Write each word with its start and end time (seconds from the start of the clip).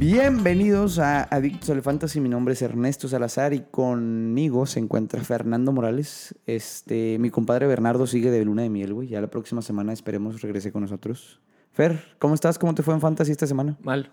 Bienvenidos 0.00 0.98
a 0.98 1.24
Adictos 1.24 1.68
al 1.68 1.82
Fantasy. 1.82 2.20
Mi 2.20 2.30
nombre 2.30 2.54
es 2.54 2.62
Ernesto 2.62 3.06
Salazar 3.06 3.52
y 3.52 3.60
conmigo 3.70 4.64
se 4.64 4.80
encuentra 4.80 5.22
Fernando 5.22 5.72
Morales. 5.72 6.34
Este, 6.46 7.18
mi 7.18 7.28
compadre 7.28 7.66
Bernardo 7.66 8.06
sigue 8.06 8.30
de 8.30 8.42
luna 8.42 8.62
de 8.62 8.70
miel, 8.70 8.94
güey. 8.94 9.08
Ya 9.08 9.20
la 9.20 9.26
próxima 9.26 9.60
semana 9.60 9.92
esperemos 9.92 10.40
regrese 10.40 10.72
con 10.72 10.80
nosotros. 10.80 11.38
Fer, 11.72 12.02
¿cómo 12.18 12.32
estás? 12.32 12.58
¿Cómo 12.58 12.74
te 12.74 12.82
fue 12.82 12.94
en 12.94 13.02
Fantasy 13.02 13.32
esta 13.32 13.46
semana? 13.46 13.76
Mal. 13.82 14.10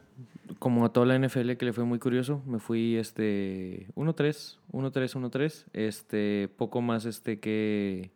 Como 0.59 0.83
a 0.83 0.91
toda 0.91 1.05
la 1.05 1.17
NFL 1.17 1.53
que 1.53 1.63
le 1.63 1.71
fue 1.71 1.85
muy 1.85 1.99
curioso, 1.99 2.41
me 2.45 2.59
fui 2.59 2.97
este 2.97 3.87
1-3, 3.95 4.57
1-3, 4.73 4.91
1-3. 4.91 5.65
Este, 5.71 6.49
poco 6.57 6.81
más 6.81 7.05
este 7.05 7.39
que 7.39 8.11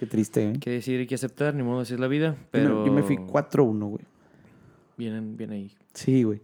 Qué 0.00 0.06
triste, 0.06 0.48
¿eh? 0.48 0.58
que 0.58 0.70
decir 0.70 1.00
y 1.00 1.06
que 1.06 1.14
aceptar, 1.14 1.54
ni 1.54 1.62
modo, 1.62 1.82
así 1.82 1.94
es 1.94 2.00
la 2.00 2.08
vida, 2.08 2.36
pero 2.50 2.84
Yo 2.84 2.92
me 2.92 3.04
fui 3.04 3.16
4-1, 3.16 3.78
güey. 3.78 4.04
Vienen, 4.96 5.36
bien 5.36 5.52
ahí. 5.52 5.70
Sí, 5.92 6.24
güey. 6.24 6.40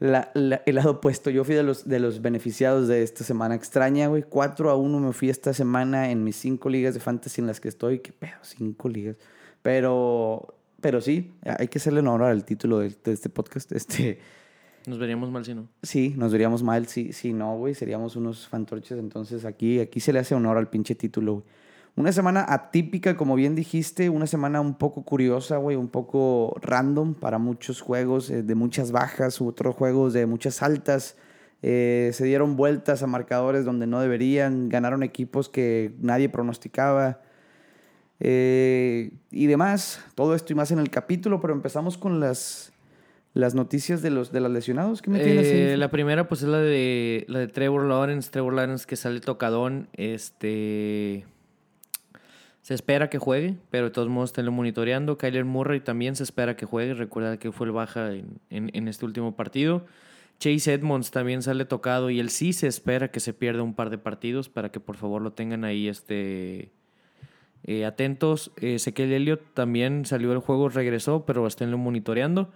La- 0.00 0.30
la- 0.34 0.62
el 0.66 0.74
lado 0.76 0.92
opuesto, 0.92 1.30
yo 1.30 1.44
fui 1.44 1.54
de 1.54 1.62
los, 1.62 1.86
de 1.86 2.00
los 2.00 2.22
beneficiados 2.22 2.88
de 2.88 3.02
esta 3.02 3.22
semana 3.22 3.54
extraña, 3.54 4.08
güey. 4.08 4.24
4 4.28 4.70
a 4.70 4.74
1 4.74 4.98
me 4.98 5.12
fui 5.12 5.28
esta 5.30 5.52
semana 5.54 6.10
en 6.10 6.24
mis 6.24 6.36
5 6.36 6.68
ligas 6.70 6.94
de 6.94 7.00
fantasy 7.00 7.40
en 7.42 7.46
las 7.46 7.60
que 7.60 7.68
estoy. 7.68 7.98
¿Qué 8.00 8.10
pedo? 8.12 8.32
5 8.42 8.88
ligas. 8.88 9.16
Pero, 9.62 10.54
pero 10.80 11.00
sí, 11.00 11.32
hay 11.44 11.68
que 11.68 11.78
hacerle 11.78 12.00
honor 12.00 12.22
al 12.22 12.44
título 12.44 12.78
de, 12.78 12.94
de 13.04 13.12
este 13.12 13.28
podcast. 13.28 13.70
Este, 13.76 14.18
Nos 14.86 14.98
veríamos 14.98 15.30
mal 15.30 15.44
si 15.44 15.54
no. 15.54 15.68
sí, 15.82 16.14
nos 16.16 16.32
veríamos 16.32 16.62
mal 16.62 16.86
si, 16.86 17.12
si 17.12 17.34
no, 17.34 17.58
güey. 17.58 17.74
Seríamos 17.74 18.16
unos 18.16 18.48
fantorches. 18.48 18.98
Entonces 18.98 19.44
aquí, 19.44 19.80
aquí 19.80 20.00
se 20.00 20.12
le 20.14 20.18
hace 20.20 20.34
honor 20.34 20.56
al 20.56 20.68
pinche 20.70 20.94
título, 20.94 21.32
güey. 21.34 21.44
Una 21.96 22.12
semana 22.12 22.46
atípica, 22.48 23.16
como 23.16 23.34
bien 23.34 23.54
dijiste, 23.54 24.08
una 24.08 24.26
semana 24.26 24.60
un 24.60 24.74
poco 24.74 25.04
curiosa, 25.04 25.56
güey, 25.58 25.76
un 25.76 25.88
poco 25.88 26.56
random 26.62 27.14
para 27.14 27.38
muchos 27.38 27.80
juegos, 27.80 28.30
eh, 28.30 28.42
de 28.42 28.54
muchas 28.54 28.92
bajas, 28.92 29.40
otros 29.40 29.74
juegos 29.74 30.12
de 30.12 30.26
muchas 30.26 30.62
altas. 30.62 31.16
Eh, 31.62 32.10
se 32.14 32.24
dieron 32.24 32.56
vueltas 32.56 33.02
a 33.02 33.06
marcadores 33.06 33.64
donde 33.64 33.86
no 33.86 34.00
deberían, 34.00 34.70
ganaron 34.70 35.02
equipos 35.02 35.50
que 35.50 35.94
nadie 36.00 36.30
pronosticaba 36.30 37.20
eh, 38.20 39.12
y 39.30 39.46
demás. 39.46 40.02
Todo 40.14 40.34
esto 40.34 40.52
y 40.52 40.56
más 40.56 40.70
en 40.70 40.78
el 40.78 40.90
capítulo, 40.90 41.40
pero 41.40 41.52
empezamos 41.52 41.98
con 41.98 42.20
las, 42.20 42.72
las 43.34 43.54
noticias 43.54 44.02
de 44.02 44.10
los, 44.10 44.30
de 44.32 44.40
los 44.40 44.50
lesionados. 44.50 45.02
¿Qué 45.02 45.10
me 45.10 45.20
tienes 45.20 45.46
Eh, 45.46 45.76
la 45.76 45.90
primera, 45.90 46.28
pues, 46.28 46.42
es 46.42 46.48
la 46.48 46.58
de 46.58 47.24
la 47.28 47.40
de 47.40 47.48
Trevor 47.48 47.84
Lawrence. 47.84 48.30
Trevor 48.30 48.54
Lawrence 48.54 48.86
que 48.86 48.96
sale 48.96 49.20
tocadón. 49.20 49.88
Este. 49.94 51.26
Se 52.70 52.74
espera 52.74 53.10
que 53.10 53.18
juegue, 53.18 53.56
pero 53.72 53.86
de 53.86 53.90
todos 53.90 54.08
modos 54.08 54.30
esténlo 54.30 54.52
monitoreando. 54.52 55.18
Kyler 55.18 55.44
Murray 55.44 55.80
también 55.80 56.14
se 56.14 56.22
espera 56.22 56.54
que 56.54 56.66
juegue. 56.66 56.94
Recuerda 56.94 57.36
que 57.36 57.50
fue 57.50 57.66
el 57.66 57.72
baja 57.72 58.12
en, 58.14 58.38
en- 58.48 58.86
este 58.86 59.04
último 59.04 59.34
partido. 59.34 59.86
Chase 60.38 60.74
Edmonds 60.74 61.10
también 61.10 61.42
sale 61.42 61.64
tocado 61.64 62.10
y 62.10 62.20
él 62.20 62.30
sí 62.30 62.52
se 62.52 62.68
espera 62.68 63.10
que 63.10 63.18
se 63.18 63.34
pierda 63.34 63.64
un 63.64 63.74
par 63.74 63.90
de 63.90 63.98
partidos 63.98 64.48
para 64.48 64.70
que 64.70 64.78
por 64.78 64.96
favor 64.96 65.20
lo 65.20 65.32
tengan 65.32 65.64
ahí 65.64 65.88
este, 65.88 66.70
eh, 67.64 67.84
atentos. 67.84 68.52
Ezequiel 68.60 69.14
Elliott 69.14 69.40
también 69.52 70.04
salió 70.06 70.30
del 70.30 70.38
juego, 70.38 70.68
regresó, 70.68 71.26
pero 71.26 71.48
esténlo 71.48 71.76
monitoreando. 71.76 72.52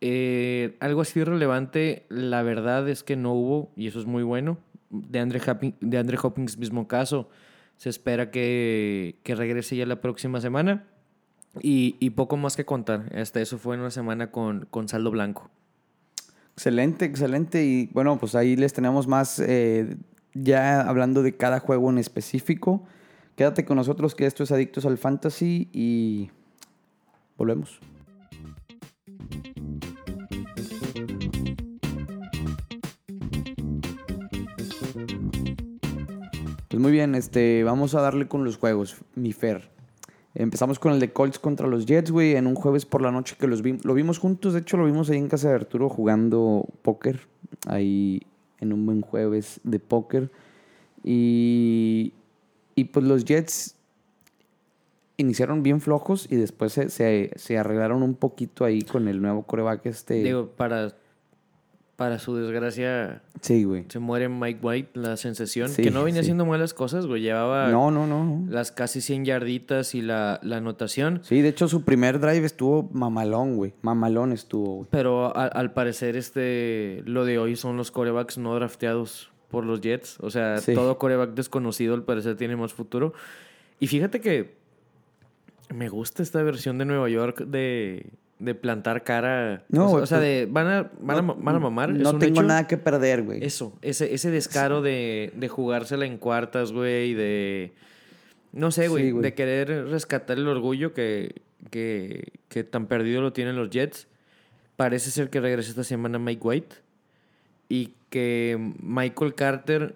Eh, 0.00 0.76
algo 0.80 1.02
así 1.02 1.22
relevante, 1.22 2.04
la 2.08 2.42
verdad 2.42 2.88
es 2.88 3.04
que 3.04 3.14
no 3.14 3.32
hubo, 3.34 3.70
y 3.76 3.86
eso 3.86 4.00
es 4.00 4.06
muy 4.06 4.24
bueno. 4.24 4.58
De 4.90 5.20
Andre, 5.20 5.40
Hopkins, 5.48 5.76
de 5.78 6.18
Hopkins, 6.20 6.58
mismo 6.58 6.88
caso, 6.88 7.30
se 7.80 7.88
espera 7.88 8.30
que, 8.30 9.18
que 9.22 9.34
regrese 9.34 9.74
ya 9.74 9.86
la 9.86 10.02
próxima 10.02 10.42
semana. 10.42 10.84
Y, 11.62 11.96
y 11.98 12.10
poco 12.10 12.36
más 12.36 12.54
que 12.54 12.66
contar. 12.66 13.10
Hasta 13.16 13.40
eso 13.40 13.56
fue 13.56 13.74
en 13.74 13.80
una 13.80 13.90
semana 13.90 14.30
con, 14.30 14.66
con 14.70 14.86
saldo 14.86 15.10
blanco. 15.10 15.48
Excelente, 16.52 17.06
excelente. 17.06 17.64
Y 17.64 17.86
bueno, 17.94 18.18
pues 18.18 18.34
ahí 18.34 18.54
les 18.54 18.74
tenemos 18.74 19.06
más 19.08 19.38
eh, 19.38 19.96
ya 20.34 20.82
hablando 20.82 21.22
de 21.22 21.38
cada 21.38 21.58
juego 21.58 21.88
en 21.88 21.96
específico. 21.96 22.84
Quédate 23.34 23.64
con 23.64 23.78
nosotros 23.78 24.14
que 24.14 24.26
esto 24.26 24.42
es 24.42 24.52
Adictos 24.52 24.84
al 24.84 24.98
Fantasy 24.98 25.70
y 25.72 26.30
volvemos. 27.38 27.80
Muy 36.80 36.92
bien, 36.92 37.14
este, 37.14 37.62
vamos 37.64 37.94
a 37.94 38.00
darle 38.00 38.26
con 38.28 38.44
los 38.44 38.56
juegos, 38.56 38.96
mi 39.14 39.32
Fer. 39.32 39.70
Empezamos 40.34 40.78
con 40.78 40.92
el 40.92 41.00
de 41.00 41.12
Colts 41.12 41.38
contra 41.38 41.66
los 41.66 41.86
Jets, 41.86 42.10
güey, 42.10 42.36
en 42.36 42.46
un 42.46 42.54
jueves 42.54 42.86
por 42.86 43.02
la 43.02 43.10
noche 43.10 43.36
que 43.38 43.46
los 43.48 43.62
vi- 43.62 43.78
lo 43.82 43.94
vimos 43.94 44.18
juntos. 44.18 44.52
De 44.54 44.60
hecho, 44.60 44.76
lo 44.76 44.84
vimos 44.86 45.10
ahí 45.10 45.18
en 45.18 45.28
casa 45.28 45.48
de 45.48 45.54
Arturo 45.56 45.88
jugando 45.88 46.66
póker. 46.82 47.20
Ahí 47.66 48.22
en 48.60 48.72
un 48.72 48.86
buen 48.86 49.00
jueves 49.00 49.60
de 49.64 49.80
póker. 49.80 50.30
Y, 51.02 52.12
y 52.76 52.84
pues 52.84 53.04
los 53.06 53.24
Jets 53.24 53.74
iniciaron 55.16 55.62
bien 55.62 55.80
flojos 55.80 56.26
y 56.30 56.36
después 56.36 56.72
se, 56.72 56.88
se, 57.36 57.58
arreglaron 57.58 58.02
un 58.02 58.14
poquito 58.14 58.64
ahí 58.64 58.82
con 58.82 59.08
el 59.08 59.20
nuevo 59.20 59.42
coreback 59.42 59.86
este. 59.86 60.22
Digo, 60.22 60.46
para, 60.48 60.94
para 62.00 62.18
su 62.18 62.34
desgracia, 62.34 63.20
sí, 63.42 63.64
güey. 63.64 63.84
se 63.90 63.98
muere 63.98 64.30
Mike 64.30 64.60
White, 64.62 64.90
la 64.98 65.18
sensación. 65.18 65.68
Sí, 65.68 65.82
que 65.82 65.90
no 65.90 66.02
venía 66.02 66.22
sí. 66.22 66.28
haciendo 66.28 66.46
malas 66.46 66.72
cosas, 66.72 67.06
güey. 67.06 67.20
Llevaba 67.20 67.68
No, 67.68 67.90
no, 67.90 68.06
no. 68.06 68.46
las 68.50 68.72
casi 68.72 69.02
100 69.02 69.26
yarditas 69.26 69.94
y 69.94 70.00
la, 70.00 70.40
la 70.42 70.56
anotación. 70.56 71.20
Sí, 71.24 71.42
de 71.42 71.50
hecho 71.50 71.68
su 71.68 71.84
primer 71.84 72.18
drive 72.18 72.46
estuvo 72.46 72.88
mamalón, 72.94 73.56
güey. 73.56 73.74
Mamalón 73.82 74.32
estuvo, 74.32 74.76
güey. 74.76 74.88
Pero 74.90 75.36
a- 75.36 75.44
al 75.48 75.74
parecer, 75.74 76.16
este, 76.16 77.02
lo 77.04 77.26
de 77.26 77.38
hoy 77.38 77.54
son 77.54 77.76
los 77.76 77.90
corebacks 77.90 78.38
no 78.38 78.54
drafteados 78.54 79.30
por 79.50 79.66
los 79.66 79.82
Jets. 79.82 80.16
O 80.20 80.30
sea, 80.30 80.56
Sí. 80.56 80.72
todo 80.72 80.96
coreback 80.96 81.34
desconocido 81.34 81.92
al 81.92 82.04
parecer 82.04 82.34
tiene 82.38 82.56
más 82.56 82.72
futuro. 82.72 83.12
Y 83.78 83.88
fíjate 83.88 84.22
que 84.22 84.54
me 85.74 85.90
gusta 85.90 86.22
esta 86.22 86.42
versión 86.42 86.78
de 86.78 86.86
Nueva 86.86 87.10
York 87.10 87.44
de, 87.46 88.06
de 88.40 88.54
plantar 88.54 89.04
cara. 89.04 89.64
No, 89.68 89.84
o 89.84 89.88
sea, 89.88 89.92
güey, 89.92 90.02
o 90.02 90.06
sea, 90.06 90.18
pues, 90.18 90.28
de 90.28 90.46
van 90.50 90.66
a, 90.66 90.90
van 91.00 91.18
a, 91.18 91.20
van 91.20 91.56
a 91.56 91.58
mamar. 91.60 91.90
No 91.90 92.18
tengo 92.18 92.40
hecho. 92.40 92.42
nada 92.42 92.66
que 92.66 92.76
perder, 92.76 93.22
güey. 93.22 93.44
Eso, 93.44 93.78
ese, 93.82 94.12
ese 94.14 94.30
descaro 94.30 94.82
de, 94.82 95.32
de 95.36 95.48
jugársela 95.48 96.06
en 96.06 96.18
cuartas, 96.18 96.72
güey, 96.72 97.14
de... 97.14 97.72
No 98.52 98.72
sé, 98.72 98.88
güey, 98.88 99.04
Sí, 99.04 99.10
güey. 99.12 99.22
de 99.22 99.34
querer 99.34 99.86
rescatar 99.86 100.38
el 100.38 100.48
orgullo 100.48 100.92
que, 100.92 101.42
que, 101.70 102.32
que 102.48 102.64
tan 102.64 102.86
perdido 102.86 103.22
lo 103.22 103.32
tienen 103.32 103.54
los 103.56 103.70
Jets. 103.70 104.08
Parece 104.76 105.10
ser 105.10 105.30
que 105.30 105.40
regresa 105.40 105.70
esta 105.70 105.84
semana 105.84 106.18
Mike 106.18 106.40
White 106.42 106.76
y 107.68 107.92
que 108.08 108.58
Michael 108.82 109.34
Carter 109.34 109.94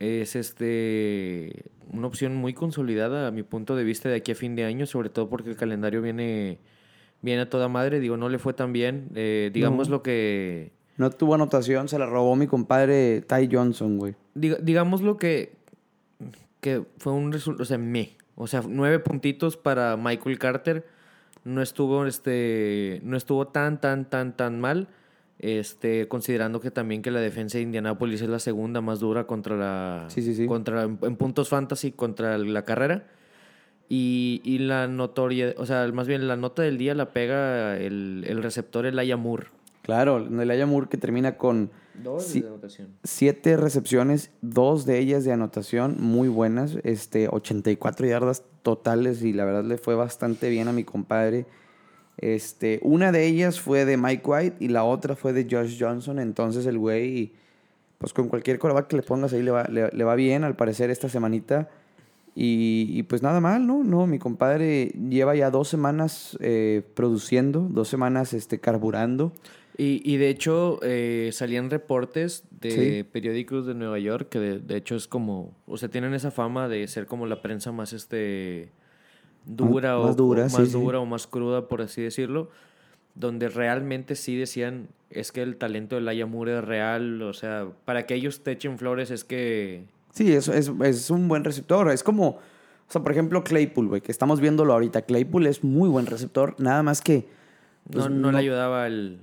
es 0.00 0.36
este 0.36 1.64
una 1.92 2.08
opción 2.08 2.34
muy 2.34 2.52
consolidada 2.52 3.28
a 3.28 3.30
mi 3.30 3.42
punto 3.42 3.76
de 3.76 3.84
vista 3.84 4.08
de 4.08 4.16
aquí 4.16 4.32
a 4.32 4.34
fin 4.34 4.56
de 4.56 4.64
año, 4.64 4.84
sobre 4.86 5.08
todo 5.08 5.28
porque 5.30 5.50
el 5.50 5.56
calendario 5.56 6.02
viene, 6.02 6.58
viene 7.24 7.42
a 7.42 7.50
toda 7.50 7.68
madre. 7.68 7.98
Digo, 8.00 8.16
no 8.16 8.28
le 8.28 8.38
fue 8.38 8.52
tan 8.52 8.72
bien. 8.72 9.08
Eh, 9.14 9.50
digamos 9.52 9.88
No. 9.88 9.96
lo 9.96 10.02
que 10.02 10.72
No 10.96 11.10
tuvo 11.10 11.34
anotación, 11.34 11.88
se 11.88 11.98
la 11.98 12.06
robó 12.06 12.36
mi 12.36 12.46
compadre 12.46 13.22
Ty 13.22 13.48
Johnson, 13.50 13.98
güey. 13.98 14.14
Diga- 14.36 14.58
digamos 14.62 15.00
lo 15.02 15.16
que, 15.16 15.56
que 16.60 16.84
fue 16.98 17.12
un 17.12 17.32
resultado, 17.32 17.62
o 17.62 17.66
sea, 17.66 17.78
me. 17.78 18.16
O 18.36 18.46
sea, 18.46 18.62
nueve 18.68 18.98
puntitos 19.00 19.56
para 19.56 19.96
Michael 19.96 20.38
Carter. 20.38 20.86
No 21.44 21.60
estuvo, 21.62 22.06
este, 22.06 23.00
no 23.04 23.16
estuvo 23.16 23.48
tan, 23.48 23.80
tan, 23.80 24.08
tan, 24.08 24.36
tan 24.36 24.60
mal. 24.60 24.88
Este, 25.40 26.08
considerando 26.08 26.60
que 26.60 26.70
también 26.70 27.02
que 27.02 27.10
la 27.10 27.20
defensa 27.20 27.58
de 27.58 27.64
Indianapolis 27.64 28.22
es 28.22 28.28
la 28.28 28.38
segunda 28.38 28.80
más 28.80 29.00
dura 29.00 29.26
contra 29.26 29.56
la, 29.56 30.04
Sí, 30.08 30.22
sí, 30.22 30.34
sí. 30.34 30.46
contra, 30.46 30.84
en, 30.84 30.98
en 31.02 31.16
puntos 31.16 31.48
fantasy 31.48 31.92
contra 31.92 32.38
la 32.38 32.64
carrera. 32.64 33.06
Y, 33.88 34.40
y 34.44 34.58
la 34.58 34.88
notoria, 34.88 35.54
o 35.58 35.66
sea, 35.66 35.86
más 35.92 36.06
bien 36.06 36.26
la 36.26 36.36
nota 36.36 36.62
del 36.62 36.78
día 36.78 36.94
la 36.94 37.12
pega 37.12 37.76
el, 37.76 38.24
el 38.26 38.42
receptor 38.42 38.86
Elijah 38.86 39.16
Moore. 39.16 39.48
Claro, 39.82 40.16
Elijah 40.16 40.64
Moore 40.66 40.88
que 40.88 40.96
termina 40.96 41.36
con 41.36 41.70
Dos 42.02 42.32
de 42.32 42.40
anotación. 42.40 42.88
siete 43.04 43.56
recepciones, 43.56 44.30
dos 44.40 44.86
de 44.86 44.98
ellas 44.98 45.24
de 45.24 45.32
anotación 45.32 45.96
muy 46.00 46.28
buenas, 46.28 46.78
este, 46.82 47.28
84 47.28 48.06
yardas 48.06 48.42
totales 48.62 49.22
y 49.22 49.32
la 49.32 49.44
verdad 49.44 49.64
le 49.64 49.76
fue 49.76 49.94
bastante 49.94 50.48
bien 50.48 50.66
a 50.68 50.72
mi 50.72 50.84
compadre. 50.84 51.46
Este, 52.16 52.80
una 52.82 53.12
de 53.12 53.26
ellas 53.26 53.60
fue 53.60 53.84
de 53.84 53.96
Mike 53.96 54.22
White 54.24 54.56
y 54.60 54.68
la 54.68 54.84
otra 54.84 55.14
fue 55.16 55.32
de 55.32 55.46
Josh 55.48 55.76
Johnson, 55.78 56.18
entonces 56.18 56.64
el 56.66 56.78
güey, 56.78 57.32
pues 57.98 58.12
con 58.12 58.28
cualquier 58.28 58.58
coreback 58.58 58.88
que 58.88 58.96
le 58.96 59.02
pongas 59.02 59.32
ahí 59.34 59.42
le 59.42 59.50
va, 59.50 59.64
le, 59.64 59.88
le 59.90 60.04
va 60.04 60.14
bien 60.14 60.42
al 60.44 60.56
parecer 60.56 60.90
esta 60.90 61.08
semanita. 61.08 61.68
Y, 62.36 62.86
y 62.90 63.02
pues 63.04 63.22
nada 63.22 63.40
mal, 63.40 63.66
¿no? 63.66 63.84
No, 63.84 64.06
mi 64.06 64.18
compadre 64.18 64.86
lleva 65.08 65.36
ya 65.36 65.50
dos 65.50 65.68
semanas 65.68 66.36
eh, 66.40 66.82
produciendo, 66.94 67.68
dos 67.70 67.88
semanas 67.88 68.32
este, 68.32 68.58
carburando. 68.58 69.32
Y, 69.76 70.02
y 70.04 70.16
de 70.18 70.28
hecho 70.30 70.78
eh, 70.82 71.30
salían 71.32 71.70
reportes 71.70 72.44
de 72.60 72.70
Sí. 72.70 73.02
periódicos 73.04 73.66
de 73.66 73.74
Nueva 73.74 73.98
York 73.98 74.28
que 74.28 74.38
de, 74.38 74.58
de 74.60 74.76
hecho 74.76 74.94
es 74.96 75.06
como, 75.08 75.54
o 75.66 75.76
sea, 75.76 75.88
tienen 75.88 76.14
esa 76.14 76.30
fama 76.30 76.68
de 76.68 76.86
ser 76.88 77.06
como 77.06 77.26
la 77.26 77.40
prensa 77.42 77.70
más 77.72 77.92
este 77.92 78.70
dura 79.46 79.98
Más 79.98 80.10
o 80.12 80.14
dura, 80.14 80.42
o 80.42 80.44
más 80.44 80.68
sí. 80.68 80.72
dura 80.72 81.00
o 81.00 81.06
más 81.06 81.26
cruda 81.26 81.68
por 81.68 81.82
así 81.82 82.02
decirlo. 82.02 82.50
donde 83.16 83.48
realmente 83.48 84.16
sí 84.16 84.36
decían, 84.36 84.88
es 85.10 85.30
que 85.30 85.42
el 85.42 85.56
talento 85.56 85.94
de 85.96 86.02
Laia 86.02 86.26
Moore 86.26 86.58
es 86.58 86.64
real, 86.64 87.22
o 87.22 87.32
sea, 87.32 87.68
para 87.84 88.06
que 88.06 88.14
ellos 88.14 88.42
te 88.42 88.50
echen 88.52 88.76
flores 88.78 89.10
es 89.12 89.22
que... 89.24 89.84
Sí, 90.14 90.32
es, 90.32 90.48
es, 90.48 90.70
es 90.82 91.10
un 91.10 91.28
buen 91.28 91.44
receptor. 91.44 91.90
Es 91.90 92.02
como, 92.02 92.28
o 92.28 92.38
sea, 92.88 93.02
por 93.02 93.12
ejemplo, 93.12 93.44
Claypool, 93.44 93.88
güey, 93.88 94.00
que 94.00 94.12
estamos 94.12 94.40
viéndolo 94.40 94.72
ahorita. 94.72 95.02
Claypool 95.02 95.46
es 95.46 95.62
muy 95.64 95.88
buen 95.88 96.06
receptor, 96.06 96.54
nada 96.58 96.82
más 96.82 97.00
que... 97.02 97.28
pues, 97.90 98.04
no, 98.08 98.10
no, 98.10 98.32
le 98.32 98.38
ayudaba 98.38 98.86
el... 98.86 99.20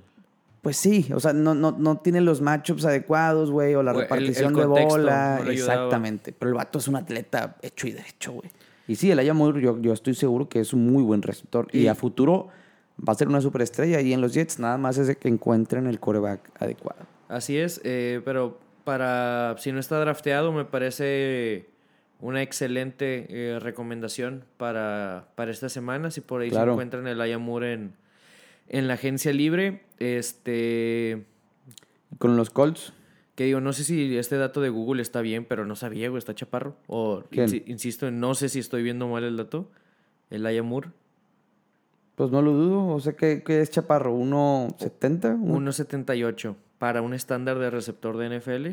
Pues 0.60 0.76
sí, 0.76 1.10
o 1.12 1.18
sea, 1.18 1.32
no, 1.32 1.56
no, 1.56 1.72
no 1.72 1.96
tiene 1.98 2.20
los 2.20 2.40
matchups 2.40 2.84
adecuados, 2.84 3.50
güey, 3.50 3.74
o 3.74 3.82
la 3.82 3.90
O 3.90 3.94
el- 3.94 4.00
el 4.02 4.02
repartición 4.04 4.54
de 4.54 4.64
bola. 4.66 5.40
no. 5.44 5.50
Exactamente. 5.50 6.32
Pero 6.32 6.50
el 6.50 6.54
vato 6.56 6.78
es 6.78 6.86
un 6.86 6.94
atleta 6.94 7.56
hecho 7.62 7.88
y 7.88 7.92
derecho, 7.92 8.32
güey. 8.32 8.48
Y 8.86 8.94
sí, 8.94 9.10
el 9.10 9.18
Aya 9.18 9.34
Moore, 9.34 9.60
yo, 9.60 9.80
yo 9.80 9.92
estoy 9.92 10.14
seguro 10.14 10.48
que 10.48 10.60
es 10.60 10.72
un 10.72 10.86
muy 10.92 11.02
buen 11.02 11.22
receptor. 11.22 11.66
Y, 11.72 11.80
Y- 11.80 11.88
a 11.88 11.94
futuro 11.96 12.48
va 12.96 13.12
a 13.12 13.16
ser 13.16 13.26
una 13.28 13.40
superestrella. 13.40 14.00
Y 14.02 14.12
en 14.12 14.20
los 14.20 14.34
Jets, 14.34 14.60
nada 14.60 14.76
más 14.78 14.98
es 14.98 15.08
de 15.08 15.16
que 15.16 15.26
encuentren 15.28 15.86
el 15.88 15.98
coreback 15.98 16.50
adecuado. 16.60 17.00
Así 17.28 17.56
es, 17.56 17.80
eh, 17.82 18.20
pero 18.24 18.58
para 18.84 19.54
si 19.58 19.72
no 19.72 19.80
está 19.80 19.98
drafteado 20.00 20.52
me 20.52 20.64
parece 20.64 21.68
una 22.20 22.42
excelente 22.42 23.26
eh, 23.30 23.58
recomendación 23.58 24.44
para, 24.56 25.28
para 25.34 25.50
esta 25.50 25.68
semana. 25.68 26.10
Si 26.10 26.20
por 26.20 26.40
ahí 26.42 26.50
Claro. 26.50 26.72
se 26.72 26.74
encuentran 26.74 27.06
el 27.08 27.20
Ayamur 27.20 27.64
en, 27.64 27.94
en 28.68 28.86
la 28.88 28.94
agencia 28.94 29.32
libre, 29.32 29.82
este 29.98 31.24
Con 32.18 32.36
los 32.36 32.50
Colts, 32.50 32.92
que 33.34 33.44
digo, 33.44 33.60
no 33.60 33.72
sé 33.72 33.82
si 33.84 34.16
este 34.18 34.36
dato 34.36 34.60
de 34.60 34.68
Google 34.68 35.02
está 35.02 35.20
bien, 35.20 35.44
pero 35.44 35.64
no 35.66 35.74
sabía, 35.74 36.08
güey, 36.10 36.18
está 36.18 36.34
chaparro. 36.34 36.76
O 36.86 37.24
insisto, 37.66 38.10
no 38.10 38.34
sé 38.34 38.48
si 38.48 38.58
estoy 38.60 38.82
viendo 38.82 39.08
mal 39.08 39.24
el 39.24 39.36
dato. 39.36 39.70
El 40.30 40.46
Ayamur, 40.46 40.92
pues 42.14 42.30
no 42.30 42.40
lo 42.42 42.52
dudo. 42.52 42.86
O 42.86 43.00
sea, 43.00 43.14
que, 43.14 43.42
que 43.42 43.60
es 43.62 43.70
chaparro? 43.70 44.14
¿1.70? 44.16 45.34
Un- 45.40 45.66
1.78 45.66 46.54
para 46.82 47.00
un 47.00 47.14
estándar 47.14 47.60
de 47.60 47.70
receptor 47.70 48.16
de 48.16 48.26
NFL. 48.40 48.70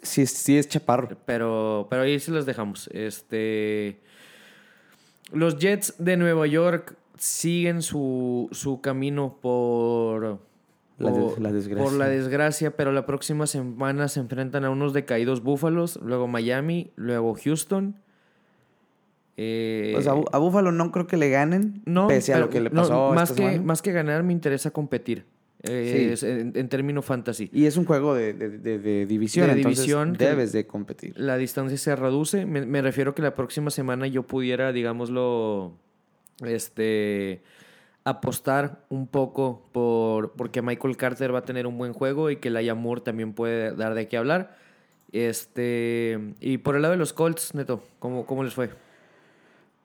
Sí, 0.00 0.22
es- 0.22 0.30
sí 0.30 0.56
es 0.56 0.68
chaparro. 0.68 1.08
Pero, 1.26 1.88
pero 1.90 2.02
ahí 2.02 2.20
sí 2.20 2.30
las 2.30 2.46
dejamos. 2.46 2.88
Este. 2.92 3.98
Los 5.32 5.58
Jets 5.58 5.96
de 5.98 6.16
Nueva 6.16 6.46
York 6.46 6.94
siguen 7.18 7.82
su, 7.82 8.48
su 8.52 8.80
camino 8.80 9.38
por. 9.42 10.38
La 10.98 11.10
des- 11.10 11.18
por- 11.32 11.40
la 11.42 11.50
desgracia. 11.50 11.82
Por 11.84 11.92
la 11.94 12.06
desgracia, 12.08 12.76
pero 12.76 12.92
la 12.92 13.06
próxima 13.06 13.48
semana 13.48 14.06
se 14.06 14.20
enfrentan 14.20 14.64
a 14.64 14.70
unos 14.70 14.92
decaídos 14.92 15.42
Búfalos, 15.42 15.98
luego 16.04 16.28
Miami, 16.28 16.92
luego 16.94 17.34
Houston. 17.34 17.96
Eh, 19.36 19.90
Pues 19.94 20.06
a, 20.06 20.14
Bu- 20.14 20.28
a 20.30 20.38
Buffalo 20.38 20.70
no 20.70 20.92
creo 20.92 21.08
que 21.08 21.16
le 21.16 21.28
ganen, 21.28 21.82
no, 21.86 22.06
pese 22.06 22.32
a 22.34 22.38
lo 22.38 22.50
que 22.50 22.60
le 22.60 22.70
no, 22.70 22.82
pasó 22.82 23.12
más, 23.12 23.30
esta 23.30 23.42
que, 23.42 23.48
semana. 23.50 23.66
más 23.66 23.82
que 23.82 23.90
ganar, 23.90 24.22
me 24.22 24.32
interesa 24.32 24.70
competir. 24.70 25.26
Eh, 25.62 26.14
Sí. 26.16 26.26
en, 26.26 26.52
en 26.54 26.68
término 26.68 27.02
fantasy. 27.02 27.48
Y 27.52 27.64
es 27.66 27.76
un 27.76 27.84
juego 27.86 28.14
de, 28.14 28.34
de- 28.34 28.58
de- 28.58 28.78
de 28.78 29.06
división, 29.06 29.46
De 29.46 29.54
entonces 29.54 29.78
división 29.84 30.12
debes 30.12 30.52
de 30.52 30.66
competir. 30.66 31.14
la 31.18 31.36
distancia 31.38 31.76
se 31.78 31.96
reduce. 31.96 32.44
Me, 32.46 32.64
me 32.66 32.82
refiero 32.82 33.14
que 33.14 33.22
la 33.22 33.34
próxima 33.34 33.70
semana 33.70 34.06
yo 34.06 34.22
pudiera, 34.24 34.72
digámoslo, 34.72 35.72
este, 36.44 37.42
apostar 38.04 38.84
un 38.90 39.06
poco 39.08 39.66
por 39.72 40.32
porque 40.32 40.62
Michael 40.62 40.96
Carter 40.96 41.34
va 41.34 41.38
a 41.40 41.44
tener 41.44 41.66
un 41.66 41.78
buen 41.78 41.92
juego 41.94 42.30
y 42.30 42.36
que 42.36 42.50
Laia 42.50 42.74
Moore 42.74 43.00
también 43.00 43.32
puede 43.32 43.74
dar 43.74 43.94
de 43.94 44.06
qué 44.08 44.16
hablar. 44.18 44.56
Este, 45.10 46.18
y 46.40 46.58
por 46.58 46.76
el 46.76 46.82
lado 46.82 46.92
de 46.92 46.98
los 46.98 47.12
Colts, 47.12 47.54
Neto, 47.54 47.82
¿cómo, 47.98 48.26
cómo 48.26 48.44
les 48.44 48.54
fue? 48.54 48.70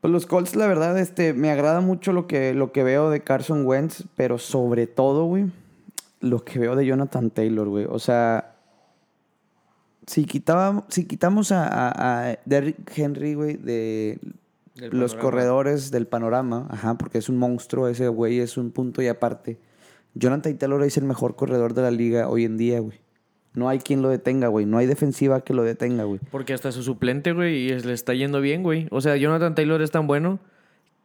Pues 0.01 0.11
los 0.11 0.25
Colts, 0.25 0.55
la 0.55 0.67
verdad, 0.67 0.97
este, 0.99 1.33
me 1.33 1.49
agrada 1.51 1.79
mucho 1.79 2.11
lo 2.11 2.27
que, 2.27 2.53
lo 2.53 2.71
que 2.71 2.83
veo 2.83 3.09
de 3.09 3.21
Carson 3.21 3.65
Wentz, 3.65 4.03
pero 4.15 4.37
sobre 4.39 4.87
todo, 4.87 5.25
güey, 5.25 5.45
lo 6.21 6.43
que 6.43 6.59
veo 6.59 6.75
de 6.75 6.85
Jonathan 6.85 7.29
Taylor, 7.29 7.67
güey. 7.67 7.85
O 7.89 7.99
sea, 7.99 8.55
si, 10.07 10.25
quitaba, 10.25 10.85
si 10.89 11.05
quitamos 11.05 11.51
a, 11.51 11.67
a, 11.67 12.29
a 12.29 12.39
Derrick 12.45 12.97
Henry, 12.97 13.33
güey, 13.33 13.57
de 13.57 14.19
los 14.75 15.15
corredores 15.15 15.91
del 15.91 16.07
panorama, 16.07 16.67
ajá, 16.69 16.97
porque 16.97 17.17
es 17.17 17.29
un 17.29 17.37
monstruo 17.37 17.87
ese 17.87 18.07
güey, 18.07 18.39
es 18.39 18.57
un 18.57 18.71
punto 18.71 19.01
y 19.01 19.07
aparte. 19.07 19.59
Jonathan 20.13 20.57
Taylor 20.57 20.83
es 20.83 20.97
el 20.97 21.05
mejor 21.05 21.35
corredor 21.35 21.73
de 21.73 21.81
la 21.81 21.91
liga 21.91 22.27
hoy 22.27 22.45
en 22.45 22.57
día, 22.57 22.79
güey. 22.79 22.99
No 23.53 23.67
hay 23.67 23.79
quien 23.79 24.01
lo 24.01 24.09
detenga, 24.09 24.47
güey. 24.47 24.65
No 24.65 24.77
hay 24.77 24.87
defensiva 24.87 25.41
que 25.41 25.53
lo 25.53 25.63
detenga, 25.63 26.05
güey. 26.05 26.21
Porque 26.31 26.53
hasta 26.53 26.71
su 26.71 26.83
suplente, 26.83 27.33
güey, 27.33 27.55
y 27.57 27.79
le 27.79 27.93
está 27.93 28.13
yendo 28.13 28.39
bien, 28.39 28.63
güey. 28.63 28.87
O 28.91 29.01
sea, 29.01 29.17
Jonathan 29.17 29.55
Taylor 29.55 29.81
es 29.81 29.91
tan 29.91 30.07
bueno 30.07 30.39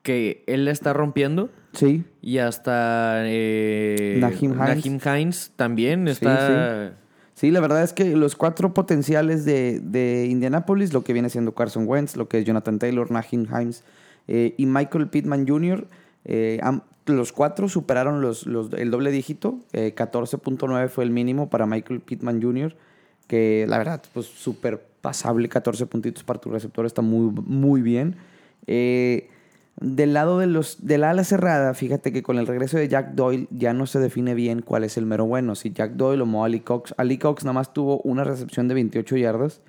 que 0.06 0.44
él 0.46 0.64
la 0.64 0.70
está 0.70 0.92
rompiendo. 0.92 1.50
Sí, 1.72 2.04
Y 2.22 2.38
hasta 2.38 3.22
eh, 3.26 4.18
Hines. 4.22 4.56
Naheem 4.56 5.00
Hines 5.04 5.52
también 5.56 6.06
Sí, 6.06 6.10
está... 6.12 6.94
Sí, 7.34 7.50
la 7.50 7.58
verdad 7.60 7.82
es 7.82 7.92
que 7.92 8.16
los 8.16 8.36
cuatro 8.36 8.72
potenciales 8.72 9.44
de, 9.44 9.80
de 9.80 10.26
Indianapolis, 10.30 10.92
lo 10.94 11.02
que 11.02 11.12
viene 11.12 11.28
siendo 11.28 11.54
Carson 11.54 11.84
Wentz, 11.86 12.16
lo 12.16 12.28
que 12.28 12.38
es 12.38 12.44
Jonathan 12.44 12.78
Taylor, 12.78 13.10
Naheem 13.10 13.46
Himes 13.52 13.82
eh, 14.28 14.54
y 14.56 14.64
Michael 14.66 15.08
Pittman 15.08 15.46
Jr., 15.46 15.86
eh, 16.24 16.60
los 17.06 17.32
cuatro 17.32 17.68
superaron 17.68 18.20
los, 18.22 18.46
los- 18.46 18.72
el 18.72 18.90
doble 18.92 19.10
dígito. 19.10 19.58
eh, 19.72 19.92
14.9 19.94 20.88
fue 20.88 21.02
el 21.04 21.10
mínimo 21.10 21.50
para 21.50 21.66
Michael 21.66 22.00
Pittman 22.00 22.40
Jr., 22.40 22.74
que 23.26 23.66
la 23.68 23.76
verdad, 23.78 24.02
pues 24.14 24.26
súper 24.26 24.80
pasable. 25.02 25.48
14 25.48 25.84
puntitos 25.86 26.22
para 26.24 26.40
tu 26.40 26.48
receptor 26.50 26.86
está 26.86 27.02
muy, 27.02 27.30
muy 27.44 27.82
bien. 27.82 28.16
Eh, 28.68 29.28
del 29.78 30.14
lado 30.14 30.38
de 30.38 30.46
los, 30.46 30.86
del 30.86 31.04
ala 31.04 31.22
cerrada, 31.22 31.74
fíjate 31.74 32.12
que 32.12 32.22
con 32.22 32.38
el 32.38 32.46
regreso 32.46 32.78
de 32.78 32.88
Jack 32.88 33.12
Doyle 33.12 33.46
ya 33.50 33.74
no 33.74 33.86
se 33.86 33.98
define 33.98 34.34
bien 34.34 34.62
cuál 34.62 34.84
es 34.84 34.96
el 34.96 35.04
mero 35.04 35.26
bueno. 35.26 35.54
Si 35.54 35.72
Jack 35.72 35.92
Doyle 35.92 36.22
o 36.22 36.26
Mo 36.26 36.44
Ali 36.44 36.60
Cox. 36.60 36.94
Ali 36.96 37.18
Cox 37.18 37.44
nada 37.44 37.52
más 37.52 37.74
tuvo 37.74 38.00
una 38.00 38.24
recepción 38.24 38.68
de 38.68 38.74
28 38.74 39.16
yardas 39.18 39.60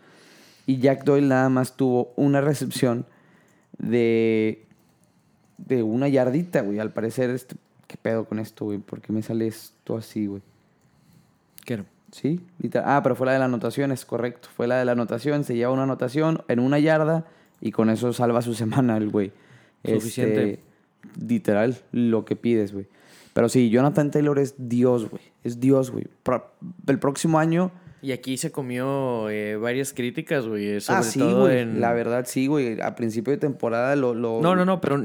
y 0.66 0.78
Jack 0.80 1.04
Doyle 1.04 1.28
nada 1.28 1.50
más 1.50 1.76
tuvo 1.76 2.14
una 2.16 2.40
recepción 2.40 3.06
de, 3.78 4.66
de 5.58 5.84
una 5.84 6.08
yardita, 6.08 6.62
güey. 6.62 6.80
Al 6.80 6.92
parecer, 6.92 7.30
este, 7.30 7.56
¿qué 7.88 7.98
pedo 7.98 8.26
con 8.26 8.40
esto, 8.40 8.66
güey? 8.66 8.78
¿Por 8.78 9.02
qué 9.02 9.12
me 9.12 9.22
sale 9.22 9.48
esto 9.48 9.98
así, 9.98 10.28
güey? 10.28 10.42
¿Qué 11.66 11.74
era? 11.74 11.86
Sí, 12.12 12.40
literal. 12.60 12.86
Ah, 12.88 13.04
pero 13.04 13.16
fue 13.16 13.26
la 13.26 13.34
de 13.34 13.40
la 13.40 13.46
anotación, 13.46 13.92
es 13.92 14.06
correcto. 14.06 14.48
Fue 14.56 14.68
la 14.68 14.78
de 14.78 14.86
la 14.86 14.94
anotación, 14.94 15.44
se 15.44 15.56
lleva 15.56 15.74
una 15.74 15.84
anotación 15.84 16.44
en 16.48 16.60
una 16.60 16.80
yarda 16.80 17.26
y 17.60 17.72
con 17.72 17.90
eso 17.90 18.14
salva 18.14 18.42
su 18.42 18.54
semana 18.56 18.96
el 18.96 19.10
güey. 19.10 19.32
Suficiente. 19.96 20.54
Este, 20.54 21.26
literal, 21.26 21.78
lo 21.92 22.26
que 22.26 22.36
pides, 22.36 22.74
güey. 22.74 22.88
Pero 23.34 23.50
sí, 23.50 23.70
Jonathan 23.70 24.10
Taylor 24.12 24.40
es 24.40 24.56
Dios, 24.58 25.10
güey. 25.10 25.22
Es 25.44 25.60
Dios, 25.60 25.92
güey. 25.92 26.06
El 26.88 27.00
próximo 27.00 27.40
año... 27.40 27.72
Y 28.02 28.12
aquí 28.12 28.38
se 28.38 28.52
comió 28.52 29.30
eh, 29.30 29.58
varias 29.58 29.92
críticas, 29.94 30.48
güey. 30.48 30.68
eh, 30.68 30.82
Sobre 30.82 31.00
ah, 31.00 31.04
sí, 31.04 31.20
todo 31.20 31.42
güey. 31.42 31.60
en... 31.60 31.82
La 31.82 31.94
verdad, 31.94 32.26
sí, 32.28 32.48
güey. 32.48 32.80
A 32.82 32.96
principio 32.96 33.32
de 33.32 33.38
temporada 33.38 33.96
lo... 33.96 34.14
lo- 34.14 34.40
No, 34.42 34.56
no, 34.56 34.66
no, 34.66 34.80
pero 34.82 35.02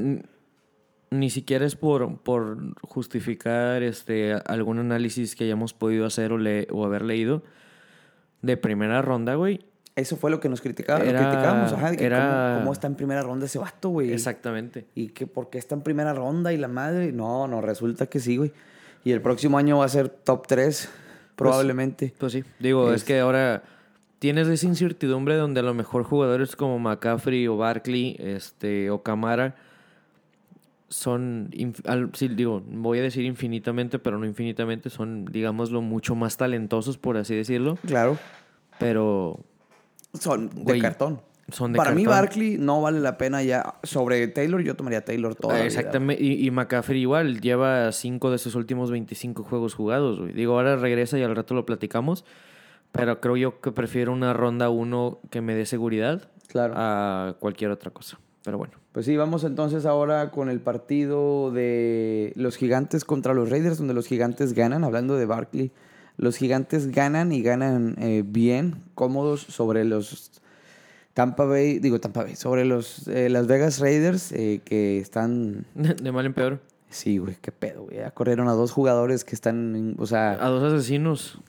ni 1.11 1.29
siquiera 1.29 1.65
es 1.65 1.75
por, 1.75 2.19
por 2.21 2.57
justificar 2.81 3.83
este 3.83 4.33
algún 4.45 4.79
análisis 4.79 5.35
que 5.35 5.43
hayamos 5.43 5.73
podido 5.73 6.05
hacer 6.05 6.31
o, 6.33 6.37
le, 6.37 6.67
o 6.71 6.85
haber 6.85 7.03
leído. 7.03 7.43
De 8.41 8.57
primera 8.57 9.01
ronda, 9.01 9.35
güey. 9.35 9.65
Eso 9.95 10.17
fue 10.17 10.31
lo 10.31 10.39
que 10.39 10.49
nos 10.49 10.59
criticaba, 10.61 11.03
Era- 11.03 11.21
lo 11.21 11.29
criticábamos. 11.29 11.73
Ajá, 11.73 11.91
de 11.91 11.97
que 11.97 12.05
era- 12.05 12.47
cómo, 12.53 12.59
cómo 12.61 12.73
está 12.73 12.87
en 12.87 12.95
primera 12.95 13.21
ronda 13.21 13.45
ese 13.45 13.59
vato, 13.59 13.89
güey. 13.89 14.11
Exactamente. 14.11 14.85
Y 14.95 15.09
que 15.09 15.27
por 15.27 15.49
qué 15.51 15.59
está 15.59 15.75
en 15.75 15.81
primera 15.81 16.13
ronda 16.13 16.51
y 16.51 16.57
la 16.57 16.67
madre. 16.67 17.11
No, 17.11 17.47
no, 17.47 17.61
resulta 17.61 18.07
que 18.07 18.19
sí, 18.19 18.37
güey. 18.37 18.51
Y 19.03 19.11
el 19.11 19.21
próximo 19.21 19.57
año 19.57 19.77
va 19.79 19.85
a 19.85 19.89
ser 19.89 20.09
top 20.09 20.47
3, 20.47 20.89
probablemente. 21.35 22.13
Pues 22.17 22.33
sí. 22.33 22.43
Digo, 22.59 22.89
es, 22.91 23.01
Es- 23.01 23.03
que 23.03 23.19
ahora 23.19 23.63
tienes 24.17 24.47
esa 24.47 24.65
incertidumbre 24.65 25.35
donde 25.35 25.59
a 25.59 25.63
lo 25.63 25.73
mejor 25.75 26.03
jugadores 26.03 26.55
como 26.55 26.79
McCaffrey 26.79 27.47
o 27.47 27.57
Barkley 27.57 28.15
este, 28.19 28.89
o 28.89 29.03
Camara 29.03 29.55
son, 30.89 31.49
al- 31.85 32.11
sí, 32.13 32.27
digo, 32.27 32.61
voy 32.67 32.99
a 32.99 33.01
decir 33.01 33.25
infinitamente, 33.25 33.97
pero 33.99 34.17
no 34.19 34.25
infinitamente, 34.25 34.89
son, 34.89 35.25
digámoslo, 35.25 35.81
mucho 35.81 36.13
más 36.15 36.37
talentosos, 36.37 36.97
por 36.97 37.17
así 37.17 37.35
decirlo, 37.35 37.77
claro. 37.85 38.17
pero 38.79 39.39
Son 40.19 40.49
de 40.49 40.61
Güey, 40.63 40.81
cartón. 40.81 41.21
son 41.49 41.73
de 41.73 41.77
Para 41.77 41.91
mí. 41.91 42.05
Barkley 42.05 42.57
no 42.57 42.81
vale 42.81 42.99
la 42.99 43.17
pena 43.17 43.41
ya. 43.43 43.75
Sobre 43.83 44.27
Taylor, 44.27 44.61
yo 44.61 44.75
tomaría 44.75 45.03
Taylor 45.03 45.35
toda 45.35 45.53
la 45.53 45.59
vida. 45.61 45.67
Exactamente, 45.67 46.23
y, 46.23 46.45
y 46.45 46.51
McCaffrey 46.51 47.01
igual, 47.01 47.41
lleva 47.41 47.91
cinco 47.91 48.31
de 48.31 48.37
sus 48.37 48.55
últimos 48.55 48.91
25 48.91 49.43
juegos 49.43 49.73
jugados, 49.73 50.19
güey. 50.19 50.33
Digo, 50.33 50.53
ahora 50.53 50.75
regresa 50.75 51.17
y 51.17 51.23
al 51.23 51.35
rato 51.35 51.53
lo 51.55 51.65
platicamos, 51.65 52.25
pero 52.91 53.19
creo 53.19 53.37
yo 53.37 53.59
que 53.61 53.71
prefiero 53.71 54.11
una 54.13 54.33
ronda 54.33 54.69
uno 54.69 55.19
que 55.31 55.41
me 55.41 55.55
dé 55.55 55.65
seguridad 55.65 56.29
Claro. 56.47 56.73
a 56.77 57.35
cualquier 57.39 57.71
otra 57.71 57.89
cosa. 57.91 58.19
Pero 58.43 58.57
bueno, 58.57 58.73
Pues 58.91 59.05
sí, 59.07 59.15
vamos 59.17 59.43
entonces 59.45 59.85
ahora 59.87 60.29
con 60.29 60.49
el 60.49 60.59
partido 60.59 61.49
de 61.51 62.33
los 62.35 62.57
gigantes 62.57 63.05
contra 63.05 63.33
los 63.33 63.49
Raiders, 63.49 63.77
donde 63.79 63.93
los 63.95 64.05
gigantes 64.05 64.53
ganan, 64.53 64.83
hablando 64.83 65.15
de 65.15 65.25
Barkley. 65.25 65.71
Los 66.17 66.37
gigantes 66.37 66.91
ganan 66.91 67.31
y 67.31 67.41
ganan 67.41 67.95
eh, 67.99 68.23
bien, 68.25 68.75
cómodos 68.95 69.41
sobre 69.41 69.83
los 69.83 70.31
Tampa 71.13 71.45
Bay, 71.45 71.79
digo 71.79 71.99
Tampa 71.99 72.23
Bay, 72.23 72.35
sobre 72.35 72.65
los 72.65 73.07
eh, 73.07 73.29
Las 73.29 73.47
Vegas 73.47 73.79
Raiders, 73.79 74.31
eh, 74.31 74.61
que 74.63 74.99
están 74.99 75.65
de 75.75 76.11
mal 76.11 76.25
en 76.25 76.33
peor. 76.33 76.59
Sí, 76.89 77.17
güey, 77.17 77.35
qué 77.41 77.51
pedo, 77.51 77.85
güey. 77.85 77.97
Ya 77.97 78.11
corrieron 78.11 78.47
a 78.47 78.51
dos 78.51 78.71
jugadores 78.71 79.23
que 79.23 79.33
están, 79.33 79.95
o 79.97 80.05
sea, 80.05 80.33
A 80.33 80.49
dos 80.49 80.71
asesinos. 80.71 81.39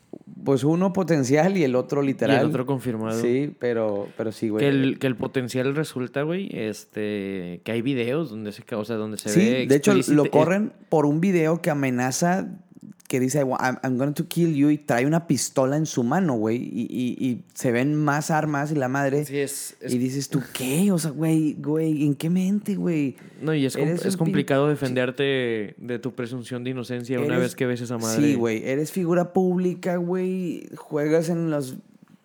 pues 0.43 0.65
uno 0.65 0.95
potencial 0.95 1.59
y 1.59 1.65
el 1.65 1.77
otro 1.77 2.01
literal. 2.01 2.39
Y 2.39 2.41
el 2.41 2.47
otro 2.47 2.65
confirmado. 2.65 3.21
Sí, 3.21 3.55
pero, 3.59 4.09
pero 4.17 4.33
sí, 4.33 4.49
güey. 4.49 4.65
Que 4.65 4.71
el, 4.71 4.99
que 4.99 5.07
el 5.07 5.17
potencial 5.17 5.75
resulta, 5.77 6.23
güey, 6.23 6.49
este, 6.51 7.61
que 7.63 7.73
hay 7.73 7.83
videos 7.83 8.31
donde 8.31 8.53
se, 8.53 8.63
o 8.75 8.85
sea, 8.87 8.97
donde 8.97 9.19
se 9.19 9.29
sí, 9.29 9.41
ve 9.41 9.67
de 9.67 9.77
hecho 9.77 9.93
lo 10.09 10.31
corren 10.31 10.73
por 10.89 11.05
un 11.05 11.21
video 11.21 11.61
que 11.61 11.69
amenaza, 11.69 12.49
que 13.07 13.21
dice, 13.21 13.41
I'm, 13.41 13.77
I'm 13.85 13.99
going 13.99 14.15
to 14.15 14.27
kill 14.27 14.55
you, 14.55 14.71
y 14.71 14.79
trae 14.79 15.05
una 15.07 15.27
pistola 15.27 15.77
en 15.77 15.85
su 15.87 16.03
mano, 16.03 16.35
güey, 16.35 16.57
y, 16.57 16.87
y- 16.91 17.25
y 17.27 17.43
se 17.53 17.71
ven 17.71 17.95
más 17.95 18.31
armas 18.31 18.73
y 18.73 18.77
la 18.77 18.89
madre. 18.89 19.25
Sí, 19.27 19.39
es, 19.39 19.77
es- 19.81 19.93
Y 19.93 19.99
dices 19.99 20.31
tú, 20.31 20.41
¿qué? 20.55 20.91
O 20.91 20.99
sea, 20.99 21.11
güey, 21.11 21.55
güey, 21.61 22.05
¿en 22.07 22.15
qué 22.15 22.31
mente, 22.31 22.75
güey? 22.77 23.17
no, 23.43 23.55
y 23.55 23.67
es, 23.67 23.77
com- 23.77 23.89
es 23.89 24.17
complicado 24.17 24.69
defenderte 24.69 25.75
de 25.79 25.99
tu 25.99 26.15
presunción 26.15 26.65
de 26.65 26.71
inocencia 26.71 27.21
una 27.21 27.37
vez 27.39 27.55
que 27.55 27.67
ves 27.67 27.81
esa 27.83 27.99
madre. 27.99 28.23
Sí, 28.23 28.35
güey, 28.35 28.63
eres 28.67 28.91
figura 28.91 29.33
pública, 29.33 29.97
güey, 29.97 30.67
juegas 30.77 31.29
en 31.29 31.51
los... 31.51 31.77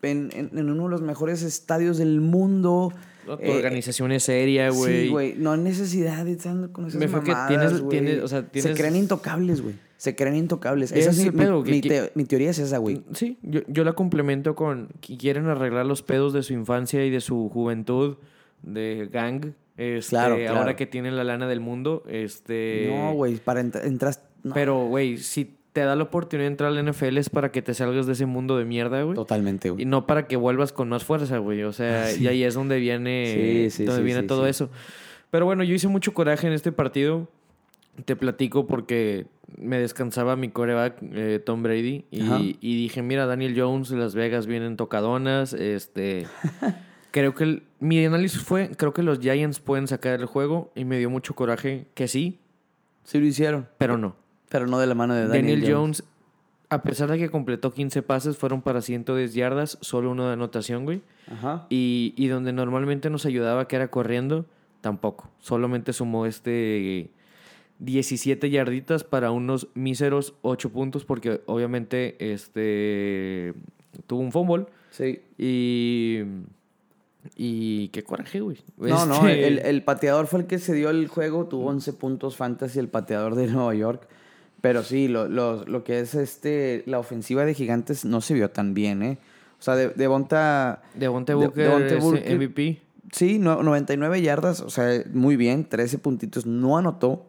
En, 0.01 0.29
en- 0.33 0.57
en 0.57 0.69
uno 0.69 0.83
de 0.85 0.89
los 0.91 1.01
mejores 1.01 1.41
estadios 1.43 1.97
del 1.97 2.21
mundo. 2.21 2.93
Tu 3.25 3.33
Eh, 3.33 3.57
organización 3.57 4.13
es 4.13 4.23
seria, 4.23 4.69
güey. 4.69 5.03
Sí, 5.03 5.09
güey. 5.09 5.35
No 5.37 5.51
hay 5.51 5.59
necesidad 5.59 6.23
de 6.23 6.31
estar 6.31 6.71
con 6.71 6.85
esas 6.87 6.97
Me 7.01 7.07
que 7.07 7.11
mamadas, 7.11 7.47
tienes- 7.49 7.81
güey. 7.81 7.99
tienes- 7.99 8.23
o 8.23 8.27
sea, 8.29 8.45
Se 8.53 8.73
creen 8.75 8.95
intocables, 8.95 9.61
güey. 9.61 9.75
Se 9.99 10.15
creen 10.15 10.35
intocables. 10.37 10.93
Esa 10.93 11.09
es 11.09 11.17
es 11.17 11.23
mi, 11.23 11.27
el 11.27 11.33
pedo, 11.33 11.57
mi- 11.59 11.63
que- 11.65 11.71
mi 11.71 11.81
te- 11.81 12.11
mi 12.15 12.23
teoría 12.23 12.49
es 12.51 12.59
esa, 12.59 12.77
güey. 12.77 13.01
Sí, 13.13 13.37
yo, 13.41 13.59
yo 13.67 13.83
la 13.83 13.91
complemento 13.91 14.55
con 14.55 14.87
que 15.01 15.17
quieren 15.17 15.47
arreglar 15.47 15.85
los 15.85 16.03
pedos 16.03 16.31
de 16.31 16.41
su 16.41 16.53
infancia 16.53 17.05
y 17.05 17.09
de 17.09 17.19
su 17.19 17.49
juventud 17.49 18.15
de 18.63 19.09
gang. 19.11 19.51
Este, 19.75 20.09
Claro, 20.11 20.37
claro. 20.37 20.57
Ahora 20.59 20.75
que 20.77 20.85
tienen 20.85 21.17
la 21.17 21.23
lana 21.25 21.47
del 21.47 21.59
mundo. 21.59 22.03
Este, 22.07 22.87
No, 22.93 23.13
güey, 23.13 23.35
para 23.37 23.59
entras... 23.59 24.23
no. 24.43 24.53
Pero, 24.53 24.85
güey, 24.87 25.17
si 25.17 25.55
te 25.73 25.81
da 25.81 25.95
la 25.97 26.03
oportunidad 26.03 26.45
de 26.47 26.51
entrar 26.51 26.71
al 26.71 26.79
NFL 26.85 27.17
es 27.17 27.29
para 27.29 27.51
que 27.51 27.61
te 27.61 27.73
salgas 27.73 28.05
de 28.07 28.13
ese 28.13 28.25
mundo 28.25 28.57
de 28.57 28.63
mierda, 28.65 29.03
güey. 29.03 29.15
Totalmente, 29.15 29.67
Y 29.67 29.71
güey. 29.71 29.85
no 29.85 30.07
para 30.07 30.27
que 30.27 30.35
vuelvas 30.37 30.71
con 30.73 30.87
más 30.89 31.03
fuerza, 31.03 31.37
güey. 31.39 31.63
O 31.63 31.73
sea, 31.73 32.05
y 32.15 32.27
ahí 32.27 32.43
es 32.43 32.53
donde 32.53 32.79
viene, 32.79 33.69
Sí, 33.69 33.77
sí, 33.77 33.83
donde 33.85 34.01
viene 34.03 34.23
todo 34.23 34.47
eso. 34.47 34.69
Pero 35.29 35.45
bueno, 35.45 35.63
yo 35.63 35.75
hice 35.75 35.87
mucho 35.89 36.13
coraje 36.13 36.47
en 36.47 36.53
este 36.53 36.71
partido. 36.71 37.27
Te 38.05 38.15
platico 38.15 38.67
porque 38.67 39.27
me 39.57 39.79
descansaba 39.79 40.35
mi 40.35 40.49
coreback, 40.49 40.97
eh, 41.13 41.41
Tom 41.43 41.63
Brady. 41.63 42.05
Y, 42.11 42.57
y 42.61 42.75
dije, 42.77 43.01
mira, 43.01 43.25
Daniel 43.25 43.55
Jones, 43.59 43.91
Las 43.91 44.15
Vegas 44.15 44.45
vienen 44.47 44.77
tocadonas. 44.77 45.53
Este, 45.53 46.27
creo 47.11 47.33
que 47.35 47.43
el- 47.43 47.63
mi 47.79 48.03
análisis 48.05 48.41
fue, 48.41 48.71
creo 48.77 48.93
que 48.93 49.03
los 49.03 49.19
Giants 49.19 49.59
pueden 49.59 49.87
sacar 49.87 50.19
el 50.19 50.25
juego. 50.25 50.71
Y 50.75 50.85
me 50.85 50.97
dio 50.99 51.09
mucho 51.09 51.33
coraje 51.35 51.87
que 51.93 52.07
sí, 52.07 52.39
Sí 53.03 53.19
lo 53.19 53.25
hicieron. 53.25 53.67
pero 53.77 53.97
no. 53.97 54.15
Pero 54.49 54.67
no 54.67 54.79
de 54.79 54.87
la 54.87 54.95
mano 54.95 55.13
de 55.15 55.27
Daniel, 55.27 55.59
Daniel, 55.61 55.73
Jones, 55.73 56.03
a 56.69 56.81
pesar 56.83 57.09
de 57.09 57.17
que 57.17 57.29
completó 57.29 57.71
15 57.73 58.01
pases, 58.03 58.37
fueron 58.37 58.61
para 58.61 58.81
110 58.81 59.33
yardas, 59.33 59.77
solo 59.81 60.11
uno 60.11 60.27
de 60.27 60.33
anotación, 60.33 60.85
güey. 60.85 61.01
Ajá. 61.31 61.65
Y, 61.69 62.13
y 62.17 62.27
donde 62.27 62.53
normalmente 62.53 63.09
nos 63.09 63.25
ayudaba, 63.25 63.67
que 63.67 63.75
era 63.75 63.89
corriendo, 63.89 64.45
tampoco. 64.81 65.29
Solamente 65.39 65.93
sumó 65.93 66.25
este 66.27 67.09
17 67.79 68.49
yarditas 68.49 69.03
para 69.03 69.31
unos 69.31 69.67
míseros 69.73 70.33
8 70.41 70.69
puntos, 70.69 71.05
porque 71.05 71.41
obviamente 71.45 72.15
este 72.33 73.53
tuvo 74.07 74.19
un 74.21 74.31
fumble. 74.31 74.65
Sí. 74.91 75.19
Y. 75.37 76.19
Y 77.35 77.89
qué 77.89 78.03
coraje, 78.03 78.39
güey. 78.39 78.57
No, 78.77 79.05
no, 79.05 79.15
Este, 79.27 79.47
el, 79.47 79.59
el 79.59 79.83
pateador 79.83 80.27
fue 80.27 80.39
el 80.41 80.45
que 80.47 80.57
se 80.57 80.73
dio 80.73 80.89
el 80.89 81.07
juego, 81.09 81.45
tuvo 81.47 81.65
11 81.67 81.93
puntos 81.93 82.37
fantasy, 82.37 82.79
el 82.79 82.87
pateador 82.87 83.35
de 83.35 83.47
Nueva 83.47 83.75
York. 83.75 84.07
Pero 84.61 84.83
sí, 84.83 85.07
lo, 85.07 85.27
lo, 85.27 85.65
lo 85.65 85.83
que 85.83 85.99
es 85.99 86.15
este 86.15 86.83
la 86.85 86.97
ofensiva 86.99 87.45
de 87.45 87.53
Gigantes 87.53 88.03
no 88.05 88.21
se 88.21 88.33
vio 88.33 88.49
tan 88.51 88.73
bien, 88.73 89.03
¿eh? 89.03 89.17
O 89.59 89.61
sea, 89.61 89.75
de, 89.75 89.89
Devonta, 89.89 90.81
Devontae 90.95 91.35
De- 91.35 91.45
Booker, 91.47 91.81
es 91.93 92.03
Booker. 92.03 92.35
MVP. 92.37 92.81
sí, 93.11 93.37
no- 93.39 93.63
99 93.63 94.21
yardas, 94.21 94.61
o 94.61 94.69
sea, 94.69 95.03
muy 95.13 95.35
bien, 95.35 95.65
13 95.65 95.97
puntitos, 95.97 96.45
no 96.45 96.77
anotó. 96.77 97.25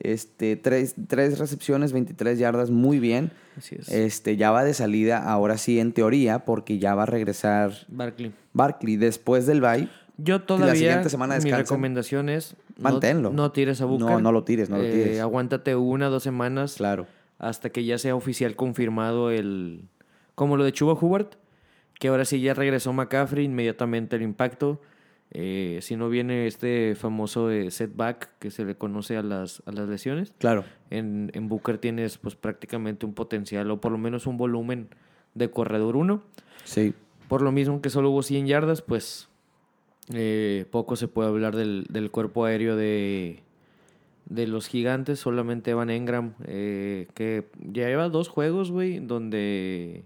Este, 0.00 0.56
tres, 0.56 0.94
tres 1.08 1.38
recepciones, 1.38 1.92
23 1.92 2.38
yardas, 2.38 2.70
muy 2.70 2.98
bien. 2.98 3.32
Así 3.56 3.76
es. 3.78 3.88
Este, 3.88 4.36
ya 4.36 4.50
va 4.50 4.64
de 4.64 4.74
salida, 4.74 5.18
ahora 5.30 5.58
sí, 5.58 5.80
en 5.80 5.92
teoría, 5.92 6.44
porque 6.44 6.78
ya 6.78 6.94
va 6.94 7.02
a 7.04 7.06
regresar 7.06 7.72
Barkley. 7.88 8.32
Barkley 8.52 8.96
después 8.96 9.46
del 9.46 9.60
bye. 9.60 9.88
Yo 10.16 10.42
todavía. 10.42 10.74
siguiente 10.74 11.10
semana 11.10 11.34
mi 11.34 11.44
descansan. 11.44 11.60
recomendación 11.64 12.28
es. 12.28 12.56
no- 12.76 12.82
Manténlo. 12.90 13.30
No, 13.30 13.52
tires 13.52 13.80
a 13.80 13.84
Booker. 13.84 14.06
No, 14.06 14.20
no 14.20 14.32
lo 14.32 14.44
tires, 14.44 14.68
no 14.70 14.78
lo 14.78 14.84
Eh, 14.84 14.90
tires. 14.92 15.20
aguántate 15.20 15.74
una, 15.76 16.06
dos 16.08 16.22
semanas. 16.22 16.74
Claro. 16.76 17.06
hasta 17.40 17.70
que 17.70 17.84
ya 17.84 17.98
sea 17.98 18.16
oficial 18.16 18.56
confirmado 18.56 19.30
el... 19.30 19.84
Como 20.34 20.56
lo 20.56 20.64
de 20.64 20.72
Chuba 20.72 20.94
Hubbard, 20.94 21.28
que 22.00 22.08
ahora 22.08 22.24
sí 22.24 22.40
ya 22.40 22.52
regresó 22.52 22.92
McCaffrey, 22.92 23.44
inmediatamente 23.44 24.16
el 24.16 24.22
impacto. 24.22 24.80
Eh, 25.30 25.80
si 25.82 25.96
no 25.96 26.08
viene 26.08 26.46
este 26.46 26.94
famoso 26.94 27.50
eh, 27.50 27.70
setback 27.70 28.30
que 28.38 28.50
se 28.50 28.64
le 28.64 28.76
conoce 28.76 29.16
a 29.18 29.22
las, 29.22 29.62
a 29.66 29.72
las 29.72 29.86
lesiones, 29.88 30.32
Claro. 30.38 30.64
en, 30.90 31.30
en 31.34 31.48
Booker 31.48 31.76
tienes 31.78 32.16
pues 32.18 32.34
prácticamente 32.34 33.04
un 33.04 33.12
potencial 33.12 33.70
o 33.70 33.78
por 33.80 33.92
lo 33.92 33.98
menos 33.98 34.26
un 34.26 34.38
volumen 34.38 34.88
de 35.34 35.50
corredor 35.50 35.96
1. 35.96 36.22
Sí. 36.64 36.94
Por 37.28 37.42
lo 37.42 37.52
mismo 37.52 37.82
que 37.82 37.90
solo 37.90 38.10
hubo 38.10 38.22
100 38.22 38.46
yardas, 38.46 38.80
pues 38.80 39.28
eh, 40.14 40.64
poco 40.70 40.96
se 40.96 41.08
puede 41.08 41.28
hablar 41.28 41.54
del, 41.54 41.84
del 41.90 42.10
cuerpo 42.10 42.46
aéreo 42.46 42.74
de, 42.76 43.40
de 44.24 44.46
los 44.46 44.66
gigantes. 44.66 45.18
Solamente 45.18 45.72
Evan 45.72 45.90
Engram, 45.90 46.32
eh, 46.46 47.06
que 47.12 47.44
ya 47.70 47.86
lleva 47.88 48.08
dos 48.08 48.28
juegos, 48.28 48.70
güey, 48.70 48.98
donde 49.00 50.04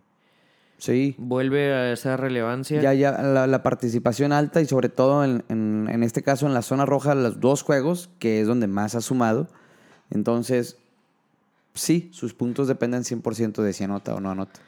Sí. 0.78 1.14
vuelve 1.18 1.72
a 1.72 1.92
esa 1.92 2.16
relevancia. 2.16 2.80
Ya, 2.80 2.92
ya, 2.94 3.12
la, 3.22 3.46
la 3.46 3.62
participación 3.62 4.32
alta 4.32 4.60
y 4.60 4.66
sobre 4.66 4.88
todo 4.88 5.24
en, 5.24 5.44
en, 5.48 5.88
en 5.90 6.02
este 6.02 6.22
caso 6.22 6.46
en 6.46 6.54
la 6.54 6.62
zona 6.62 6.86
roja, 6.86 7.14
los 7.14 7.38
dos 7.40 7.62
juegos, 7.62 8.10
que 8.18 8.40
es 8.40 8.46
donde 8.46 8.66
más 8.66 8.94
ha 8.96 9.00
sumado. 9.00 9.48
Entonces, 10.10 10.76
sí, 11.74 12.10
sus 12.12 12.34
puntos 12.34 12.68
dependen 12.68 13.02
100% 13.02 13.62
de 13.62 13.72
si 13.72 13.84
anota 13.84 14.14
o 14.14 14.20
no 14.20 14.30
anota. 14.30 14.60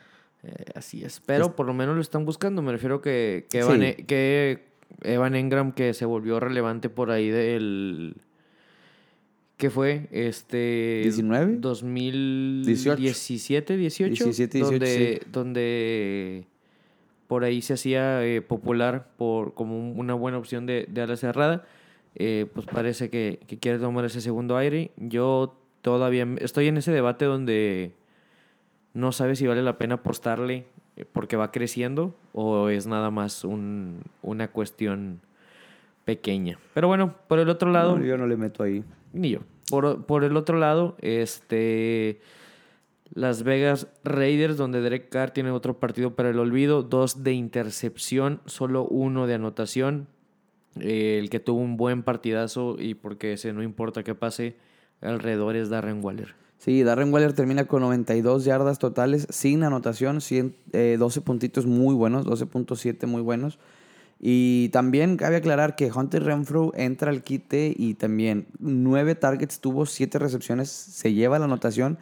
Eh, 0.44 0.64
así 0.74 1.04
es. 1.04 1.20
Pero 1.26 1.56
por 1.56 1.66
lo 1.66 1.74
menos 1.74 1.96
lo 1.96 2.00
están 2.02 2.24
buscando. 2.24 2.62
Me 2.62 2.72
refiero 2.72 3.00
que, 3.00 3.46
que. 3.50 3.58
Evan, 3.60 3.82
E- 3.82 3.96
que 4.06 4.62
Evan 5.02 5.34
Engram, 5.34 5.72
que 5.72 5.94
se 5.94 6.04
volvió 6.04 6.38
relevante 6.38 6.88
por 6.90 7.10
ahí 7.10 7.28
del. 7.30 8.16
¿Qué 9.56 9.70
fue? 9.70 10.08
Este. 10.10 11.00
19? 11.04 11.56
2017, 11.58 13.76
18. 13.76 14.24
17, 14.24 14.58
18, 14.58 14.70
donde, 14.70 15.20
sí. 15.22 15.28
donde 15.32 16.44
por 17.28 17.44
ahí 17.44 17.62
se 17.62 17.74
hacía 17.74 18.24
eh, 18.24 18.42
popular 18.42 19.08
por 19.16 19.54
como 19.54 19.78
un- 19.78 19.98
una 19.98 20.14
buena 20.14 20.38
opción 20.38 20.66
de, 20.66 20.86
de 20.88 21.00
ala 21.02 21.16
cerrada. 21.16 21.64
Eh, 22.16 22.46
pues 22.52 22.66
parece 22.66 23.10
que, 23.10 23.40
que 23.46 23.58
quiere 23.58 23.78
tomar 23.78 24.04
ese 24.04 24.20
segundo 24.20 24.56
aire. 24.56 24.90
Yo 24.96 25.56
todavía 25.82 26.26
estoy 26.40 26.68
en 26.68 26.76
ese 26.76 26.92
debate 26.92 27.24
donde 27.24 27.92
no 28.92 29.12
sabe 29.12 29.36
si 29.36 29.46
vale 29.46 29.62
la 29.62 29.78
pena 29.78 29.96
apostarle 29.96 30.66
eh, 30.96 31.04
porque 31.10 31.36
va 31.36 31.50
creciendo 31.50 32.14
o 32.32 32.68
es 32.68 32.86
nada 32.86 33.10
más 33.10 33.44
un- 33.44 34.02
una 34.22 34.48
cuestión 34.48 35.20
pequeña. 36.04 36.58
Pero 36.74 36.88
bueno, 36.88 37.14
por 37.28 37.38
el 37.38 37.48
otro 37.48 37.70
lado, 37.70 37.98
No, 37.98 38.04
yo 38.04 38.18
no 38.18 38.26
le 38.26 38.36
meto 38.36 38.62
ahí. 38.62 38.84
Ni 39.14 39.30
yo. 39.30 39.40
Por, 39.70 40.04
por 40.04 40.24
el 40.24 40.36
otro 40.36 40.58
lado, 40.58 40.96
este 41.00 42.20
Las 43.14 43.42
Vegas 43.42 43.86
Raiders, 44.04 44.56
donde 44.56 44.80
Derek 44.80 45.08
Carr 45.08 45.30
tiene 45.30 45.50
otro 45.50 45.78
partido 45.78 46.14
para 46.14 46.30
el 46.30 46.38
olvido, 46.38 46.82
dos 46.82 47.22
de 47.22 47.32
intercepción, 47.32 48.40
solo 48.44 48.84
uno 48.84 49.26
de 49.26 49.34
anotación. 49.34 50.08
Eh, 50.80 51.18
el 51.20 51.30
que 51.30 51.38
tuvo 51.38 51.60
un 51.60 51.76
buen 51.76 52.02
partidazo 52.02 52.76
y 52.80 52.94
porque 52.94 53.34
ese 53.34 53.52
no 53.52 53.62
importa 53.62 54.02
qué 54.02 54.16
pase 54.16 54.56
alrededor 55.00 55.54
es 55.54 55.68
Darren 55.68 56.04
Waller. 56.04 56.34
Sí, 56.58 56.82
Darren 56.82 57.12
Waller 57.12 57.32
termina 57.32 57.66
con 57.66 57.82
92 57.82 58.44
yardas 58.44 58.78
totales 58.78 59.26
sin 59.30 59.62
anotación, 59.62 60.20
100, 60.20 60.56
eh, 60.72 60.96
12 60.98 61.20
puntitos 61.20 61.66
muy 61.66 61.94
buenos, 61.94 62.26
12.7 62.26 63.06
muy 63.06 63.22
buenos. 63.22 63.58
Y 64.26 64.70
también 64.70 65.18
cabe 65.18 65.36
aclarar 65.36 65.76
que 65.76 65.92
Hunter 65.92 66.22
Renfrew 66.24 66.72
entra 66.76 67.10
al 67.10 67.22
quite 67.22 67.74
y 67.76 67.92
también 67.92 68.46
9 68.58 69.14
targets 69.16 69.60
tuvo, 69.60 69.84
7 69.84 70.18
recepciones, 70.18 70.70
se 70.70 71.12
lleva 71.12 71.38
la 71.38 71.44
anotación. 71.44 71.98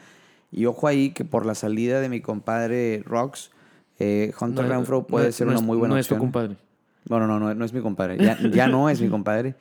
Y 0.53 0.67
ojo 0.67 0.87
ahí 0.87 1.11
que 1.11 1.25
por 1.25 1.45
la 1.47 1.57
salida 1.57 2.01
de 2.01 2.09
mi 2.09 2.21
compadre 2.21 3.03
Rocks, 3.05 3.51
eh, 3.99 4.33
Hunter 4.41 4.67
No, 4.67 4.71
Renfrew 4.71 5.05
puede 5.05 5.27
no- 5.27 5.33
ser 5.33 5.47
no 5.49 5.51
una 5.55 5.61
es- 5.61 5.67
muy 5.67 5.77
buena 5.77 5.95
No 5.97 6.01
es 6.01 6.07
tu 6.07 6.15
opción. 6.15 6.31
compadre. 6.31 6.57
Bueno, 7.09 7.27
no, 7.27 7.41
no, 7.41 7.53
no 7.55 7.65
es 7.65 7.73
mi 7.73 7.81
compadre. 7.81 8.17
Ya, 8.19 8.39
ya 8.53 8.69
no 8.69 8.89
es 8.89 9.01
mi 9.01 9.09
compadre. 9.11 9.57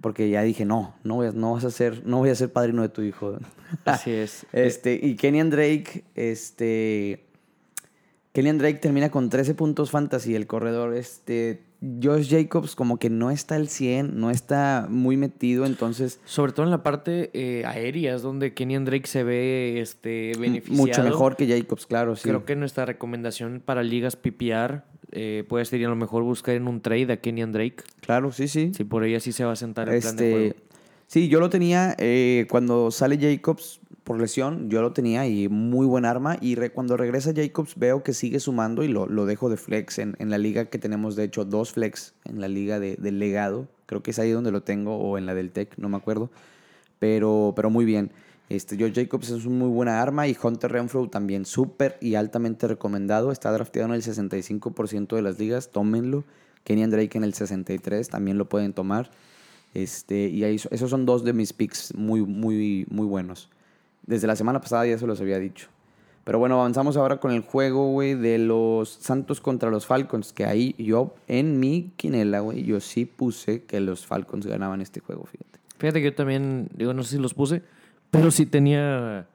Porque 0.00 0.30
ya 0.30 0.40
dije, 0.40 0.64
no, 0.64 0.94
no, 1.04 1.16
voy 1.16 1.26
a- 1.26 1.32
no 1.32 1.52
vas 1.52 1.64
a 1.66 1.70
ser, 1.70 2.02
no 2.06 2.16
voy 2.16 2.30
a 2.30 2.34
ser 2.34 2.50
padrino 2.50 2.80
de 2.80 2.88
tu 2.88 3.02
hijo. 3.02 3.36
Así 3.84 4.10
es. 4.12 4.46
Este, 4.54 4.98
y 5.02 5.16
Kenyan 5.16 5.50
Drake, 5.50 6.04
este, 6.14 7.26
Kenyan 8.32 8.58
Drake 8.58 8.78
termina 8.78 9.10
con 9.10 9.28
13 9.28 9.54
puntos 9.54 9.90
fantasy, 9.90 10.34
el 10.34 10.46
corredor. 10.46 10.94
Este, 10.94 11.62
Josh 12.02 12.30
Jacobs 12.30 12.76
como 12.76 12.98
que 12.98 13.10
no 13.10 13.30
está 13.30 13.56
al 13.56 13.68
100, 13.68 14.20
no 14.20 14.30
está 14.30 14.86
muy 14.88 15.16
metido, 15.16 15.66
entonces... 15.66 16.20
Sobre 16.26 16.52
todo 16.52 16.64
en 16.64 16.70
la 16.70 16.82
parte 16.82 17.30
eh, 17.32 17.64
aérea, 17.64 18.14
es 18.14 18.22
donde 18.22 18.54
Kenyan 18.54 18.84
Drake 18.84 19.06
se 19.06 19.24
ve 19.24 19.80
este, 19.80 20.32
beneficiado. 20.38 20.86
Mucho 20.86 21.02
mejor 21.02 21.36
que 21.36 21.48
Jacobs, 21.48 21.86
claro, 21.86 22.14
sí. 22.16 22.22
Creo 22.22 22.44
que 22.44 22.54
nuestra 22.54 22.84
recomendación 22.84 23.62
para 23.64 23.82
ligas 23.82 24.14
PPR 24.14 24.82
eh, 25.12 25.44
puede 25.48 25.64
ser 25.64 25.84
a 25.84 25.88
lo 25.88 25.96
mejor 25.96 26.22
buscar 26.22 26.54
en 26.54 26.68
un 26.68 26.80
trade 26.80 27.12
a 27.12 27.16
Kenyan 27.16 27.52
Drake. 27.52 27.82
Claro, 28.00 28.30
sí, 28.30 28.46
sí. 28.46 28.72
Sí, 28.76 28.84
por 28.84 29.02
ahí 29.02 29.14
así 29.14 29.32
se 29.32 29.44
va 29.44 29.52
a 29.52 29.56
sentar 29.56 29.88
el 29.88 30.00
plan 30.00 30.16
de 30.16 30.28
Este, 30.28 30.50
juego. 30.50 30.69
Sí, 31.10 31.28
yo 31.28 31.40
lo 31.40 31.50
tenía 31.50 31.96
eh, 31.98 32.46
cuando 32.48 32.92
sale 32.92 33.18
Jacobs 33.18 33.80
por 34.04 34.20
lesión, 34.20 34.70
yo 34.70 34.80
lo 34.80 34.92
tenía 34.92 35.26
y 35.26 35.48
muy 35.48 35.86
buen 35.86 36.04
arma. 36.04 36.36
Y 36.40 36.54
re- 36.54 36.70
cuando 36.70 36.96
regresa 36.96 37.32
Jacobs 37.34 37.74
veo 37.76 38.02
que 38.04 38.14
sigue 38.14 38.38
sumando 38.40 38.84
y 38.84 38.88
lo, 38.88 39.06
lo 39.06 39.26
dejo 39.26 39.50
de 39.50 39.56
flex 39.56 39.98
en, 39.98 40.14
en 40.20 40.30
la 40.30 40.38
liga 40.38 40.66
que 40.66 40.78
tenemos, 40.78 41.16
de 41.16 41.24
hecho, 41.24 41.44
dos 41.44 41.72
flex 41.72 42.14
en 42.24 42.40
la 42.40 42.48
liga 42.48 42.78
de- 42.80 42.96
del 42.96 43.18
legado. 43.18 43.68
Creo 43.86 44.02
que 44.02 44.12
es 44.12 44.18
ahí 44.20 44.30
donde 44.30 44.52
lo 44.52 44.62
tengo 44.62 44.96
o 44.96 45.18
en 45.18 45.26
la 45.26 45.34
del 45.34 45.50
Tech, 45.50 45.76
no 45.78 45.88
me 45.88 45.96
acuerdo. 45.96 46.30
Pero, 46.98 47.52
pero 47.56 47.70
muy 47.70 47.84
bien. 47.84 48.10
Este, 48.48 48.76
Josh 48.76 48.94
Jacobs 48.94 49.30
es 49.30 49.44
una 49.46 49.56
muy 49.58 49.68
buena 49.68 50.02
arma 50.02 50.26
y 50.26 50.36
Hunter 50.40 50.72
Renfro 50.72 51.08
también 51.08 51.44
súper 51.44 51.96
y 52.00 52.14
altamente 52.16 52.66
recomendado. 52.66 53.30
Está 53.32 53.52
drafteado 53.52 53.88
en 53.88 53.94
el 53.94 54.02
65% 54.02 55.14
de 55.16 55.22
las 55.22 55.38
ligas, 55.38 55.70
tómenlo. 55.70 56.24
Kenyan 56.64 56.90
Drake 56.90 57.16
en 57.16 57.24
el 57.24 57.32
63%, 57.32 58.08
también 58.08 58.38
lo 58.38 58.48
pueden 58.48 58.72
tomar. 58.72 59.10
Este, 59.74 60.28
y 60.28 60.44
ahí, 60.44 60.56
esos 60.56 60.90
son 60.90 61.06
dos 61.06 61.24
de 61.24 61.32
mis 61.32 61.52
picks 61.52 61.94
muy, 61.94 62.22
muy, 62.22 62.86
muy 62.90 63.06
buenos. 63.06 63.48
Desde 64.06 64.26
la 64.26 64.36
semana 64.36 64.60
pasada 64.60 64.86
ya 64.86 64.98
se 64.98 65.06
los 65.06 65.20
había 65.20 65.38
dicho. 65.38 65.68
Pero 66.24 66.38
bueno, 66.38 66.60
avanzamos 66.60 66.96
ahora 66.96 67.18
con 67.18 67.32
el 67.32 67.40
juego, 67.40 67.90
güey, 67.92 68.14
de 68.14 68.38
los 68.38 68.88
Santos 68.88 69.40
contra 69.40 69.70
los 69.70 69.86
Falcons. 69.86 70.32
Que 70.32 70.44
ahí 70.44 70.74
yo, 70.78 71.14
en 71.28 71.60
mi 71.60 71.92
quinela, 71.96 72.40
güey, 72.40 72.64
yo 72.64 72.80
sí 72.80 73.04
puse 73.04 73.64
que 73.64 73.80
los 73.80 74.06
Falcons 74.06 74.46
ganaban 74.46 74.80
este 74.80 75.00
juego, 75.00 75.24
fíjate. 75.24 75.58
Fíjate 75.78 76.00
que 76.00 76.04
yo 76.06 76.14
también, 76.14 76.68
digo, 76.76 76.92
no 76.92 77.02
sé 77.02 77.16
si 77.16 77.22
los 77.22 77.32
puse, 77.32 77.62
pero 78.10 78.30
sí 78.30 78.44
tenía 78.44 79.26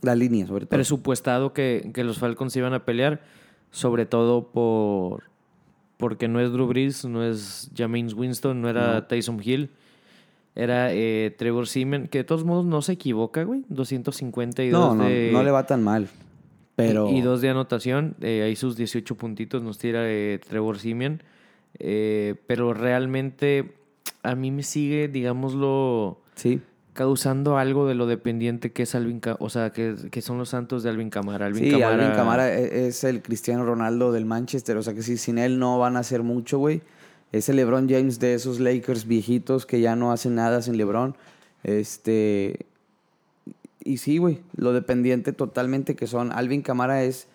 La 0.00 0.14
línea, 0.14 0.46
sobre 0.46 0.66
todo. 0.66 0.76
presupuestado 0.76 1.52
que, 1.52 1.90
que 1.92 2.04
los 2.04 2.18
Falcons 2.18 2.54
iban 2.56 2.72
a 2.72 2.84
pelear, 2.84 3.20
sobre 3.70 4.06
todo 4.06 4.48
por 4.52 5.24
porque 6.02 6.26
no 6.26 6.40
es 6.40 6.50
Drew 6.50 6.66
Brees, 6.66 7.04
no 7.04 7.22
es 7.22 7.70
Jameis 7.76 8.12
Winston, 8.12 8.60
no 8.60 8.68
era 8.68 8.94
No. 8.94 9.04
Tyson 9.04 9.40
Hill, 9.40 9.70
era 10.56 10.92
eh, 10.92 11.32
Trevor 11.38 11.68
Seaman, 11.68 12.08
que 12.08 12.18
de 12.18 12.24
todos 12.24 12.42
modos 12.42 12.66
no 12.66 12.82
se 12.82 12.94
equivoca, 12.94 13.44
güey, 13.44 13.62
252 13.68 14.72
no, 14.72 14.96
no, 14.96 15.08
de... 15.08 15.30
no 15.32 15.44
le 15.44 15.52
va 15.52 15.64
tan 15.64 15.84
mal. 15.84 16.08
Pero. 16.74 17.08
Y 17.08 17.20
dos 17.20 17.40
de 17.40 17.50
anotación, 17.50 18.16
eh, 18.20 18.42
ahí 18.42 18.56
sus 18.56 18.74
18 18.74 19.14
puntitos 19.14 19.62
nos 19.62 19.78
tira 19.78 20.00
eh, 20.04 20.40
Trevor 20.44 20.80
Simeon. 20.80 21.22
Pero 21.78 22.74
realmente 22.74 23.76
a 24.24 24.34
mí 24.34 24.50
me 24.50 24.64
sigue, 24.64 25.06
digámoslo, 25.06 26.20
Sí. 26.34 26.60
Causando 26.92 27.56
algo 27.58 27.86
de 27.86 27.94
lo 27.94 28.06
dependiente 28.06 28.70
que 28.72 28.82
es 28.82 28.94
Alvin 28.94 29.20
o 29.38 29.48
sea, 29.48 29.70
que, 29.70 29.94
que 30.10 30.20
son 30.22 30.36
los 30.38 30.50
Santos 30.50 30.82
de 30.82 30.90
Alvin 30.90 31.08
Camara. 31.10 31.46
Alvin 31.46 31.64
sí, 31.64 31.70
Kamara- 31.70 31.94
Alvin 32.04 32.10
Kamara 32.16 32.54
e- 32.54 32.86
es 32.88 33.04
el 33.04 33.22
Cristiano 33.22 33.64
Ronaldo 33.64 34.12
del 34.12 34.24
Manchester. 34.26 34.76
O 34.76 34.82
sea 34.82 34.92
que 34.94 35.02
sí, 35.02 35.16
sin 35.16 35.38
él 35.38 35.58
no 35.58 35.78
van 35.78 35.96
a 35.96 36.00
hacer 36.00 36.22
mucho, 36.22 36.58
güey. 36.58 36.82
Es 37.32 37.48
el 37.48 37.56
LeBron 37.56 37.88
James 37.88 38.18
de 38.20 38.34
esos 38.34 38.60
Lakers 38.60 39.06
viejitos 39.06 39.64
que 39.64 39.80
ya 39.80 39.96
no 39.96 40.12
hacen 40.12 40.34
nada 40.34 40.60
sin 40.60 40.76
LeBron. 40.76 41.16
Este. 41.64 42.66
Y 43.84 43.96
sí, 43.96 44.18
güey. 44.18 44.40
Lo 44.54 44.72
dependiente 44.72 45.32
totalmente 45.32 45.96
que 45.96 46.06
son. 46.06 46.30
Alvin 46.32 46.62
Kamara 46.62 47.02
es 47.04 47.26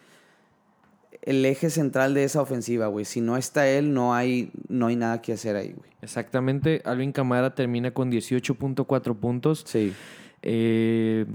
el 1.28 1.44
eje 1.46 1.70
central 1.70 2.14
de 2.14 2.24
esa 2.24 2.42
ofensiva, 2.42 2.88
güey. 2.88 3.04
Si 3.04 3.20
no 3.20 3.36
está 3.36 3.68
él, 3.68 3.94
no 3.94 4.16
hay, 4.16 4.50
no 4.70 4.88
hay 4.88 4.96
nada 4.96 5.22
que 5.22 5.34
hacer 5.34 5.58
ahí, 5.58 5.74
güey. 5.74 5.90
Exactamente, 6.02 6.82
Alvin 6.86 7.12
Camara 7.12 7.54
termina 7.54 7.92
con 7.92 8.10
18.4 8.10 9.16
puntos. 9.18 9.64
Sí. 9.68 9.94
Eh, 10.42 11.26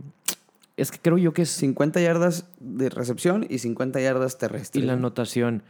es 0.78 0.90
que 0.90 0.98
creo 0.98 1.18
yo 1.18 1.34
que 1.34 1.42
es 1.42 1.50
50 1.50 2.00
yardas 2.00 2.46
de 2.58 2.88
recepción 2.88 3.46
y 3.50 3.58
50 3.58 4.00
yardas 4.00 4.34
y 4.34 4.38
terrestres. 4.38 4.84
la 4.84 4.94
güey. 4.94 4.98
anotación. 4.98 5.62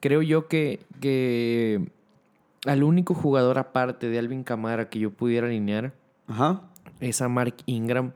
Creo 0.00 0.22
yo 0.22 0.48
que, 0.48 0.80
que 1.00 1.86
al 2.64 2.82
único 2.82 3.12
jugador 3.12 3.58
aparte 3.58 4.08
de 4.08 4.18
Alvin 4.18 4.42
Camara 4.42 4.88
que 4.88 4.98
yo 5.00 5.10
pudiera 5.10 5.48
alinear 5.48 5.92
Ajá. 6.26 6.62
es 7.00 7.20
a 7.20 7.28
Mark 7.28 7.56
Ingram 7.66 8.12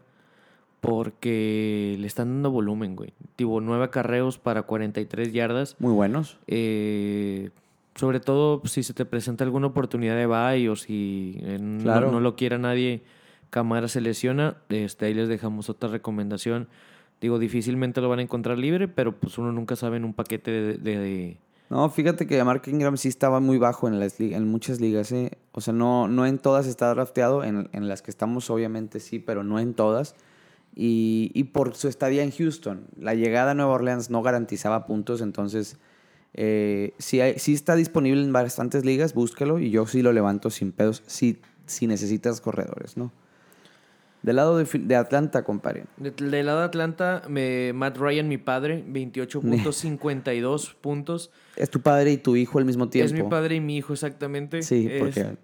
porque 0.81 1.97
le 1.99 2.07
están 2.07 2.29
dando 2.29 2.51
volumen, 2.51 2.97
güey. 2.97 3.13
Tipo, 3.37 3.61
nueve 3.61 3.85
acarreos 3.85 4.39
para 4.39 4.63
43 4.63 5.33
yardas. 5.33 5.77
Muy 5.79 5.93
buenos. 5.93 6.39
Eh, 6.47 7.51
sobre 7.95 8.21
todo 8.21 8.63
si 8.65 8.83
se 8.83 8.95
te 8.95 9.05
presenta 9.05 9.45
alguna 9.45 9.67
oportunidad 9.69 10.17
de 10.17 10.27
bye 10.27 10.69
o 10.69 10.77
si 10.77 11.37
eh, 11.41 11.59
no- 11.61 11.83
Claro. 11.83 12.11
no, 12.11 12.21
lo 12.21 12.35
quiera 12.37 12.59
nadie, 12.59 13.03
Camara 13.51 13.89
se 13.89 14.01
lesiona. 14.01 14.57
Este, 14.69 15.07
ahí 15.07 15.15
les 15.15 15.29
dejamos 15.29 15.69
otra 15.69 15.89
recomendación. 15.91 16.69
Digo, 17.21 17.39
difícilmente 17.39 18.01
lo 18.01 18.09
van 18.09 18.21
a 18.21 18.23
encontrar 18.23 18.57
libre, 18.57 18.89
pero 18.89 19.15
pues 19.19 19.37
uno 19.39 19.53
nunca 19.53 19.77
sabe 19.77 19.99
en 19.99 20.05
un 20.05 20.15
paquete 20.15 20.51
de- 20.51 20.79
de- 20.79 20.99
de 20.99 21.37
No, 21.69 21.89
fíjate 21.91 22.27
que 22.27 22.43
Mark 22.43 22.63
Ingram 22.67 22.97
sí 22.97 23.09
estaba 23.09 23.39
muy 23.41 23.59
bajo 23.59 23.87
en, 23.87 24.01
las, 24.01 24.19
en 24.21 24.49
muchas 24.49 24.81
ligas. 24.81 25.13
¿eh? 25.13 25.33
O 25.53 25.61
sea, 25.61 25.75
no, 25.75 26.09
no 26.09 26.27
en 26.27 26.39
todas 26.39 26.67
está 26.67 26.89
drafteado. 26.95 27.45
En, 27.45 27.69
en 27.73 27.87
las 27.89 28.01
que 28.03 28.11
estamos, 28.11 28.49
obviamente 28.51 28.99
sí, 28.99 29.19
pero 29.19 29.45
no 29.45 29.59
en 29.61 29.75
todas. 29.75 30.17
Y, 30.75 31.31
y 31.35 31.45
por 31.45 31.75
su 31.75 31.89
estadía 31.89 32.23
en 32.23 32.31
Houston, 32.31 32.87
la 32.99 33.15
llegada 33.15 33.51
a 33.51 33.55
Nueva 33.55 33.73
Orleans 33.73 34.09
no 34.11 34.23
garantizaba 34.23 34.87
puntos. 34.87 35.21
Entonces, 35.21 35.77
eh, 36.35 36.93
hay- 37.13 37.39
sí 37.39 37.55
está 37.55 37.75
disponible 37.75 38.23
en 38.23 38.33
bastantes 38.33 38.85
ligas, 38.85 39.15
búsquelo. 39.15 39.59
Y 39.59 39.71
yo 39.71 39.87
sí 39.87 40.01
lo 40.03 40.13
levanto 40.13 40.49
sin 40.51 40.73
pedos 40.73 41.03
si, 41.07 41.41
si 41.67 41.87
necesitas 41.87 42.41
corredores, 42.41 42.97
¿no? 42.97 43.13
Del 44.23 44.37
lado 44.37 44.59
de, 44.59 44.97
Atlanta, 44.97 45.45
compadre. 45.45 45.85
De- 45.97 46.11
Del 46.11 46.45
lado 46.47 46.59
de 46.59 46.65
Atlanta, 46.67 47.23
me- 47.29 47.73
Matt 47.73 47.97
Ryan, 47.97 48.29
mi 48.29 48.37
padre, 48.39 48.85
28.52 48.87 50.75
puntos. 50.81 51.31
Es 51.57 51.71
tu 51.71 51.81
padre 51.81 52.13
y 52.13 52.17
tu 52.19 52.37
hijo 52.37 52.59
al 52.59 52.65
mismo 52.65 52.89
tiempo. 52.89 53.15
Es 53.15 53.23
mi 53.25 53.29
padre 53.29 53.57
y 53.57 53.61
mi 53.61 53.77
hijo 53.79 53.93
exactamente. 53.93 54.63
Sí, 54.63 54.87
Es- 54.91 55.01
porque. 55.01 55.37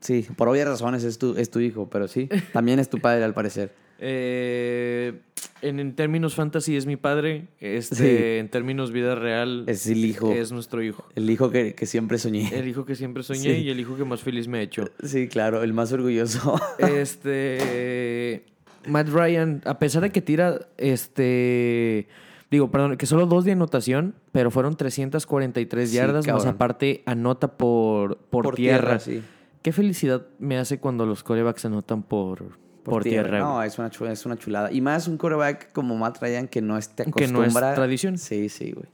Sí, 0.00 0.26
por 0.34 0.48
obvias 0.48 0.66
razones 0.66 1.04
es 1.04 1.18
tu, 1.18 1.36
es 1.36 1.50
tu 1.50 1.60
hijo, 1.60 1.90
pero 1.90 2.08
sí, 2.08 2.26
también 2.54 2.78
es 2.78 2.88
tu 2.88 2.98
padre 2.98 3.22
al 3.22 3.34
parecer. 3.34 3.74
Eh, 4.02 5.20
en, 5.62 5.78
en 5.78 5.94
términos 5.94 6.34
fantasy 6.34 6.76
es 6.76 6.86
mi 6.86 6.96
padre. 6.96 7.48
Este, 7.60 7.94
Sí. 7.96 8.38
En 8.38 8.48
términos 8.48 8.92
vida 8.92 9.14
real 9.14 9.64
Es 9.66 9.86
el 9.86 10.04
hijo. 10.04 10.32
es 10.32 10.52
nuestro 10.52 10.82
hijo. 10.82 11.04
El 11.14 11.28
hijo 11.30 11.50
que, 11.50 11.74
que 11.74 11.86
siempre 11.86 12.18
soñé. 12.18 12.48
El 12.58 12.66
hijo 12.66 12.84
que 12.86 12.94
siempre 12.96 13.22
soñé 13.22 13.40
Sí. 13.40 13.50
y 13.62 13.70
el 13.70 13.78
hijo 13.78 13.96
que 13.96 14.04
más 14.04 14.20
feliz 14.22 14.48
me 14.48 14.58
ha 14.58 14.62
hecho. 14.62 14.88
Sí, 15.04 15.28
claro, 15.28 15.62
el 15.62 15.72
más 15.72 15.92
orgulloso. 15.92 16.58
Este. 16.78 18.44
Matt 18.86 19.08
Ryan, 19.10 19.60
a 19.66 19.78
pesar 19.78 20.02
de 20.02 20.10
que 20.10 20.22
tira. 20.22 20.66
Este. 20.78 22.08
Digo, 22.50 22.70
perdón, 22.70 22.96
que 22.96 23.06
solo 23.06 23.26
dos 23.26 23.44
de 23.44 23.52
anotación, 23.52 24.14
pero 24.32 24.50
fueron 24.50 24.76
343 24.76 25.88
Sí, 25.88 25.94
yardas, 25.96 26.26
más 26.26 26.46
aparte 26.46 27.02
anota 27.06 27.56
por, 27.56 28.16
por, 28.16 28.54
tierra. 28.56 28.98
sí. 28.98 29.22
Qué 29.62 29.70
felicidad 29.72 30.26
me 30.40 30.56
hace 30.56 30.78
cuando 30.80 31.04
los 31.06 31.22
corebacks 31.22 31.64
anotan 31.66 32.02
por, 32.02 32.58
por, 32.82 33.02
tierra. 33.02 33.38
No, 33.38 33.62
es 33.62 33.78
una, 33.78 33.90
chulada, 33.90 34.14
es 34.14 34.26
una 34.26 34.36
chulada. 34.36 34.72
Y 34.72 34.80
más 34.80 35.08
un 35.08 35.16
quarterback 35.16 35.72
como 35.72 35.96
Matt 35.96 36.18
Ryan 36.20 36.48
que 36.48 36.60
no 36.62 36.78
te 36.80 37.10
Que 37.12 37.28
no 37.28 37.44
es 37.44 37.54
tradición. 37.54 38.18
Sí, 38.18 38.48
sí, 38.48 38.72
güey. 38.72 38.86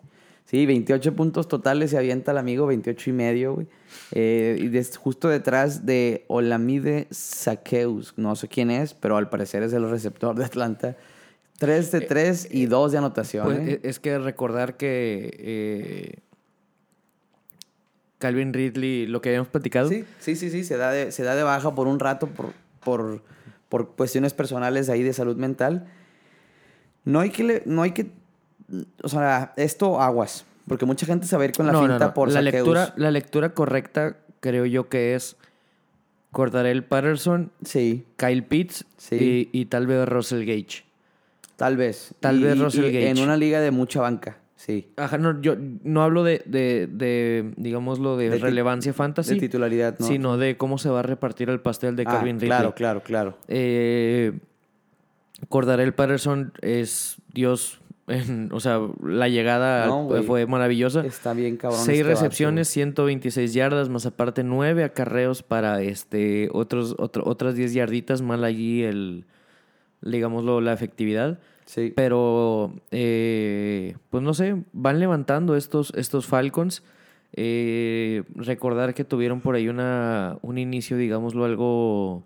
Sí, 0.44 0.64
28 0.64 1.16
puntos 1.16 1.49
totales 1.49 1.90
se 1.90 1.99
avienta 1.99 2.31
el 2.31 2.38
amigo, 2.38 2.66
28 2.66 3.11
y 3.11 3.12
medio, 3.12 3.55
güey. 3.55 3.66
Eh, 4.12 4.57
y 4.61 4.68
des- 4.68 4.96
justo 4.96 5.29
detrás 5.29 5.87
de 5.87 6.25
Olamide 6.29 7.09
Saqueus, 7.11 8.14
no 8.16 8.37
sé 8.37 8.46
quién 8.46 8.70
es, 8.70 8.94
pero 8.94 9.16
al 9.16 9.29
parecer 9.29 9.64
es 9.64 9.72
el 9.72 9.90
receptor 9.90 10.37
de 10.37 10.44
Atlanta. 10.44 10.96
3 11.59 11.90
de 11.90 12.01
3 12.03 12.49
y 12.51 12.66
2 12.66 12.92
de 12.92 12.99
anotación. 12.99 13.46
Pues, 13.46 13.59
¿eh? 13.68 13.81
es 13.83 13.99
que 13.99 14.18
recordar 14.18 14.77
que 14.77 15.35
eh, 15.38 16.18
Calvin 18.18 18.53
Ridley, 18.53 19.07
lo 19.07 19.20
que 19.20 19.31
habíamos 19.31 19.49
platicado, 19.49 19.88
Sí, 19.88 20.05
sí, 20.20 20.37
sí, 20.37 20.51
sí, 20.51 20.64
se 20.64 20.77
da 20.77 20.90
de, 20.90 21.12
se 21.12 21.22
da 21.22 21.35
de 21.35 21.42
baja 21.42 21.75
por 21.75 21.87
un 21.87 21.99
rato 21.99 22.29
por, 22.29 22.53
por, 22.83 23.22
por 23.69 23.95
cuestiones 23.97 24.35
personales 24.35 24.89
ahí 24.89 25.03
de 25.03 25.13
salud 25.13 25.37
mental. 25.37 25.87
No 27.05 27.21
hay 27.21 27.31
que, 27.31 27.45
le- 27.45 27.63
no 27.67 27.83
hay 27.83 27.93
que, 27.93 28.11
o 29.03 29.09
sea, 29.09 29.53
esto 29.57 30.01
aguas, 30.01 30.45
porque 30.67 30.87
mucha 30.87 31.07
gente 31.07 31.27
se 31.27 31.37
va 31.37 31.43
a 31.43 31.47
ir 31.47 31.53
con 31.53 31.67
la 31.67 31.73
No, 31.73 31.81
finta 31.81 31.99
no. 32.07 32.15
por 32.15 32.29
la 32.29 32.35
saqueos. 32.43 32.53
lectura, 32.55 32.95
la 32.97 33.11
lectura 33.11 33.55
correcta 33.55 34.17
creo 34.41 34.67
yo 34.67 34.89
que 34.89 35.15
es 35.15 35.37
Cordarel 36.33 36.85
Patterson, 36.85 37.51
Sí, 37.65 38.05
Kyle 38.17 38.43
Pitts 38.45 38.85
Sí. 38.99 39.49
y, 39.53 39.61
y 39.61 39.67
tal 39.67 39.87
vez 39.87 40.09
Russell 40.09 40.41
Gage. 40.45 40.85
tal 41.57 41.77
vez. 41.77 42.15
Tal 42.21 42.41
Y- 42.41 42.43
vez 42.45 42.59
Russell 42.59 42.85
y 42.87 42.93
Gage. 42.93 43.11
En 43.11 43.19
una 43.21 43.37
liga 43.37 43.61
de 43.61 43.71
mucha 43.71 44.01
banca, 44.03 44.37
sí. 44.57 44.88
Ajá, 44.97 45.19
no, 45.19 45.40
yo 45.40 45.55
no 45.85 46.03
hablo 46.03 46.25
de, 46.25 46.42
de, 46.47 46.88
de 46.90 47.53
digámoslo, 47.57 48.16
de, 48.16 48.37
relevancia 48.38 48.92
fantasy, 48.92 49.35
De 49.35 49.40
titularidad, 49.40 49.97
¿no? 49.99 50.07
sino 50.07 50.37
de 50.38 50.57
cómo 50.57 50.79
se 50.79 50.88
va 50.90 51.01
a 51.01 51.03
repartir 51.03 51.49
el 51.51 51.61
pastel 51.61 51.95
de 51.97 52.03
Ah, 52.07 52.12
Calvin 52.12 52.37
Ridley. 52.37 52.49
claro, 52.49 52.75
claro, 52.75 53.03
claro. 53.03 53.38
Eh, 53.49 54.33
Cordarel 55.49 55.92
Patterson 55.95 56.53
es 56.62 57.16
Dios 57.33 57.81
en- 58.09 58.51
o 58.53 58.61
sea, 58.61 58.81
la 59.03 59.29
llegada 59.29 59.87
No, 59.87 60.09
fue 60.23 60.47
maravillosa. 60.47 61.05
Está 61.05 61.33
bien 61.35 61.57
cabrón. 61.57 61.81
Seis 61.85 61.99
este 61.99 62.09
vato, 62.09 62.21
recepciones, 62.21 62.69
126 62.69 63.53
yardas, 63.53 63.88
más 63.88 64.07
aparte 64.07 64.45
nueve 64.45 64.85
acarreos 64.85 65.42
para 65.42 65.83
este 65.83 66.49
otros 66.53 66.95
otro- 66.99 67.25
otras 67.27 67.57
10 67.57 67.75
yarditas, 67.75 68.23
mal 68.23 68.45
allí 68.45 68.83
el 68.85 69.25
digámoslo 70.03 70.61
la 70.61 70.73
efectividad. 70.73 71.40
Sí. 71.67 71.93
Pero, 71.95 72.73
eh, 72.91 73.97
pues 74.11 74.23
no 74.23 74.33
sé, 74.35 74.63
van 74.73 74.99
levantando 75.01 75.55
estos, 75.57 75.93
estos 75.97 76.27
Falcons. 76.27 76.83
Eh, 77.33 78.23
recordar 78.35 78.95
que 78.95 79.05
tuvieron 79.05 79.41
por 79.41 79.57
ahí 79.57 79.69
una, 79.69 80.39
un 80.43 80.57
inicio, 80.59 80.97
digámoslo, 80.97 81.45
algo 81.45 82.23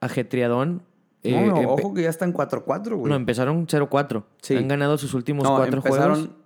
ajetreadón. 0.00 0.82
No, 1.24 1.30
Eh, 1.30 1.46
no, 1.46 1.56
empe- 1.56 1.66
ojo 1.66 1.92
que 1.94 2.02
ya 2.02 2.08
están 2.10 2.32
4-4, 2.32 2.96
güey. 2.96 3.10
no, 3.10 3.16
empezaron 3.16 3.66
0-4. 3.66 4.24
Sí. 4.42 4.56
Han 4.56 4.68
ganado 4.68 4.96
sus 4.96 5.12
últimos 5.14 5.44
No, 5.44 5.56
cuatro 5.56 5.82
juegos. 5.82 5.98
empezaron 5.98 6.36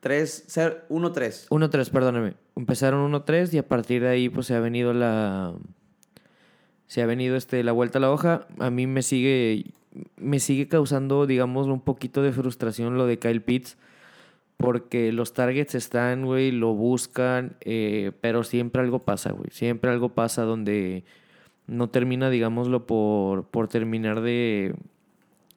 3, 0.00 0.44
1-3. 0.88 1.46
1-3, 1.50 1.90
perdóname. 1.90 2.34
Empezaron 2.56 3.00
1-3 3.12 3.54
y 3.54 3.58
a 3.58 3.66
partir 3.68 4.02
de 4.02 4.08
ahí 4.08 4.28
pues 4.28 4.46
se 4.48 4.54
ha 4.54 4.60
venido 4.60 4.92
la 4.92 5.54
se 6.86 7.02
ha 7.02 7.06
venido 7.06 7.36
este 7.36 7.62
la 7.64 7.72
vuelta 7.72 7.98
a 7.98 8.00
la 8.00 8.10
hoja. 8.10 8.46
A 8.58 8.70
mí 8.70 8.86
me 8.86 9.02
sigue 9.02 9.66
me 10.16 10.40
sigue 10.40 10.68
causando, 10.68 11.26
digamos, 11.26 11.66
un 11.66 11.80
poquito 11.80 12.22
de 12.22 12.32
frustración 12.32 12.96
lo 12.96 13.06
de 13.06 13.18
Kyle 13.18 13.42
Pitts 13.42 13.76
porque 14.56 15.12
los 15.12 15.32
targets 15.32 15.74
están, 15.74 16.24
güey, 16.24 16.50
lo 16.52 16.74
buscan, 16.74 17.56
eh, 17.60 18.12
pero 18.20 18.44
siempre 18.44 18.82
algo 18.82 19.00
pasa, 19.00 19.32
güey. 19.32 19.50
Siempre 19.50 19.90
algo 19.90 20.10
pasa 20.10 20.42
donde 20.42 21.04
no 21.66 21.90
termina, 21.90 22.30
digámoslo, 22.30 22.86
por, 22.86 23.44
por 23.46 23.68
terminar 23.68 24.20
de, 24.20 24.74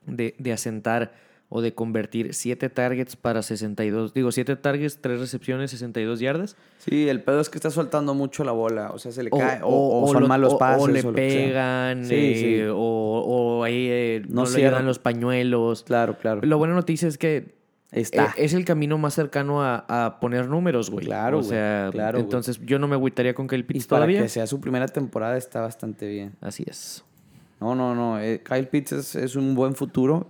de, 0.06 0.36
de 0.38 0.52
asentar 0.52 1.14
o 1.50 1.62
de 1.62 1.74
convertir 1.74 2.34
7 2.34 2.70
targets 2.70 3.16
para 3.16 3.42
62, 3.42 4.14
digo, 4.14 4.32
7 4.34 4.58
targets, 4.58 5.00
3 5.02 5.20
recepciones, 5.20 5.72
62 5.72 6.20
yardas. 6.20 6.58
Sí, 6.80 7.08
el 7.08 7.22
pedo 7.24 7.40
es 7.40 7.50
que 7.50 7.58
está 7.58 7.70
soltando 7.72 8.14
mucho 8.14 8.44
la 8.44 8.52
bola. 8.52 8.92
O 8.92 9.00
sea, 9.00 9.14
se 9.14 9.24
le 9.24 9.30
O, 9.32 9.38
cae. 9.38 9.62
O, 9.64 9.68
o- 9.68 10.04
o 10.04 10.12
son 10.12 10.24
lo- 10.24 10.28
malos 10.28 10.56
pases. 10.56 10.84
o 10.84 10.88
le 10.90 11.04
pegan, 11.04 12.06
Sí, 12.06 12.16
eh, 12.16 12.36
sí. 12.66 12.72
O, 12.74 13.64
ahí 13.64 13.88
eh, 13.90 14.22
No 14.28 14.44
no, 14.44 14.50
le 14.50 14.66
ayudan 14.66 14.86
los 14.86 15.00
pañuelos. 15.00 15.84
Claro, 15.84 16.18
claro. 16.18 16.42
La 16.44 16.56
buena 16.58 16.74
noticia 16.74 17.08
es 17.08 17.18
que 17.18 17.56
Está. 17.94 18.26
eh, 18.26 18.44
es 18.44 18.54
el 18.54 18.66
camino 18.66 18.98
más 18.98 19.14
cercano 19.14 19.64
a, 19.64 19.86
a 19.88 20.20
poner 20.20 20.50
números, 20.50 20.90
güey. 20.90 21.06
Claro, 21.06 21.38
O 21.38 21.40
güey, 21.40 21.50
sea, 21.52 21.90
claro, 21.94 22.18
güey. 22.18 22.24
entonces 22.26 22.60
yo 22.66 22.78
no 22.78 22.90
me 22.90 22.96
agüitaría 22.96 23.34
con 23.34 23.48
que 23.48 23.56
el 23.56 23.62
y 23.62 23.64
Pitts 23.64 23.88
para 23.88 24.00
todavía. 24.00 24.22
que 24.24 24.28
sea 24.30 24.48
su 24.48 24.60
primera 24.60 24.88
temporada 24.90 25.38
está 25.38 25.62
bastante 25.62 26.10
bien. 26.10 26.34
Así 26.42 26.66
es. 26.68 27.06
No, 27.62 27.74
no, 27.74 27.96
no. 27.96 28.20
eh, 28.20 28.44
Kyle 28.48 28.68
Pitts 28.68 28.92
es, 28.92 29.16
es 29.16 29.36
un 29.38 29.56
buen 29.56 29.74
futuro. 29.76 30.28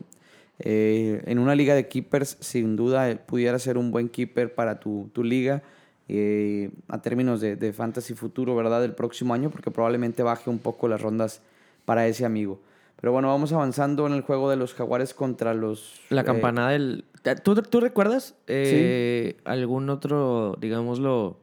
Eh, 0.59 1.21
en 1.25 1.39
una 1.39 1.53
liga 1.55 1.75
de 1.75 1.87
keepers, 1.87 2.37
sin 2.39 2.75
duda, 2.75 3.09
eh, 3.09 3.15
pudiera 3.17 3.59
ser 3.59 3.77
un 3.77 3.91
buen 3.91 4.09
keeper 4.09 4.53
para 4.55 4.79
tu, 4.79 5.09
tu 5.13 5.23
liga. 5.23 5.61
eh, 6.09 6.71
a 6.87 7.01
términos 7.01 7.41
de, 7.41 7.55
de 7.55 7.73
fantasy 7.73 8.13
futuro, 8.13 8.55
¿verdad? 8.55 8.81
Del 8.81 8.93
próximo 8.93 9.33
año, 9.33 9.49
porque 9.49 9.71
probablemente 9.71 10.23
baje 10.23 10.49
un 10.49 10.59
poco 10.59 10.87
las 10.87 11.01
rondas 11.01 11.41
para 11.85 12.07
ese 12.07 12.25
amigo. 12.25 12.59
Pero 12.99 13.11
bueno, 13.11 13.27
vamos 13.27 13.51
avanzando 13.53 14.07
en 14.07 14.13
el 14.13 14.21
juego 14.21 14.49
de 14.49 14.55
los 14.55 14.73
jaguares 14.73 15.13
contra 15.13 15.53
los... 15.53 15.99
La 16.09 16.21
eh, 16.21 16.25
campanada 16.25 16.69
del... 16.69 17.05
¿Tú, 17.43 17.55
tú 17.55 17.79
recuerdas 17.81 18.35
eh, 18.47 19.37
algún 19.43 19.89
otro, 19.89 20.55
digámoslo, 20.59 21.37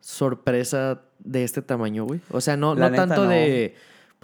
sorpresa 0.00 1.02
de 1.18 1.44
este 1.44 1.62
tamaño, 1.62 2.04
güey? 2.04 2.20
O 2.30 2.40
sea, 2.40 2.56
no, 2.56 2.74
La 2.74 2.86
no 2.86 2.90
neta, 2.90 3.06
tanto 3.06 3.24
no. 3.24 3.30
de... 3.30 3.74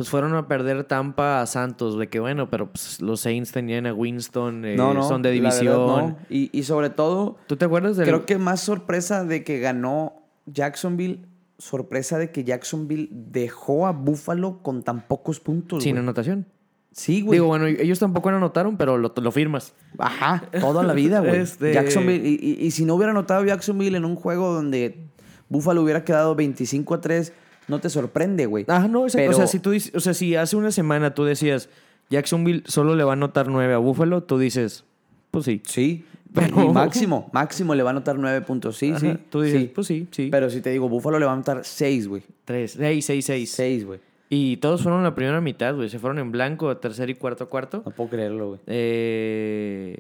Pues 0.01 0.09
fueron 0.09 0.35
a 0.35 0.49
perder 0.49 0.85
Tampa 0.85 1.43
a 1.43 1.47
Santos, 1.47 1.99
de 1.99 2.09
que 2.09 2.21
bueno, 2.21 2.49
pero 2.49 2.71
pues, 2.71 3.03
los 3.03 3.21
Saints 3.21 3.53
tenían 3.53 3.87
a 3.87 3.93
Winston, 3.93 4.65
eh, 4.65 4.75
no, 4.75 4.95
no, 4.95 5.07
son 5.07 5.21
de 5.21 5.29
verdad, 5.39 5.51
división. 5.59 5.77
no. 5.77 6.17
y, 6.31 6.49
y 6.59 6.63
sobre 6.63 6.89
todo, 6.89 7.37
¿Tú 7.47 7.57
te 7.57 7.67
acuerdas 7.67 7.99
del... 7.99 8.07
creo 8.07 8.25
que 8.25 8.39
más 8.39 8.61
sorpresa 8.61 9.25
de 9.25 9.45
que 9.45 9.59
ganó 9.59 10.15
Jacksonville, 10.47 11.27
sorpresa 11.59 12.17
de 12.17 12.31
que 12.31 12.45
Jacksonville 12.45 13.09
dejó 13.13 13.87
a 13.87 13.93
Buffalo 13.93 14.63
con 14.63 14.83
tan 14.83 15.07
pocos 15.07 15.39
puntos. 15.39 15.83
Sin 15.83 15.99
anotación. 15.99 16.47
Sí, 16.93 17.21
güey. 17.21 17.37
Digo, 17.37 17.47
bueno, 17.49 17.67
ellos 17.67 17.99
tampoco 17.99 18.31
anotaron, 18.31 18.77
pero 18.79 18.97
lo, 18.97 19.13
lo 19.15 19.33
firmas. 19.33 19.75
Ajá, 19.99 20.45
toda 20.61 20.83
la 20.83 20.95
vida, 20.95 21.21
güey. 21.21 21.37
Este- 21.41 21.75
Jacksonville, 21.75 22.27
y, 22.27 22.39
y- 22.41 22.65
y 22.67 22.71
si 22.71 22.87
no 22.87 22.95
hubiera 22.95 23.11
anotado 23.13 23.45
Jacksonville 23.45 23.97
en 23.99 24.07
un 24.07 24.17
juego 24.17 24.53
donde 24.55 25.07
Buffalo 25.51 25.83
hubiera 25.83 26.05
quedado 26.05 26.35
25 26.35 26.95
a 26.95 27.01
3, 27.03 27.33
no 27.71 27.79
te 27.81 27.89
sorprende, 27.89 28.47
güey. 28.47 28.65
Ah, 28.69 28.87
no, 28.89 29.05
exacto. 29.05 29.23
Pero- 29.25 29.33
o 29.33 29.37
sea, 29.37 29.47
si 29.47 29.59
tú 29.61 29.71
dices- 29.71 29.95
o 29.95 30.01
sea, 30.01 30.13
si 30.15 30.37
hace 30.37 30.57
una 30.57 30.71
semana 30.73 31.15
tú 31.15 31.25
decías 31.25 31.69
Jacksonville 32.11 32.63
solo 32.67 32.95
le 32.97 33.05
va 33.05 33.13
a 33.13 33.15
anotar 33.15 33.49
9 33.49 33.73
a 33.73 33.79
Buffalo, 33.79 34.23
tú 34.23 34.39
dices, 34.39 34.85
pues 35.31 35.45
sí. 35.47 35.63
Sí, 35.65 36.05
Pero- 36.35 36.65
y 36.65 36.69
máximo, 36.69 37.31
máximo 37.33 37.75
le 37.75 37.83
va 37.83 37.91
a 37.91 37.93
anotar 37.93 38.19
9 38.19 38.41
puntos. 38.43 38.77
Sí, 38.77 38.91
Ajá, 38.91 38.99
sí. 39.01 39.17
Tú 39.31 39.41
dices, 39.43 39.61
sí. 39.63 39.73
pues 39.75 39.87
sí, 39.87 40.09
sí. 40.11 40.29
Pero 40.31 40.51
si 40.51 40.61
te 40.61 40.71
digo, 40.71 40.89
Buffalo 40.89 41.19
le 41.19 41.25
va 41.25 41.31
a 41.33 41.35
anotar 41.35 41.65
6, 41.65 42.07
güey. 42.09 42.23
3, 42.45 42.73
6, 42.73 43.05
6, 43.07 43.25
6. 43.25 43.51
6, 43.51 43.87
güey. 43.87 44.01
Y 44.29 44.59
todos 44.59 44.83
fueron 44.83 45.03
la 45.03 45.15
primera 45.15 45.41
mitad, 45.41 45.75
güey. 45.75 45.89
Se 45.89 45.99
fueron 45.99 46.19
en 46.21 46.31
blanco, 46.31 46.77
tercer 46.77 47.11
y 47.11 47.15
cuarto 47.15 47.49
cuarto. 47.49 47.83
No 47.85 47.91
puedo 47.91 48.11
creerlo, 48.11 48.49
güey. 48.51 48.61
Eh, 48.67 49.97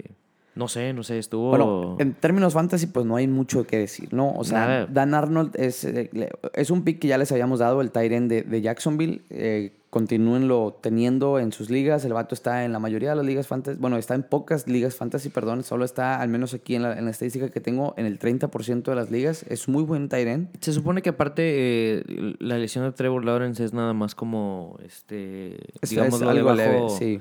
no 0.55 0.69
sé, 0.69 0.93
no 0.93 1.03
sé, 1.03 1.19
estuvo... 1.19 1.51
Bueno, 1.51 1.97
en 1.99 2.15
términos 2.15 2.55
fantasy, 2.55 2.87
pues 2.87 3.07
no 3.07 3.17
hay 3.17 3.27
mucho 3.29 3.67
que 3.67 3.79
decir, 3.79 4.13
¿no? 4.13 4.33
O 4.33 4.45
sea, 4.45 4.61
Nada. 4.61 4.87
Dan 4.87 5.15
Arnold 5.15 5.53
es, 5.55 5.85
eh, 5.85 6.11
es 6.55 6.71
un 6.71 6.83
pick 6.83 6.99
que 6.99 7.09
ya 7.09 7.19
les 7.19 7.31
habíamos 7.33 7.61
dado, 7.61 7.81
el 7.81 7.91
Tyren 7.91 8.29
de, 8.29 8.43
de 8.43 8.61
Jacksonville. 8.61 9.23
Eh, 9.31 9.73
continúenlo 9.91 10.79
teniendo 10.81 11.39
en 11.39 11.53
sus 11.53 11.69
ligas. 11.69 12.05
El 12.05 12.13
vato 12.13 12.35
está 12.35 12.65
en 12.65 12.73
la 12.73 12.79
mayoría 12.79 13.11
de 13.11 13.17
las 13.17 13.27
ligas 13.27 13.47
fantasy. 13.49 13.77
Bueno, 13.79 13.97
está 13.97 14.15
en 14.15 14.23
pocas 14.23 14.67
ligas 14.67 14.95
fantasy, 14.95 15.29
perdón. 15.29 15.65
Solo 15.65 15.85
está, 15.85 16.21
al 16.21 16.29
menos 16.29 16.55
aquí 16.55 16.77
en 16.77 16.83
la, 16.83 16.97
en 16.97 17.05
la 17.05 17.11
estadística 17.11 17.49
que 17.51 17.61
tengo, 17.61 17.95
en 17.97 18.07
el 18.07 18.19
30% 18.19 18.83
de 18.83 18.95
las 18.95 19.11
ligas. 19.11 19.45
Es 19.49 19.69
muy 19.69 19.83
buen 19.83 20.09
Tyren. 20.09 20.49
Se 20.61 20.73
supone 20.73 21.03
que 21.03 21.11
aparte 21.11 21.43
eh, 21.45 22.35
la 22.39 22.57
lesión 22.59 22.85
de 22.85 22.93
Trevor 22.93 23.25
Lawrence 23.25 23.65
es 23.65 23.73
nada 23.73 23.93
más 23.93 24.15
como, 24.15 24.79
este, 24.85 25.57
Es, 25.81 25.91
digámoslo, 25.91 26.31
es 26.31 26.37
algo 26.37 26.55
leve, 26.55 26.89
sí. 26.91 27.21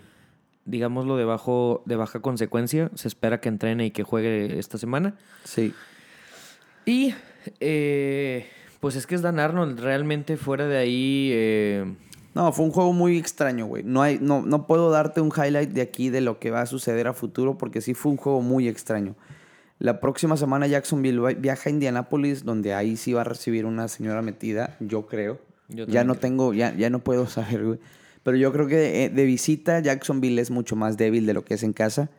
Digámoslo 0.65 1.17
de, 1.17 1.25
bajo, 1.25 1.83
de 1.85 1.95
baja 1.95 2.21
consecuencia. 2.21 2.89
Se 2.95 3.07
espera 3.07 3.39
que 3.41 3.49
entrene 3.49 3.85
y 3.87 3.91
que 3.91 4.03
juegue 4.03 4.59
esta 4.59 4.77
semana. 4.77 5.15
Sí. 5.43 5.73
Y 6.85 7.13
eh, 7.59 8.47
pues 8.79 8.95
es 8.95 9.05
que 9.07 9.15
es 9.15 9.21
Dan 9.21 9.39
Arnold. 9.39 9.79
Realmente 9.79 10.37
fuera 10.37 10.67
de 10.67 10.77
ahí... 10.77 11.29
eh, 11.33 11.85
No, 12.35 12.51
fue 12.51 12.65
un 12.65 12.71
juego 12.71 12.93
muy 12.93 13.17
extraño, 13.17 13.65
güey. 13.65 13.83
No, 13.83 14.01
hay, 14.01 14.19
no, 14.21 14.41
no 14.41 14.67
puedo 14.67 14.91
darte 14.91 15.21
un 15.21 15.31
highlight 15.35 15.71
de 15.71 15.81
aquí 15.81 16.09
de 16.09 16.21
lo 16.21 16.39
que 16.39 16.51
va 16.51 16.61
a 16.61 16.65
suceder 16.65 17.07
a 17.07 17.13
futuro 17.13 17.57
porque 17.57 17.81
sí 17.81 17.93
fue 17.93 18.11
un 18.11 18.17
juego 18.17 18.41
muy 18.41 18.67
extraño. 18.67 19.15
La 19.79 19.99
próxima 20.01 20.35
semana 20.35 20.67
Jacksonville 20.67 21.35
viaja 21.35 21.69
a 21.69 21.71
Indianápolis, 21.71 22.43
donde 22.43 22.73
ahí 22.73 22.97
sí 22.97 23.13
va 23.13 23.21
a 23.21 23.23
recibir 23.23 23.65
una 23.65 23.87
señora 23.87 24.21
metida, 24.21 24.75
yo 24.81 25.07
creo. 25.07 25.39
Yo 25.69 25.85
ya 25.85 26.03
no 26.03 26.13
creo. 26.13 26.21
tengo, 26.21 26.53
ya, 26.53 26.75
ya 26.75 26.89
no 26.89 26.99
puedo 26.99 27.27
saber, 27.27 27.63
güey. 27.63 27.79
Pero 28.23 28.37
yo 28.37 28.51
creo 28.51 28.67
que 28.67 28.75
de, 28.75 29.09
de 29.09 29.25
visita 29.25 29.79
Jacksonville 29.79 30.41
es 30.41 30.51
mucho 30.51 30.75
más 30.75 30.97
débil 30.97 31.25
de 31.25 31.33
lo 31.33 31.45
que 31.45 31.55
es 31.55 31.63
en 31.63 31.73
casa. 31.73 32.09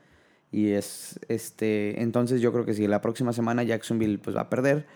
Y 0.53 0.71
es, 0.71 1.21
este, 1.29 2.03
entonces 2.03 2.41
yo 2.41 2.53
creo 2.53 2.65
que 2.65 2.75
sí, 2.75 2.87
la 2.87 3.01
próxima 3.01 3.33
semana 3.33 3.63
Jacksonville 3.63 4.19
pues 4.19 4.37
va 4.37 4.43
a 4.43 4.51
perder. 4.51 4.87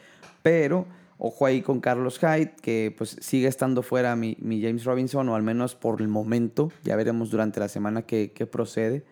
Pero 0.42 0.86
ojo 1.18 1.46
ahí 1.46 1.62
con 1.62 1.80
Carlos 1.80 2.18
Hyde, 2.18 2.54
que 2.60 2.94
pues 2.96 3.16
sigue 3.20 3.46
estando 3.46 3.82
fuera 3.82 4.16
mi, 4.16 4.36
mi 4.40 4.60
James 4.60 4.84
Robinson, 4.84 5.28
o 5.28 5.36
al 5.36 5.42
menos 5.42 5.74
por 5.74 6.00
el 6.00 6.08
momento. 6.08 6.72
Ya 6.82 6.96
veremos 6.96 7.30
durante 7.30 7.60
la 7.60 7.68
semana 7.68 8.02
qué, 8.02 8.32
qué 8.32 8.46
procede. 8.46 9.04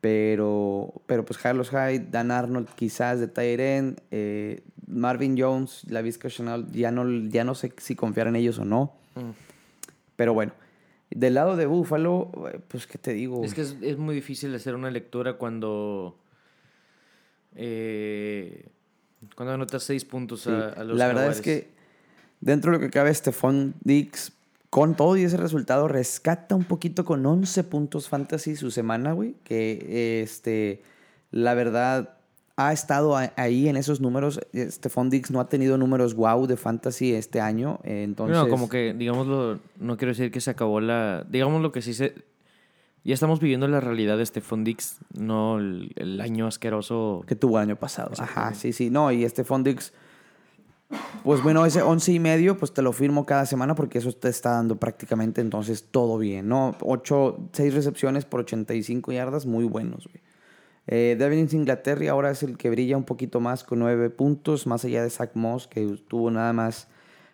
Pero, 0.00 0.92
pero 1.06 1.24
pues 1.24 1.38
Carlos 1.38 1.70
Hyde, 1.70 2.08
Dan 2.10 2.30
Arnold 2.30 2.68
quizás 2.74 3.20
de 3.20 3.26
Tyren, 3.26 3.96
eh, 4.10 4.60
Marvin 4.86 5.34
Jones, 5.38 5.82
la 5.88 6.02
Vizca 6.02 6.28
Chanel, 6.28 6.70
ya 6.72 6.90
no, 6.90 7.08
ya 7.30 7.42
no 7.42 7.54
sé 7.54 7.72
si 7.78 7.96
confiar 7.96 8.26
en 8.26 8.36
ellos 8.36 8.58
o 8.58 8.66
no. 8.66 8.92
Mm. 9.14 9.30
Pero 10.16 10.34
bueno, 10.34 10.52
del 11.10 11.34
lado 11.34 11.56
de 11.56 11.66
Buffalo, 11.66 12.30
eh, 12.52 12.58
pues 12.68 12.86
qué 12.86 12.98
te 12.98 13.12
digo. 13.12 13.44
Es 13.44 13.54
que 13.54 13.60
es, 13.62 13.76
es 13.82 13.96
muy 13.98 14.14
difícil 14.14 14.54
hacer 14.54 14.74
una 14.74 14.90
lectura 14.90 15.34
cuando. 15.34 16.16
eh, 17.54 18.66
cuando 19.36 19.54
anotas 19.54 19.82
seis 19.82 20.04
puntos 20.04 20.42
Sí. 20.42 20.50
a, 20.50 20.68
a 20.70 20.84
los 20.84 20.98
La 20.98 21.06
verdad 21.06 21.30
es 21.30 21.40
que 21.40 21.68
dentro 22.40 22.72
de 22.72 22.78
lo 22.78 22.84
que 22.84 22.90
cabe, 22.90 23.12
Stephon 23.14 23.74
Dix, 23.82 24.32
con 24.70 24.96
todo 24.96 25.16
y 25.16 25.22
ese 25.22 25.36
resultado, 25.36 25.88
rescata 25.88 26.54
un 26.54 26.64
poquito 26.64 27.04
con 27.04 27.24
11 27.24 27.64
puntos 27.64 28.08
fantasy 28.08 28.56
su 28.56 28.70
semana, 28.70 29.12
güey. 29.12 29.34
Que 29.44 30.20
este, 30.22 30.82
la 31.30 31.54
verdad 31.54 32.16
ha 32.56 32.72
estado 32.72 33.16
ahí 33.36 33.68
en 33.68 33.76
esos 33.76 34.00
números. 34.00 34.40
Eh, 34.52 34.70
Stephon 34.70 35.10
Dix 35.10 35.30
no 35.30 35.40
ha 35.40 35.48
tenido 35.48 35.76
números 35.76 36.14
wow 36.14 36.46
de 36.46 36.56
fantasy 36.56 37.12
este 37.14 37.40
año. 37.40 37.80
eh, 37.84 38.04
Entonces, 38.04 38.36
No, 38.36 38.48
como 38.48 38.68
que, 38.68 38.94
digámoslo, 38.94 39.58
no 39.78 39.96
quiero 39.96 40.10
decir 40.12 40.30
que 40.30 40.40
se 40.40 40.50
acabó 40.50 40.80
la. 40.80 41.24
Digamos 41.28 41.62
lo 41.62 41.72
que 41.72 41.82
sí 41.82 41.94
se. 41.94 42.14
Ya 43.02 43.12
estamos 43.12 43.38
viviendo 43.40 43.68
la 43.68 43.80
realidad 43.80 44.16
de 44.16 44.24
Stephon 44.24 44.64
Dix, 44.64 44.98
no 45.18 45.58
el, 45.58 45.92
el 45.96 46.20
año 46.20 46.46
asqueroso. 46.46 47.22
que 47.26 47.34
tuvo 47.36 47.58
el 47.58 47.64
año 47.68 47.76
pasado. 47.76 48.12
Ajá, 48.18 48.54
sí, 48.54 48.72
sí. 48.72 48.88
No, 48.88 49.12
y 49.12 49.28
Stephon 49.28 49.62
Dix, 49.62 49.92
pues 51.22 51.42
bueno, 51.42 51.66
ese 51.66 51.82
11 51.82 52.12
y 52.12 52.20
medio, 52.20 52.56
pues 52.56 52.72
te 52.72 52.80
lo 52.82 52.92
firmo 52.92 53.26
cada 53.26 53.46
semana 53.46 53.74
porque 53.74 53.98
eso 53.98 54.12
te 54.12 54.28
está 54.28 54.52
dando 54.52 54.76
prácticamente 54.76 55.40
entonces 55.40 55.84
todo 55.90 56.16
bien, 56.18 56.48
¿no? 56.48 56.76
8, 56.80 57.48
6 57.52 57.74
recepciones 57.74 58.24
por 58.24 58.40
85 58.40 59.12
yardas, 59.12 59.44
muy 59.44 59.64
buenos, 59.64 60.06
güey. 60.06 60.22
Eh, 60.86 61.16
Devin 61.18 61.48
Inglaterra 61.52 62.10
ahora 62.10 62.30
es 62.30 62.42
el 62.42 62.56
que 62.58 62.68
brilla 62.70 62.96
un 62.96 63.04
poquito 63.04 63.40
más 63.40 63.64
con 63.64 63.78
nueve 63.78 64.10
puntos, 64.10 64.66
más 64.66 64.84
allá 64.84 65.02
de 65.02 65.10
Zach 65.10 65.30
Moss, 65.34 65.66
que 65.66 65.86
tuvo 66.08 66.30
nada 66.30 66.52
más 66.52 66.88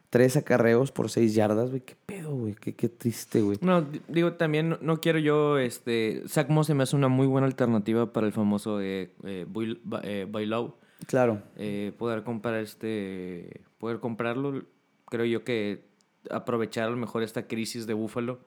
tres 0.08 0.36
acarreos 0.36 0.92
por 0.92 1.10
seis 1.10 1.34
yardas, 1.34 1.70
güey. 1.70 1.82
Qué 1.82 1.96
pedo, 2.06 2.34
güey. 2.34 2.54
Qué, 2.54 2.74
qué 2.74 2.88
triste, 2.88 3.40
güey. 3.42 3.58
No, 3.60 3.82
di- 3.82 4.00
digo, 4.08 4.32
también 4.34 4.68
no, 4.70 4.78
no 4.80 5.00
quiero 5.00 5.18
yo, 5.18 5.58
este, 5.58 6.22
Zach 6.28 6.48
Moss 6.48 6.66
se 6.68 6.74
me 6.74 6.82
hace 6.84 6.96
una 6.96 7.08
muy 7.08 7.26
buena 7.26 7.46
alternativa 7.46 8.12
para 8.12 8.26
el 8.26 8.32
famoso 8.32 8.80
eh, 8.80 9.12
eh, 9.24 9.46
Buil- 9.52 9.80
eh, 10.02 10.26
Bailao. 10.30 10.76
Claro. 11.06 11.42
Eh, 11.56 11.92
poder 11.98 12.22
comprar 12.24 12.56
este, 12.60 13.62
poder 13.78 14.00
comprarlo, 14.00 14.62
creo 15.06 15.24
yo 15.24 15.44
que 15.44 15.84
aprovechar 16.30 16.88
a 16.88 16.90
lo 16.90 16.96
mejor 16.96 17.22
esta 17.22 17.46
crisis 17.46 17.86
de 17.86 17.94
Búfalo, 17.94 18.40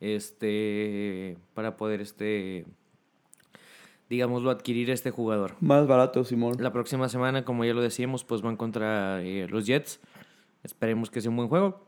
este, 0.00 1.36
para 1.54 1.76
poder, 1.76 2.00
este, 2.00 2.64
digámoslo, 4.08 4.50
adquirir 4.50 4.90
este 4.90 5.10
jugador. 5.10 5.54
Más 5.60 5.86
barato, 5.86 6.24
Simón. 6.24 6.56
La 6.58 6.72
próxima 6.72 7.08
semana, 7.08 7.44
como 7.44 7.64
ya 7.64 7.74
lo 7.74 7.82
decíamos, 7.82 8.24
pues 8.24 8.42
van 8.42 8.56
contra 8.56 9.22
eh, 9.22 9.46
los 9.48 9.66
Jets. 9.66 10.00
Esperemos 10.62 11.10
que 11.10 11.20
sea 11.20 11.30
un 11.30 11.36
buen 11.36 11.48
juego. 11.48 11.86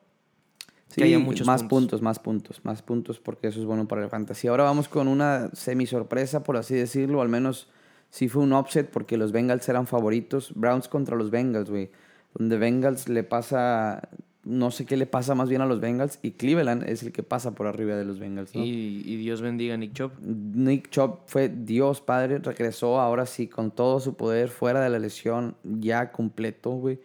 Sí, 0.88 1.00
que 1.00 1.04
haya 1.04 1.18
muchos 1.18 1.46
más 1.46 1.62
puntos. 1.62 2.00
puntos. 2.00 2.02
más 2.02 2.18
puntos, 2.18 2.64
más 2.64 2.82
puntos, 2.82 3.20
porque 3.20 3.48
eso 3.48 3.60
es 3.60 3.66
bueno 3.66 3.88
para 3.88 4.04
el 4.04 4.08
fantasy. 4.08 4.48
Ahora 4.48 4.64
vamos 4.64 4.88
con 4.88 5.08
una 5.08 5.50
semi 5.52 5.86
sorpresa, 5.86 6.42
por 6.42 6.56
así 6.56 6.74
decirlo, 6.74 7.22
al 7.22 7.28
menos 7.28 7.68
sí 8.10 8.28
fue 8.28 8.42
un 8.42 8.52
upset 8.52 8.88
porque 8.90 9.16
los 9.16 9.32
Bengals 9.32 9.68
eran 9.68 9.86
favoritos. 9.86 10.52
Browns 10.54 10.88
contra 10.88 11.16
los 11.16 11.30
Bengals, 11.30 11.70
güey. 11.70 11.90
Donde 12.34 12.58
Bengals 12.58 13.08
le 13.08 13.24
pasa, 13.24 14.08
no 14.46 14.70
sé 14.70 14.86
qué 14.86 14.96
le 14.96 15.06
pasa 15.06 15.34
más 15.34 15.48
bien 15.48 15.60
a 15.60 15.66
los 15.66 15.80
Bengals 15.80 16.20
y 16.22 16.30
Cleveland 16.30 16.88
es 16.88 17.02
el 17.02 17.10
que 17.12 17.22
pasa 17.24 17.54
por 17.56 17.66
arriba 17.66 17.96
de 17.96 18.04
los 18.04 18.18
Bengals, 18.20 18.54
¿no? 18.54 18.64
Y, 18.64 19.02
y 19.04 19.16
Dios 19.16 19.42
bendiga 19.42 19.74
a 19.74 19.76
Nick 19.76 19.92
Chubb. 19.92 20.12
Nick 20.22 20.88
Chubb 20.90 21.18
fue 21.26 21.48
Dios 21.48 22.00
padre, 22.00 22.38
regresó 22.38 23.00
ahora 23.00 23.26
sí 23.26 23.48
con 23.48 23.72
todo 23.72 23.98
su 24.00 24.14
poder 24.16 24.48
fuera 24.48 24.80
de 24.80 24.88
la 24.88 25.00
lesión, 25.00 25.56
ya 25.64 26.12
completo, 26.12 26.70
güey. 26.70 27.00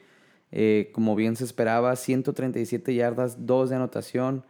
Eh, 0.51 0.91
como 0.93 1.15
bien 1.15 1.35
se 1.35 1.43
esperaba, 1.45 1.95
137 1.95 2.93
yardas, 2.93 3.45
2 3.47 3.69
de 3.71 3.75
anotación. 3.77 4.43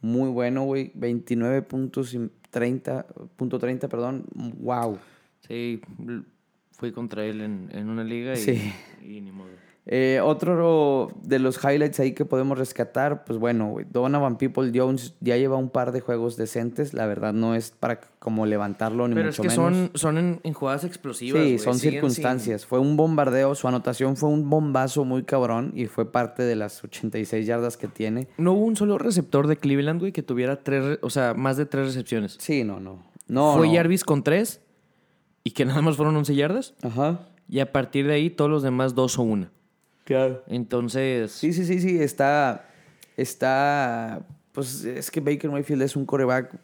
Muy 0.00 0.28
bueno, 0.30 0.64
güey. 0.64 0.90
29 0.94 1.62
puntos 1.62 2.12
y 2.14 2.30
30, 2.50 3.06
punto 3.36 3.58
30, 3.58 3.88
perdón. 3.88 4.24
Wow. 4.34 4.98
Sí, 5.46 5.80
fui 6.72 6.90
contra 6.90 7.24
él 7.24 7.40
en, 7.40 7.68
en 7.72 7.88
una 7.88 8.02
liga 8.02 8.32
y, 8.32 8.36
Sí. 8.38 8.72
y 9.02 9.20
ni 9.20 9.30
modo. 9.30 9.50
Eh, 9.88 10.20
otro 10.20 11.12
de 11.22 11.38
los 11.38 11.62
highlights 11.62 12.00
ahí 12.00 12.12
que 12.12 12.24
podemos 12.24 12.58
rescatar, 12.58 13.24
pues 13.24 13.38
bueno, 13.38 13.68
güey, 13.70 13.86
Donovan 13.88 14.36
People 14.36 14.72
Jones 14.74 15.14
ya 15.20 15.36
lleva 15.36 15.56
un 15.56 15.70
par 15.70 15.92
de 15.92 16.00
juegos 16.00 16.36
decentes. 16.36 16.92
La 16.92 17.06
verdad 17.06 17.32
no 17.32 17.54
es 17.54 17.70
para 17.70 18.00
como 18.18 18.46
levantarlo 18.46 19.06
ni 19.06 19.14
Pero 19.14 19.28
es 19.28 19.38
mucho 19.38 19.48
que 19.48 19.56
menos. 19.56 19.76
son, 19.76 19.90
son 19.94 20.18
en, 20.18 20.40
en 20.42 20.52
jugadas 20.54 20.82
explosivas. 20.82 21.40
Sí, 21.40 21.58
son 21.60 21.74
Siguen 21.78 21.92
circunstancias. 21.94 22.66
Fue 22.66 22.80
un 22.80 22.96
bombardeo, 22.96 23.54
su 23.54 23.68
anotación 23.68 24.16
fue 24.16 24.28
un 24.28 24.50
bombazo 24.50 25.04
muy 25.04 25.22
cabrón 25.22 25.70
y 25.76 25.86
fue 25.86 26.10
parte 26.10 26.42
de 26.42 26.56
las 26.56 26.82
86 26.82 27.46
yardas 27.46 27.76
que 27.76 27.86
tiene. 27.86 28.26
No 28.38 28.54
hubo 28.54 28.64
un 28.64 28.74
solo 28.74 28.98
receptor 28.98 29.46
de 29.46 29.56
Cleveland, 29.56 30.00
güey, 30.00 30.10
que 30.10 30.24
tuviera 30.24 30.64
tres, 30.64 30.84
re- 30.84 30.98
o 31.02 31.10
sea, 31.10 31.34
más 31.34 31.56
de 31.56 31.66
tres 31.66 31.86
recepciones. 31.86 32.36
Sí, 32.40 32.64
no, 32.64 32.80
no. 32.80 33.04
No, 33.28 33.54
Fue 33.56 33.68
no. 33.68 33.74
Jarvis 33.74 34.02
con 34.02 34.24
tres 34.24 34.60
y 35.44 35.52
que 35.52 35.64
nada 35.64 35.80
más 35.80 35.96
fueron 35.96 36.16
11 36.16 36.34
yardas. 36.34 36.74
Ajá. 36.82 37.20
Y 37.48 37.60
a 37.60 37.70
partir 37.70 38.08
de 38.08 38.14
ahí, 38.14 38.30
todos 38.30 38.50
los 38.50 38.64
demás 38.64 38.96
dos 38.96 39.16
o 39.20 39.22
una. 39.22 39.52
Claro. 40.06 40.44
Entonces, 40.46 41.32
Sí, 41.32 41.52
sí, 41.52 41.64
sí, 41.64 41.80
sí, 41.80 42.00
está, 42.00 42.64
está, 43.16 44.24
pues 44.52 44.84
es 44.84 45.10
que 45.10 45.18
Baker 45.20 45.50
Mayfield 45.50 45.82
es 45.82 45.96
un 45.96 46.06
coreback 46.06 46.54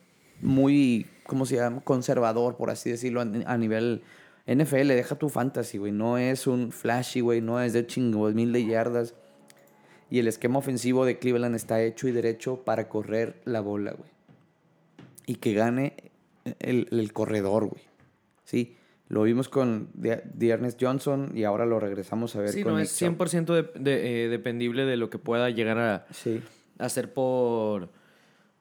muy, 0.41 1.07
¿cómo 1.27 1.45
se 1.45 1.57
llama? 1.57 1.81
Conservador, 1.81 2.57
por 2.57 2.71
así 2.71 2.91
decirlo, 2.91 3.21
a, 3.21 3.25
a 3.25 3.59
nivel 3.59 4.03
NFL, 4.47 4.89
deja 4.89 5.17
tu 5.17 5.29
fantasy, 5.29 5.79
güey, 5.79 5.91
no 5.91 6.19
es 6.19 6.47
un 6.47 6.71
flashy, 6.71 7.21
güey, 7.21 7.41
no 7.41 7.61
es 7.61 7.73
de 7.73 7.85
chingos, 7.85 8.33
mil 8.35 8.53
de 8.53 8.65
yardas. 8.65 9.15
Y 10.09 10.21
el 10.21 10.29
esquema 10.29 10.61
ofensivo 10.61 11.05
de 11.05 11.19
Cleveland 11.19 11.57
está 11.57 11.83
hecho 11.83 12.07
y 12.07 12.13
derecho 12.13 12.63
para 12.65 12.89
correr 12.89 13.41
la 13.45 13.61
bola, 13.61 13.91
güey. 13.91 14.11
Y 15.27 15.37
que 15.37 15.53
gane 15.53 16.13
el, 16.61 16.87
el 16.93 17.13
corredor, 17.13 17.67
güey. 17.67 17.83
Sí, 18.45 18.77
lo 19.13 19.23
vimos 19.25 19.49
con 19.51 19.89
De- 19.95 20.23
Dearness 20.35 20.77
Johnson 20.81 21.33
y 21.35 21.45
ahora 21.45 21.67
lo 21.67 21.79
regresamos 21.79 22.35
a 22.35 22.41
ver 22.41 22.49
sí, 22.49 22.63
con 22.63 22.73
no 22.73 22.79
Nick 22.79 22.87
es 22.89 22.99
Chubb. 22.99 23.09
100% 23.19 23.55
de- 23.55 23.71
de- 23.79 24.25
eh, 24.25 24.29
dependible 24.29 24.85
de 24.87 24.97
lo 24.97 25.11
que 25.11 25.19
pueda 25.19 25.51
llegar 25.51 25.79
a 25.79 26.07
Sí. 26.13 26.41
hacer 26.79 27.13
por, 27.13 27.91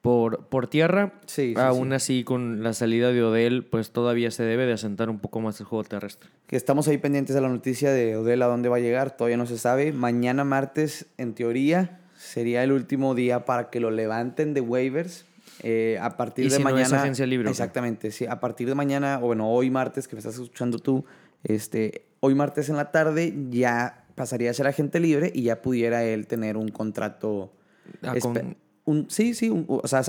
por, 0.02 0.48
por 0.48 0.68
tierra. 0.68 1.14
Sí, 1.26 1.54
sí, 1.56 1.62
Aún 1.62 1.90
sí. 1.90 1.94
así, 1.96 2.24
con 2.26 2.64
la 2.64 2.74
salida 2.74 3.12
de 3.14 3.24
Odell, 3.24 3.64
pues 3.64 3.92
todavía 3.92 4.30
se 4.30 4.44
debe 4.44 4.66
de 4.66 4.74
asentar 4.74 5.10
un 5.10 5.20
poco 5.20 5.40
más 5.40 5.60
el 5.62 5.66
juego 5.68 5.84
terrestre. 5.86 6.30
que 6.48 6.58
estamos 6.58 6.86
ahí 6.90 6.98
pendientes 6.98 7.34
de 7.34 7.40
la 7.42 7.48
noticia 7.48 7.92
de 7.92 8.18
Odell 8.18 8.42
a 8.42 8.48
dónde 8.48 8.68
va 8.68 8.76
a 8.76 8.80
llegar, 8.82 9.16
todavía 9.16 9.38
no 9.38 9.46
se 9.46 9.58
sabe. 9.58 9.94
Mañana 9.94 10.44
martes, 10.44 11.06
en 11.18 11.34
teoría, 11.34 12.02
sería 12.18 12.62
el 12.66 12.74
último 12.74 13.16
día 13.16 13.46
para 13.46 13.70
que 13.70 13.80
lo 13.80 13.90
levanten 13.90 14.54
de 14.54 14.60
waivers. 14.60 15.26
Eh, 15.64 15.98
a 16.02 16.18
partir 16.18 16.46
Y 16.46 16.50
de 16.50 16.56
si 16.56 16.64
no 16.64 16.70
mañana. 16.72 16.84
es 16.88 16.94
agencia 16.94 17.26
libre, 17.28 17.46
¿o 17.48 17.50
qué? 17.50 17.52
Exactamente, 17.52 18.12
sí. 18.12 18.26
A 18.26 18.40
partir 18.40 18.68
de 18.68 18.74
mañana, 18.76 19.20
o 19.22 19.28
bueno, 19.28 19.50
hoy 19.52 19.70
martes, 19.70 20.08
que 20.08 20.16
me 20.16 20.20
estás 20.20 20.34
escuchando 20.36 20.80
tú, 20.80 21.06
este, 21.44 22.06
hoy 22.20 22.34
martes 22.36 22.70
en 22.70 22.78
la 22.78 22.92
tarde 22.92 23.34
ya 23.52 24.06
pasaría 24.16 24.50
a 24.50 24.54
ser 24.54 24.66
agente 24.68 25.00
libre 25.00 25.32
y 25.34 25.44
ya 25.44 25.62
pudiera 25.62 26.04
él 26.04 26.26
tener 26.28 26.58
un 26.58 26.70
contrato. 26.70 27.54
Ah, 28.02 28.16
con- 28.20 28.58
un, 28.86 29.10
sí, 29.10 29.34
sí, 29.36 29.50
un- 29.50 29.66
o 29.68 29.88
sea, 29.88 30.02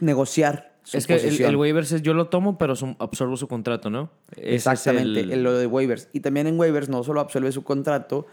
negociar 0.00 0.74
su 0.82 0.96
es 0.98 1.06
que 1.06 1.14
el, 1.14 1.20
posición. 1.22 1.50
el 1.50 1.56
waivers 1.56 1.92
es 1.92 2.02
yo 2.02 2.12
lo 2.14 2.28
tomo, 2.28 2.58
pero 2.58 2.74
absorbo 2.98 3.36
su 3.36 3.48
contrato, 3.48 3.90
¿no? 3.90 4.10
Ese 4.36 4.54
Exactamente, 4.56 5.20
el- 5.20 5.42
lo 5.42 5.56
de 5.56 5.66
waivers. 5.66 6.08
Y 6.12 6.20
también 6.20 6.46
en 6.46 6.58
waivers 6.58 6.88
no 6.88 7.02
solo 7.04 7.20
absuelve 7.20 7.52
su 7.52 7.62
contrato, 7.62 8.26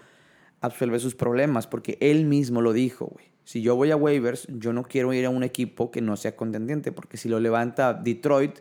absuelve 0.60 0.99
sus 0.99 1.15
problemas, 1.15 1.67
porque 1.67 1.97
él 2.01 2.25
mismo 2.25 2.62
lo 2.62 2.73
dijo, 2.73 3.06
güey. 3.06 3.25
Si 3.51 3.61
yo 3.61 3.75
voy 3.75 3.91
a 3.91 3.97
waivers, 3.97 4.47
yo 4.47 4.71
no 4.71 4.83
quiero 4.83 5.11
ir 5.11 5.25
a 5.25 5.29
un 5.29 5.43
equipo 5.43 5.91
que 5.91 5.99
no 5.99 6.15
sea 6.15 6.37
contendiente, 6.37 6.93
porque 6.93 7.17
si 7.17 7.27
lo 7.27 7.37
levanta 7.41 7.93
Detroit, 7.93 8.59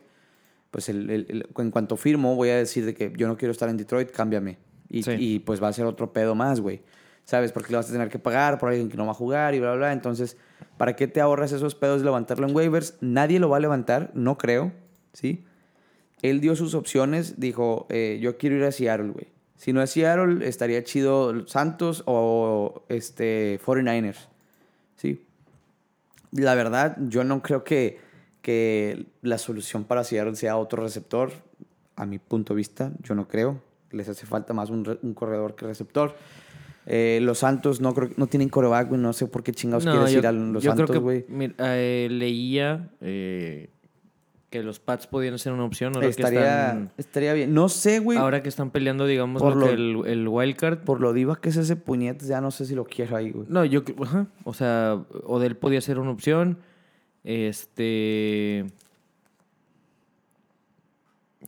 pues 0.73 0.89
el- 0.89 1.09
el- 1.11 1.27
el- 1.29 1.47
en 1.59 1.71
cuanto 1.71 1.97
firmo 1.97 2.35
voy 2.35 2.49
a 2.49 2.57
decir 2.57 2.85
de 2.85 2.93
que 2.93 3.13
yo 3.17 3.29
no 3.29 3.37
quiero 3.37 3.53
estar 3.53 3.69
en 3.69 3.77
Detroit, 3.77 4.11
cámbiame. 4.11 4.59
Y, 4.89 5.05
Sí. 5.05 5.13
y, 5.17 5.39
pues 5.39 5.63
va 5.63 5.69
a 5.69 5.73
ser 5.73 5.87
otro 5.87 6.13
pedo 6.13 6.35
más, 6.35 6.59
güey. 6.61 6.81
¿Sabes? 7.25 7.53
Porque 7.53 7.71
le 7.71 7.77
vas 7.77 7.89
a 7.89 7.93
tener 7.93 8.09
que 8.09 8.19
pagar 8.19 8.59
por 8.59 8.71
alguien 8.71 8.89
que 8.89 8.97
no 8.97 9.05
va 9.05 9.13
a 9.13 9.15
jugar 9.15 9.55
y 9.55 9.61
bla, 9.61 9.69
bla, 9.71 9.77
bla. 9.79 9.93
Entonces, 9.93 10.37
¿para 10.77 10.97
qué 10.97 11.07
te 11.07 11.21
ahorras 11.21 11.53
esos 11.53 11.77
pedos 11.77 12.01
de 12.01 12.07
levantarlo 12.07 12.49
en 12.49 12.57
waivers? 12.57 12.97
Nadie 13.01 13.39
lo 13.39 13.49
va 13.49 13.59
a 13.59 13.61
levantar, 13.61 14.11
no 14.15 14.39
creo, 14.39 14.73
¿sí? 15.13 15.45
Él 16.23 16.41
dio 16.41 16.57
sus 16.57 16.75
opciones, 16.75 17.39
dijo, 17.39 17.87
eh, 17.91 18.19
yo 18.21 18.37
quiero 18.39 18.57
ir 18.57 18.65
a 18.65 18.73
Seattle, 18.73 19.11
güey. 19.11 19.29
Si 19.55 19.73
no 19.73 19.83
es 19.83 19.91
Seattle, 19.91 20.45
estaría 20.49 20.83
chido 20.83 21.47
Santos 21.47 22.03
o 22.07 22.83
este 22.89 23.61
49ers, 23.65 24.17
¿sí? 24.17 24.40
La 26.33 26.55
verdad, 26.55 26.97
yo 27.09 27.25
no 27.25 27.43
creo 27.43 27.65
que, 27.65 27.99
que 28.43 29.07
la 29.23 29.39
solución 29.39 29.85
para 29.85 30.05
Seattle 30.05 30.37
sea 30.37 30.57
otro 30.57 30.83
receptor. 30.83 31.33
A 31.97 32.07
mi 32.07 32.19
punto 32.19 32.55
de 32.55 32.59
vista, 32.59 32.93
yo 33.03 33.15
no 33.15 33.29
creo. 33.29 33.61
Les 33.91 34.09
hace 34.09 34.27
falta 34.27 34.55
más 34.55 34.71
un, 34.71 34.99
un 35.03 35.15
corredor 35.15 35.57
que 35.57 35.67
receptor. 35.67 36.15
Eh, 36.87 37.19
los 37.23 37.39
Santos 37.41 37.81
no 37.81 37.95
creo 37.95 38.11
no 38.17 38.27
tienen 38.27 38.49
coreback, 38.49 38.89
güey. 38.89 39.01
No 39.01 39.13
sé 39.13 39.27
por 39.27 39.43
qué 39.43 39.53
chingados 39.53 39.85
No, 39.85 39.93
quieres 39.93 40.13
yo, 40.13 40.19
ir 40.21 40.27
a 40.27 40.33
los 40.33 40.63
yo 40.63 40.75
Santos, 40.75 40.99
güey. 40.99 41.25
eh, 41.59 42.09
leía 42.11 42.89
eh, 43.01 43.71
que 44.51 44.65
los 44.65 44.81
Pats 44.81 45.07
podían 45.07 45.39
ser 45.39 45.53
una 45.53 45.65
opción. 45.65 45.95
Ahora, 45.95 46.09
que 46.09 46.11
Estaría, 46.11 46.67
están, 46.67 46.93
estaría 46.99 47.33
bien. 47.33 47.55
No 47.55 47.69
sé, 47.69 48.01
güey. 48.01 48.19
ahora 48.19 48.43
que 48.43 48.49
están 48.49 48.71
peleando, 48.71 49.07
digamos, 49.07 49.41
Por 49.41 49.57
lo 49.57 49.67
que 49.67 49.73
el, 49.73 50.03
el 50.07 50.29
wildcard. 50.29 50.81
Por 50.81 51.01
lo 51.01 51.13
diva 51.13 51.41
que 51.41 51.51
es 51.51 51.57
ese 51.57 51.77
puñete, 51.77 52.27
ya 52.27 52.41
no 52.41 52.51
sé 52.51 52.67
si 52.67 52.75
lo 52.75 52.85
quiero 52.85 53.17
ahí, 53.17 53.31
güey. 53.31 53.47
No, 53.49 53.65
yo, 53.65 53.83
ajá, 54.03 54.27
o 54.45 54.53
sea, 54.53 55.01
Odell 55.25 55.57
podía 55.57 55.81
ser 55.81 55.99
una 56.01 56.11
opción. 56.11 56.59
Este. 57.23 58.67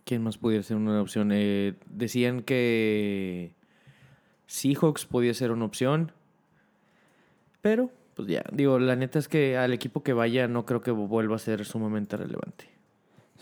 ¿Quién 0.05 0.23
más 0.23 0.39
podía 0.39 0.63
ser 0.63 0.77
una 0.77 1.01
opción? 1.01 1.31
Eh, 1.33 1.75
decían 1.87 2.43
que 2.43 3.53
Seahawks 4.47 5.07
podía 5.07 5.35
ser 5.35 5.51
una 5.51 5.65
opción. 5.65 6.13
Pero, 7.61 7.91
pues 8.15 8.29
ya, 8.29 8.45
digo, 8.53 8.79
la 8.79 8.97
neta 8.97 9.19
es 9.19 9.29
que 9.29 9.57
al 9.57 9.73
equipo 9.73 10.03
que 10.03 10.13
vaya 10.13 10.49
no 10.49 10.67
creo 10.67 10.83
que 10.83 10.91
vuelva 10.91 11.37
a 11.37 11.39
ser 11.39 11.65
sumamente 11.65 12.17
relevante. 12.17 12.73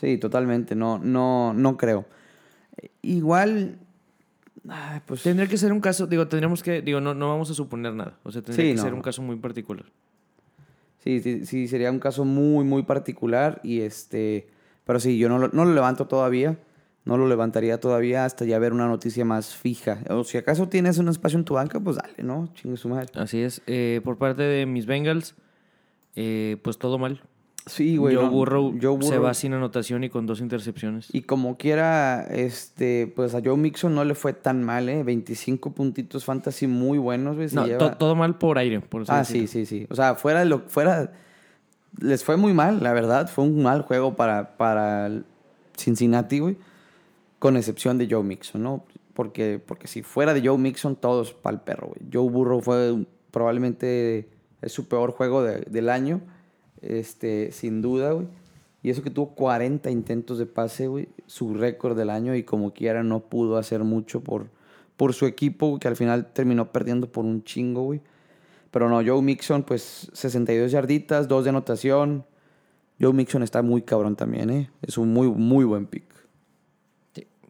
Sí, 0.01 0.17
totalmente. 0.17 0.75
No, 0.75 0.97
no, 0.97 1.53
no 1.53 1.77
creo. 1.77 2.05
Igual. 3.03 3.77
ay, 4.67 4.99
pues. 5.05 5.21
Tendría 5.21 5.47
que 5.47 5.57
ser 5.57 5.71
un 5.71 5.79
caso, 5.79 6.07
digo, 6.07 6.27
tendríamos 6.27 6.63
que, 6.63 6.81
digo, 6.81 6.99
no, 6.99 7.13
no 7.13 7.29
vamos 7.29 7.51
a 7.51 7.53
suponer 7.53 7.93
nada. 7.93 8.17
O 8.23 8.31
sea, 8.31 8.41
tendría 8.41 8.65
Sí, 8.65 8.71
que 8.71 8.77
no, 8.77 8.81
ser 8.81 8.93
un 8.95 9.01
caso 9.01 9.21
muy 9.21 9.35
particular. 9.35 9.85
Sí, 11.03 11.19
sí, 11.21 11.45
sí, 11.45 11.67
sería 11.67 11.91
un 11.91 11.99
caso 11.99 12.25
muy, 12.25 12.65
muy 12.65 12.83
particular. 12.83 13.61
Y 13.63 13.81
este. 13.81 14.47
Pero 14.85 14.99
sí, 14.99 15.19
yo 15.19 15.29
no 15.29 15.37
lo, 15.37 15.49
no 15.49 15.65
lo 15.65 15.73
levanto 15.73 16.07
todavía. 16.07 16.57
No 17.03 17.17
lo 17.17 17.27
levantaría 17.27 17.79
todavía 17.79 18.25
hasta 18.25 18.45
ya 18.45 18.59
ver 18.59 18.73
una 18.73 18.87
noticia 18.87 19.25
más 19.25 19.55
fija. 19.55 19.99
O 20.09 20.23
si 20.23 20.37
acaso 20.37 20.67
tienes 20.67 20.97
un 20.99 21.09
espacio 21.09 21.39
en 21.39 21.45
tu 21.45 21.55
banca, 21.55 21.79
pues 21.79 21.95
dale, 21.97 22.21
¿no? 22.23 22.49
Chingue 22.53 22.77
su 22.77 22.89
madre. 22.89 23.07
Así 23.15 23.41
es. 23.41 23.61
Eh, 23.65 24.01
por 24.03 24.17
parte 24.19 24.43
de 24.43 24.67
mis 24.67 24.85
Bengals, 24.85 25.33
eh, 26.15 26.57
pues 26.63 26.77
todo 26.77 26.99
mal. 26.99 27.21
Sí, 27.67 27.97
güey. 27.97 28.15
Joe, 28.15 28.25
no, 28.25 28.31
Burrow 28.31 28.73
Joe 28.81 29.01
se 29.03 29.19
va 29.19 29.33
sin 29.35 29.53
anotación 29.53 30.03
y 30.03 30.09
con 30.09 30.25
dos 30.25 30.41
intercepciones. 30.41 31.09
Y 31.13 31.21
como 31.21 31.57
quiera, 31.57 32.23
este, 32.29 33.05
pues 33.15 33.35
a 33.35 33.41
Joe 33.43 33.55
Mixon 33.55 33.93
no 33.93 34.03
le 34.03 34.15
fue 34.15 34.33
tan 34.33 34.63
mal, 34.63 34.89
¿eh? 34.89 35.03
25 35.03 35.71
puntitos 35.71 36.25
fantasy 36.25 36.65
muy 36.67 36.97
buenos, 36.97 37.35
güey. 37.35 37.49
no, 37.53 37.67
lleva- 37.67 37.77
to- 37.77 37.97
todo 37.97 38.15
mal 38.15 38.37
por 38.37 38.57
aire, 38.57 38.79
por 38.81 39.03
Ah, 39.07 39.19
decirlo. 39.19 39.47
sí, 39.47 39.47
sí, 39.47 39.65
sí. 39.65 39.87
O 39.91 39.95
sea, 39.95 40.15
fuera 40.15 40.39
de 40.39 40.45
lo 40.45 40.59
fuera 40.67 41.11
les 41.99 42.23
fue 42.23 42.35
muy 42.37 42.53
mal, 42.53 42.81
la 42.81 42.93
verdad, 42.93 43.29
fue 43.29 43.43
un 43.43 43.61
mal 43.61 43.81
juego 43.83 44.15
para 44.15 44.57
para 44.57 45.05
el 45.07 45.25
Cincinnati, 45.77 46.39
güey, 46.39 46.57
con 47.37 47.57
excepción 47.57 47.97
de 47.97 48.07
Joe 48.09 48.23
Mixon, 48.23 48.63
¿no? 48.63 48.85
Porque 49.13 49.61
porque 49.63 49.87
si 49.87 50.01
fuera 50.01 50.33
de 50.33 50.41
Joe 50.47 50.57
Mixon 50.57 50.95
todos 50.95 51.33
pa'l 51.33 51.61
perro, 51.61 51.87
güey. 51.89 52.09
Joe 52.11 52.27
Burrow 52.29 52.61
fue 52.61 53.05
probablemente 53.29 54.29
es 54.61 54.71
su 54.71 54.87
peor 54.87 55.11
juego 55.11 55.43
de- 55.43 55.61
del 55.61 55.89
año, 55.89 56.21
este, 56.81 57.51
sin 57.51 57.81
duda, 57.81 58.11
güey. 58.11 58.27
Y 58.83 58.89
eso 58.89 59.03
que 59.03 59.11
tuvo 59.11 59.35
40 59.35 59.91
intentos 59.91 60.39
de 60.39 60.47
pase, 60.47 60.87
güey, 60.87 61.09
su 61.27 61.53
récord 61.53 61.95
del 61.95 62.09
año 62.09 62.35
y 62.35 62.43
como 62.43 62.73
quiera 62.73 63.03
no 63.03 63.19
pudo 63.19 63.57
hacer 63.57 63.83
mucho 63.83 64.21
por 64.21 64.47
por 65.01 65.15
su 65.15 65.25
equipo, 65.25 65.79
que 65.79 65.87
al 65.87 65.95
final 65.95 66.31
terminó 66.31 66.71
perdiendo 66.71 67.11
por 67.11 67.25
un 67.25 67.43
chingo, 67.43 67.81
güey. 67.81 68.01
Pero 68.69 68.87
no, 68.87 69.03
Joe 69.03 69.19
Mixon, 69.19 69.63
pues 69.63 70.11
62 70.13 70.71
yarditas, 70.71 71.27
2 71.27 71.43
de 71.43 71.49
anotación. 71.49 72.23
Joe 72.99 73.11
Mixon 73.11 73.41
está 73.41 73.63
muy 73.63 73.81
cabrón 73.81 74.15
también, 74.15 74.51
¿eh? 74.51 74.69
Es 74.83 74.99
un 74.99 75.11
muy, 75.11 75.27
muy 75.27 75.65
buen 75.65 75.87
pick. 75.87 76.03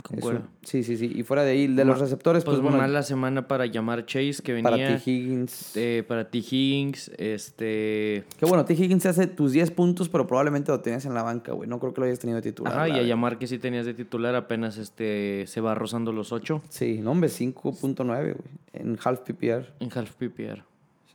Concuerdo. 0.03 0.41
sí, 0.63 0.83
sí, 0.83 0.97
sí. 0.97 1.11
Y 1.15 1.23
fuera 1.23 1.43
de 1.43 1.51
ahí, 1.51 1.67
de 1.67 1.85
los 1.85 1.99
receptores, 1.99 2.43
pues, 2.43 2.55
Pues 2.57 2.63
bueno, 2.63 2.77
mala 2.77 3.03
semana 3.03 3.47
para 3.47 3.65
llamar 3.65 4.05
Chase, 4.05 4.41
que 4.43 4.53
venía. 4.53 4.69
para 4.71 4.97
T. 4.97 5.01
Higgins. 5.11 5.77
eh, 5.77 6.03
para 6.07 6.29
T. 6.29 6.37
Higgins, 6.39 7.09
este... 7.17 8.23
Que 8.37 8.45
bueno, 8.45 8.65
T. 8.65 8.73
Higgins 8.73 9.05
hace 9.05 9.27
tus 9.27 9.51
10 9.51 9.71
puntos, 9.71 10.09
pero 10.09 10.25
probablemente 10.27 10.71
lo 10.71 10.79
tenías 10.81 11.05
en 11.05 11.13
la 11.13 11.23
banca, 11.23 11.51
güey. 11.53 11.69
No 11.69 11.79
creo 11.79 11.93
que 11.93 12.01
lo 12.01 12.07
hayas 12.07 12.19
tenido 12.19 12.37
de 12.37 12.41
titular. 12.41 12.73
Ajá, 12.73 12.89
y 12.89 12.93
la 12.93 12.97
a 12.99 13.03
llamar 13.03 13.37
que 13.37 13.47
sí 13.47 13.57
tenías 13.59 13.85
de 13.85 13.93
titular 13.93 14.35
apenas 14.35 14.77
este 14.77 15.45
se 15.47 15.61
va 15.61 15.75
rozando 15.75 16.11
los 16.11 16.31
8 16.31 16.61
Sí, 16.69 16.99
no, 17.01 17.11
hombre, 17.11 17.29
5.9, 17.29 18.05
güey. 18.05 18.35
En 18.73 18.97
half 19.03 19.19
PPR. 19.21 19.71
en 19.79 19.89
half 19.93 20.11
PPR. 20.15 20.63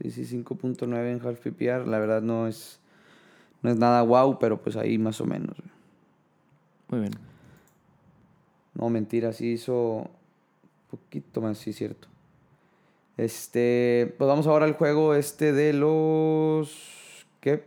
Sí, 0.00 0.10
sí, 0.10 0.24
5.9 0.44 1.12
en 1.12 1.26
half 1.26 1.38
PPR. 1.40 1.86
La 1.88 1.98
verdad 1.98 2.20
no 2.22 2.46
es, 2.46 2.80
no 3.62 3.70
es 3.70 3.76
nada 3.76 4.02
wow, 4.02 4.38
pero 4.38 4.60
pues 4.60 4.76
ahí 4.76 4.98
más 4.98 5.20
o 5.20 5.24
menos, 5.24 5.56
güey. 5.58 5.70
Muy 6.88 7.00
bien. 7.00 7.12
No, 8.78 8.90
mentira, 8.90 9.32
sí 9.32 9.52
hizo 9.52 9.74
un 9.74 10.08
poquito 10.90 11.40
más, 11.40 11.58
sí, 11.58 11.72
cierto. 11.72 12.08
Este, 13.16 14.14
pues 14.18 14.28
vamos 14.28 14.46
ahora 14.46 14.66
al 14.66 14.74
juego 14.74 15.14
este 15.14 15.52
de 15.52 15.72
los... 15.72 17.26
¿Qué? 17.40 17.64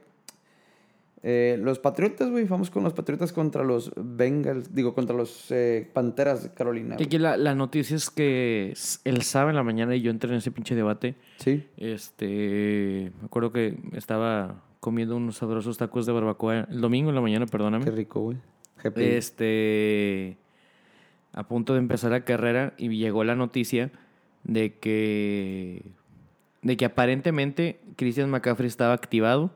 Eh, 1.23 1.57
los 1.59 1.79
Patriotas, 1.79 2.29
güey. 2.29 2.45
Vamos 2.45 2.69
con 2.69 2.83
los 2.83 2.93
Patriotas 2.93 3.33
contra 3.33 3.63
los 3.63 3.91
Bengals, 3.95 4.73
digo, 4.73 4.93
contra 4.93 5.15
los 5.15 5.51
eh, 5.51 5.89
Panteras 5.91 6.43
de 6.43 6.53
Carolina. 6.53 6.95
Aquí 6.95 7.17
la, 7.17 7.35
la 7.35 7.55
noticia 7.55 7.97
es 7.97 8.09
que 8.09 8.73
el 9.03 9.21
sábado 9.23 9.49
en 9.49 9.55
la 9.55 9.63
mañana 9.63 9.95
y 9.95 10.01
yo 10.01 10.11
entré 10.11 10.29
en 10.29 10.37
ese 10.37 10.51
pinche 10.51 10.75
debate. 10.75 11.15
Sí. 11.37 11.65
Este, 11.77 13.11
me 13.19 13.25
acuerdo 13.25 13.51
que 13.51 13.77
estaba 13.93 14.63
comiendo 14.79 15.17
unos 15.17 15.37
sabrosos 15.37 15.77
tacos 15.77 16.05
de 16.05 16.13
barbacoa 16.13 16.67
el 16.69 16.79
domingo 16.79 17.09
en 17.09 17.15
la 17.15 17.21
mañana, 17.21 17.45
perdóname. 17.47 17.83
Qué 17.83 17.91
rico, 17.91 18.21
güey. 18.21 18.37
Este, 18.95 20.37
a 21.39 21.47
punto 21.47 21.71
de 21.73 21.79
empezar 21.79 22.11
la 22.11 22.25
carrera 22.25 22.73
y 22.77 22.89
llegó 22.89 23.23
la 23.23 23.33
noticia 23.33 23.91
de 24.43 24.73
que, 24.77 25.83
de 26.61 26.75
que 26.75 26.83
aparentemente 26.83 27.79
Christian 27.95 28.29
McCaffrey 28.29 28.67
estaba 28.67 28.93
activado, 28.93 29.49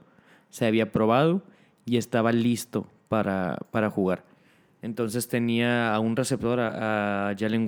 se 0.49 0.65
había 0.65 0.93
probado 0.93 1.43
y 1.85 1.97
estaba 1.97 2.31
listo 2.31 2.87
para, 3.09 3.57
para 3.71 3.89
jugar. 3.89 4.23
Entonces 4.81 5.27
tenía 5.27 5.93
a 5.93 5.99
un 5.99 6.15
receptor, 6.15 6.61
a, 6.61 7.29
a 7.31 7.35
Jalen. 7.37 7.67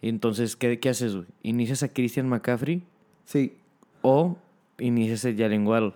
Y 0.00 0.08
entonces, 0.08 0.56
¿qué, 0.56 0.78
qué 0.78 0.88
haces? 0.88 1.18
¿Inicias 1.42 1.82
a 1.82 1.88
Christian 1.88 2.28
McCaffrey 2.30 2.84
Sí. 3.26 3.52
o 4.00 4.38
inicias 4.78 5.26
a 5.26 5.34
Jalen 5.36 5.66
Waddle? 5.66 5.92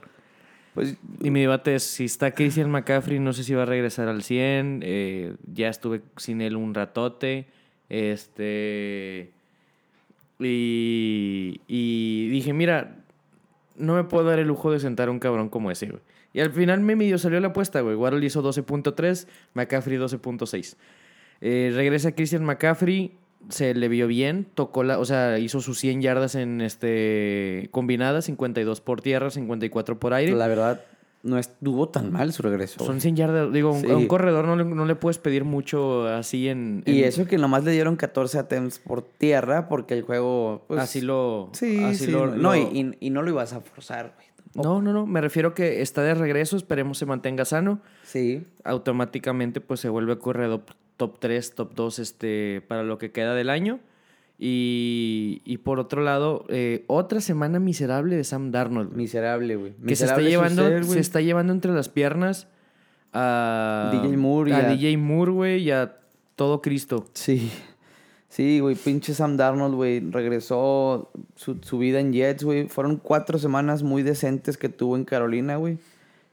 Pues 0.74 0.96
Y 1.20 1.30
mi 1.30 1.40
debate 1.40 1.74
es, 1.74 1.82
si 1.82 2.04
está 2.04 2.30
Christian 2.32 2.70
McCaffrey, 2.70 3.18
no 3.18 3.32
sé 3.32 3.44
si 3.44 3.54
va 3.54 3.62
a 3.62 3.66
regresar 3.66 4.08
al 4.08 4.22
100. 4.22 4.80
eh, 4.84 5.34
ya 5.52 5.68
estuve 5.68 6.02
sin 6.16 6.40
él 6.40 6.56
un 6.56 6.74
ratote. 6.74 7.46
Este... 7.88 9.30
Y, 10.42 12.28
dije, 12.30 12.52
mira, 12.52 12.96
no 13.76 13.94
me 13.94 14.04
puedo 14.04 14.24
dar 14.24 14.38
el 14.38 14.48
lujo 14.48 14.72
de 14.72 14.80
sentar 14.80 15.08
a 15.08 15.10
un 15.10 15.18
cabrón 15.18 15.48
como 15.48 15.70
ese, 15.70 15.86
güey. 15.86 16.00
Y 16.32 16.40
al 16.40 16.52
final 16.52 16.80
me 16.80 16.96
medio 16.96 17.18
salió 17.18 17.40
la 17.40 17.48
apuesta, 17.48 17.80
güey. 17.80 17.96
Hizo 18.24 18.42
12.3, 18.42 19.26
McCaffrey 19.54 19.98
12.6. 19.98 20.76
Eh, 21.42 21.72
regresa 21.74 22.12
Christian 22.12 22.44
McCaffrey, 22.44 23.12
se 23.48 23.74
le 23.74 23.88
vio 23.88 24.06
bien, 24.06 24.46
tocó 24.54 24.82
la, 24.84 24.98
o 24.98 25.04
sea, 25.04 25.38
hizo 25.38 25.60
sus 25.60 25.78
100 25.78 26.02
yardas 26.02 26.34
en 26.34 26.60
este 26.60 27.68
combinadas, 27.72 28.26
52 28.26 28.80
por 28.80 29.00
tierra, 29.00 29.30
54 29.30 29.98
por 29.98 30.14
aire. 30.14 30.32
la 30.32 30.46
verdad 30.48 30.82
no 31.22 31.36
estuvo 31.38 31.86
tan 31.90 32.10
mal 32.10 32.32
su 32.32 32.42
regreso. 32.42 32.78
Son 32.78 32.86
güey. 32.94 33.00
100 33.02 33.16
yardas. 33.16 33.52
Digo, 33.52 33.76
Sí. 33.78 33.90
a 33.90 33.94
un 33.96 34.06
corredor 34.06 34.46
no 34.46 34.56
le, 34.56 34.64
no 34.64 34.86
le 34.86 34.94
puedes 34.94 35.18
pedir 35.18 35.44
mucho 35.44 36.06
así 36.08 36.48
en... 36.48 36.82
Y 36.86 37.02
eso 37.02 37.26
que 37.26 37.36
nomás 37.36 37.62
le 37.62 37.72
dieron 37.72 37.96
14 37.96 38.38
attempts 38.38 38.78
por 38.78 39.02
tierra 39.02 39.68
porque 39.68 39.92
el 39.92 40.00
juego... 40.02 40.64
pues, 40.66 40.80
así 40.80 41.02
lo... 41.02 41.50
Sí, 41.52 41.78
así 41.84 42.06
sí. 42.06 42.10
lo- 42.10 42.26
no, 42.28 42.54
lo- 42.54 42.56
y, 42.56 42.96
y- 43.00 43.10
no 43.10 43.20
lo 43.20 43.28
ibas 43.28 43.52
a 43.52 43.60
forzar, 43.60 44.14
güey. 44.16 44.64
no, 44.64 44.80
no, 44.80 44.94
no. 44.94 45.04
Me 45.06 45.20
refiero 45.20 45.52
que 45.52 45.82
está 45.82 46.02
de 46.02 46.14
regreso. 46.14 46.56
Esperemos 46.56 46.96
se 46.96 47.04
mantenga 47.04 47.44
sano. 47.44 47.82
Sí. 48.02 48.46
Automáticamente 48.64 49.60
pues 49.60 49.80
se 49.80 49.90
vuelve 49.90 50.16
corredor 50.18 50.62
top 51.00 51.18
3, 51.18 51.54
top 51.54 51.74
2 51.74 51.98
este, 51.98 52.62
para 52.68 52.82
lo 52.82 52.98
que 52.98 53.10
queda 53.10 53.34
del 53.34 53.48
año. 53.48 53.80
Y, 54.38 55.40
y 55.46 55.58
por 55.58 55.78
otro 55.80 56.02
lado, 56.02 56.44
eh, 56.48 56.84
otra 56.88 57.20
semana 57.22 57.58
miserable 57.58 58.16
de 58.16 58.24
Sam 58.24 58.50
Darnold. 58.50 58.92
Miserable, 58.94 59.56
güey. 59.56 59.72
que 59.86 59.96
se 59.96 60.04
está, 60.04 60.20
llevando, 60.20 60.66
ser, 60.66 60.84
se 60.84 60.98
está 61.00 61.20
llevando 61.22 61.52
entre 61.54 61.72
las 61.72 61.88
piernas 61.88 62.46
a 63.14 63.90
DJ 63.92 64.16
Moore 64.18 64.50
y 64.50 64.54
a 64.54 64.58
a- 64.58 64.70
DJ 64.74 64.96
Moore, 64.98 65.32
güey, 65.32 65.62
y 65.62 65.70
a 65.70 65.96
todo 66.36 66.60
Cristo. 66.62 67.06
Sí. 67.14 67.50
Sí, 68.28 68.60
güey, 68.60 68.76
pinche 68.76 69.12
Sam 69.12 69.36
Darnold, 69.36 69.74
güey, 69.74 69.98
regresó 70.10 71.10
su, 71.34 71.58
su 71.62 71.78
vida 71.78 71.98
en 71.98 72.12
Jets, 72.12 72.44
güey. 72.44 72.68
Fueron 72.68 72.96
cuatro 72.98 73.38
semanas 73.38 73.82
muy 73.82 74.02
decentes 74.04 74.56
que 74.56 74.68
tuvo 74.68 74.96
en 74.96 75.04
Carolina, 75.04 75.56
güey. 75.56 75.78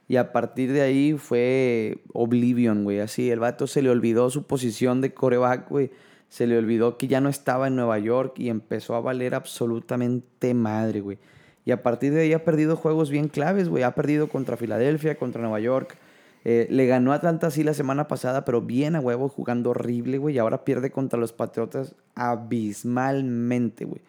Y 0.08 0.16
a 0.16 0.32
partir 0.32 0.72
de 0.72 0.80
ahí 0.80 1.12
fue 1.18 1.98
Oblivion, 2.14 2.82
güey. 2.84 3.00
Así, 3.00 3.30
el 3.30 3.40
vato 3.40 3.66
se 3.66 3.82
le 3.82 3.90
olvidó 3.90 4.30
su 4.30 4.44
posición 4.44 5.02
de 5.02 5.12
coreback, 5.12 5.68
güey. 5.68 5.90
Se 6.30 6.46
le 6.46 6.56
olvidó 6.56 6.96
que 6.96 7.08
ya 7.08 7.20
no 7.20 7.28
estaba 7.28 7.68
en 7.68 7.76
Nueva 7.76 7.98
York 7.98 8.38
y 8.38 8.48
empezó 8.48 8.94
a 8.94 9.00
valer 9.00 9.34
absolutamente 9.34 10.54
madre, 10.54 11.00
güey. 11.00 11.18
Y 11.66 11.72
a 11.72 11.82
partir 11.82 12.14
de 12.14 12.22
ahí 12.22 12.32
ha 12.32 12.44
perdido 12.44 12.76
juegos 12.76 13.10
bien 13.10 13.28
claves, 13.28 13.68
güey. 13.68 13.82
Ha 13.82 13.94
perdido 13.94 14.28
contra 14.30 14.56
Filadelfia, 14.56 15.18
contra 15.18 15.42
Nueva 15.42 15.60
York. 15.60 15.98
Eh, 16.44 16.66
le 16.70 16.86
ganó 16.86 17.12
a 17.12 17.16
Atlanta 17.16 17.50
sí 17.50 17.62
la 17.62 17.74
semana 17.74 18.08
pasada, 18.08 18.46
pero 18.46 18.62
bien 18.62 18.96
a 18.96 19.00
huevo, 19.00 19.28
jugando 19.28 19.70
horrible, 19.70 20.16
güey. 20.16 20.36
Y 20.36 20.38
ahora 20.38 20.64
pierde 20.64 20.90
contra 20.90 21.18
los 21.18 21.34
Patriotas 21.34 21.94
abismalmente, 22.14 23.84
güey. 23.84 24.00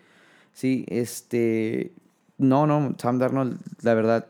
Sí, 0.53 0.85
este... 0.87 1.91
No, 2.37 2.65
no, 2.65 2.95
Sam 2.97 3.19
Darnold, 3.19 3.59
la 3.81 3.93
verdad, 3.93 4.27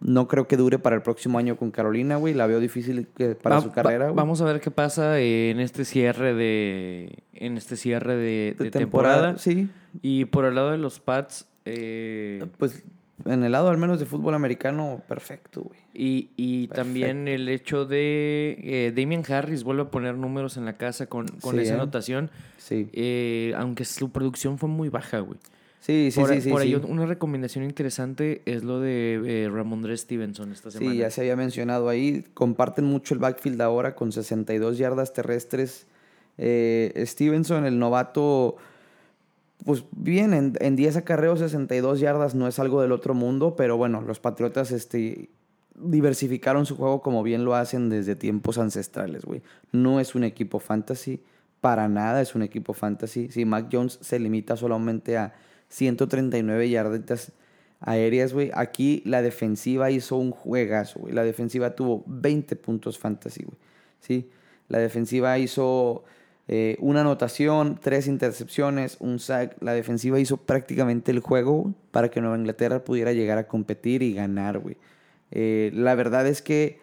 no 0.00 0.26
creo 0.28 0.48
que 0.48 0.56
dure 0.56 0.78
para 0.78 0.96
el 0.96 1.02
próximo 1.02 1.38
año 1.38 1.56
con 1.56 1.70
Carolina, 1.70 2.16
güey. 2.16 2.32
La 2.34 2.46
veo 2.46 2.58
difícil 2.60 3.06
que- 3.16 3.34
para 3.34 3.56
Va- 3.56 3.62
su 3.62 3.70
carrera. 3.70 4.10
Vamos 4.12 4.40
a 4.40 4.44
ver 4.46 4.60
qué 4.60 4.70
pasa 4.70 5.20
en 5.20 5.60
este 5.60 5.84
cierre 5.84 6.34
de 6.34 7.22
en 7.34 7.56
este 7.56 7.76
cierre 7.76 8.16
de, 8.16 8.54
de 8.58 8.64
de 8.64 8.70
temporada, 8.70 9.34
temporada. 9.34 9.38
sí. 9.38 9.68
Y 10.02 10.24
por 10.26 10.44
el 10.46 10.54
lado 10.54 10.70
de 10.70 10.78
los 10.78 11.00
Pats, 11.00 11.46
eh, 11.64 12.44
Pues 12.58 12.82
en 13.26 13.44
el 13.44 13.52
lado 13.52 13.68
al 13.68 13.76
menos 13.76 14.00
de 14.00 14.06
fútbol 14.06 14.32
americano, 14.34 15.02
perfecto, 15.06 15.60
güey. 15.62 15.78
y, 15.92 16.30
y 16.36 16.68
también 16.68 17.28
el 17.28 17.50
hecho 17.50 17.84
de 17.84 18.56
eh, 18.62 18.92
Damian 18.96 19.22
Harris 19.30 19.62
vuelve 19.64 19.82
a 19.82 19.90
poner 19.90 20.14
números 20.16 20.56
en 20.56 20.64
la 20.64 20.78
casa 20.78 21.04
con, 21.06 21.26
con 21.42 21.56
Sí, 21.56 21.60
esa 21.60 21.72
¿eh? 21.74 21.76
anotación, 21.76 22.30
Sí, 22.56 22.88
eh, 22.94 23.52
aunque 23.58 23.84
su 23.84 24.10
producción 24.10 24.56
fue 24.56 24.70
muy 24.70 24.88
baja, 24.88 25.18
güey. 25.18 25.38
Sí, 25.80 26.10
sí, 26.10 26.20
por 26.20 26.28
sí. 26.30 26.40
sí, 26.40 26.50
por 26.50 26.62
sí. 26.62 26.68
ahí 26.68 26.82
una 26.88 27.06
recomendación 27.06 27.64
interesante 27.64 28.42
es 28.44 28.62
lo 28.62 28.80
de 28.80 29.20
eh, 29.24 29.48
Ramondre 29.50 29.96
Stevenson 29.96 30.52
esta 30.52 30.70
semana. 30.70 30.92
Sí, 30.92 30.98
ya 30.98 31.10
se 31.10 31.22
había 31.22 31.36
mencionado 31.36 31.88
ahí. 31.88 32.24
Comparten 32.34 32.84
mucho 32.84 33.14
el 33.14 33.20
backfield 33.20 33.60
ahora 33.60 33.94
con 33.94 34.12
62 34.12 34.78
yardas 34.78 35.12
terrestres. 35.12 35.86
Eh, 36.38 36.92
Stevenson, 37.06 37.66
el 37.66 37.78
novato, 37.78 38.56
pues 39.64 39.84
bien, 39.92 40.32
en, 40.32 40.54
en 40.60 40.76
10 40.76 40.96
acarreos, 40.96 41.40
62 41.40 42.00
yardas 42.00 42.34
no 42.34 42.48
es 42.48 42.58
algo 42.58 42.80
del 42.80 42.92
otro 42.92 43.14
mundo, 43.14 43.56
pero 43.56 43.76
bueno, 43.76 44.00
los 44.00 44.20
Patriotas 44.20 44.72
este, 44.72 45.28
diversificaron 45.74 46.66
su 46.66 46.76
juego 46.76 47.02
como 47.02 47.22
bien 47.22 47.44
lo 47.44 47.54
hacen 47.54 47.88
desde 47.88 48.16
tiempos 48.16 48.58
ancestrales, 48.58 49.24
güey. 49.24 49.42
No 49.72 50.00
es 50.00 50.14
un 50.14 50.24
equipo 50.24 50.58
fantasy, 50.58 51.20
para 51.60 51.88
nada 51.88 52.20
es 52.20 52.34
un 52.34 52.42
equipo 52.42 52.72
fantasy. 52.72 53.28
Si 53.30 53.44
Mac 53.44 53.68
Jones 53.70 53.98
se 54.00 54.18
limita 54.18 54.56
solamente 54.56 55.16
a 55.16 55.34
139 55.70 56.68
yarditas 56.68 57.32
aéreas, 57.80 58.32
güey. 58.32 58.50
Aquí 58.54 59.02
la 59.06 59.22
defensiva 59.22 59.90
hizo 59.90 60.16
un 60.16 60.30
juegazo, 60.30 61.00
güey. 61.00 61.14
La 61.14 61.24
defensiva 61.24 61.74
tuvo 61.74 62.04
20 62.06 62.56
puntos 62.56 62.98
fantasy, 62.98 63.44
güey. 63.44 63.56
¿Sí? 64.00 64.30
La 64.68 64.78
defensiva 64.78 65.38
hizo 65.38 66.04
eh, 66.48 66.76
una 66.80 67.00
anotación, 67.00 67.78
tres 67.80 68.06
intercepciones, 68.06 68.96
un 69.00 69.18
sack. 69.18 69.56
La 69.62 69.72
defensiva 69.72 70.18
hizo 70.20 70.36
prácticamente 70.36 71.10
el 71.10 71.20
juego 71.20 71.74
para 71.90 72.10
que 72.10 72.20
Nueva 72.20 72.36
Inglaterra 72.36 72.84
pudiera 72.84 73.12
llegar 73.12 73.38
a 73.38 73.46
competir 73.46 74.02
y 74.02 74.14
ganar, 74.14 74.58
güey. 74.58 74.76
Eh, 75.30 75.70
la 75.74 75.94
verdad 75.94 76.26
es 76.26 76.42
que 76.42 76.80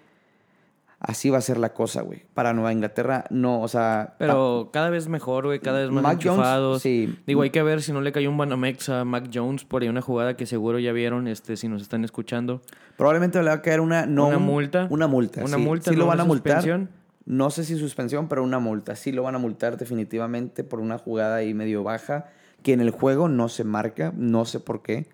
así 1.07 1.29
va 1.31 1.39
a 1.39 1.41
ser 1.41 1.57
la 1.57 1.73
cosa, 1.73 2.01
güey. 2.03 2.23
Para 2.35 2.53
Nueva 2.53 2.71
Inglaterra, 2.71 3.23
no, 3.31 3.61
o 3.61 3.67
sea... 3.67 4.13
Pero 4.19 4.69
cada 4.71 4.89
vez 4.91 5.07
mejor, 5.07 5.45
güey, 5.45 5.59
cada 5.59 5.79
vez 5.79 5.89
más 5.89 6.03
Mac 6.03 6.19
Jones, 6.23 6.81
sí. 6.81 7.17
Digo, 7.25 7.41
hay 7.41 7.49
que 7.49 7.63
ver 7.63 7.81
si 7.81 7.91
no 7.93 8.01
le 8.01 8.11
cayó 8.11 8.29
un 8.29 8.37
Banamex 8.37 8.89
a 8.89 9.05
Mac 9.05 9.29
Jones 9.33 9.63
por 9.65 9.81
ahí 9.81 9.87
una 9.89 10.01
jugada 10.01 10.35
que 10.37 10.45
seguro 10.45 10.77
ya 10.79 10.91
vieron, 10.91 11.27
este, 11.27 11.57
si 11.57 11.67
nos 11.67 11.81
están 11.81 12.03
escuchando. 12.03 12.61
Probablemente 12.97 13.39
le 13.41 13.45
va 13.49 13.53
a 13.53 13.61
caer 13.61 13.79
una... 13.79 14.05
No, 14.05 14.27
Una 14.27 14.37
un- 14.37 14.43
multa. 14.43 14.87
Una 14.91 15.07
multa, 15.07 15.41
Una 15.43 15.57
sí. 15.57 15.63
multa, 15.63 15.91
Sí 15.91 15.97
lo 15.97 16.05
van 16.05 16.19
a 16.19 16.25
multar. 16.25 16.57
suspensión. 16.57 16.89
No 17.25 17.49
sé 17.49 17.63
si 17.65 17.77
suspensión, 17.77 18.27
pero 18.27 18.43
una 18.43 18.59
multa. 18.59 18.95
Sí 18.95 19.11
lo 19.11 19.23
van 19.23 19.35
a 19.35 19.37
multar 19.39 19.77
definitivamente 19.77 20.63
por 20.63 20.79
una 20.79 20.97
jugada 20.97 21.37
ahí 21.37 21.53
medio 21.53 21.83
baja 21.83 22.27
que 22.63 22.73
en 22.73 22.81
el 22.81 22.91
juego 22.91 23.27
no 23.29 23.49
se 23.49 23.63
marca, 23.63 24.13
no 24.15 24.45
sé 24.45 24.59
por 24.59 24.81
qué, 24.81 25.07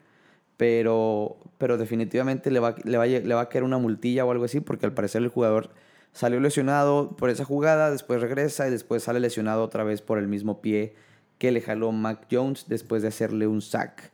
pero, 0.57 1.37
pero 1.57 1.77
definitivamente 1.77 2.51
le 2.51 2.59
va, 2.59 2.75
le, 2.83 2.97
va, 2.97 3.05
le 3.05 3.33
va 3.33 3.41
a 3.41 3.49
caer 3.49 3.63
una 3.63 3.77
multilla 3.77 4.25
o 4.25 4.31
algo 4.31 4.45
así 4.45 4.59
porque 4.59 4.85
al 4.85 4.93
parecer 4.93 5.21
el 5.23 5.27
jugador 5.29 5.69
salió 6.13 6.39
lesionado 6.39 7.15
por 7.17 7.29
esa 7.29 7.43
jugada, 7.43 7.91
después 7.91 8.21
regresa 8.21 8.67
y 8.67 8.71
después 8.71 9.03
sale 9.03 9.19
lesionado 9.19 9.63
otra 9.63 9.83
vez 9.83 10.01
por 10.01 10.17
el 10.19 10.27
mismo 10.27 10.61
pie 10.61 10.95
que 11.39 11.51
le 11.51 11.59
jaló 11.61 11.91
Mac 11.91 12.27
Jones 12.31 12.65
después 12.69 13.01
de 13.01 13.09
hacerle 13.09 13.47
un 13.47 13.61
sack. 13.61 14.11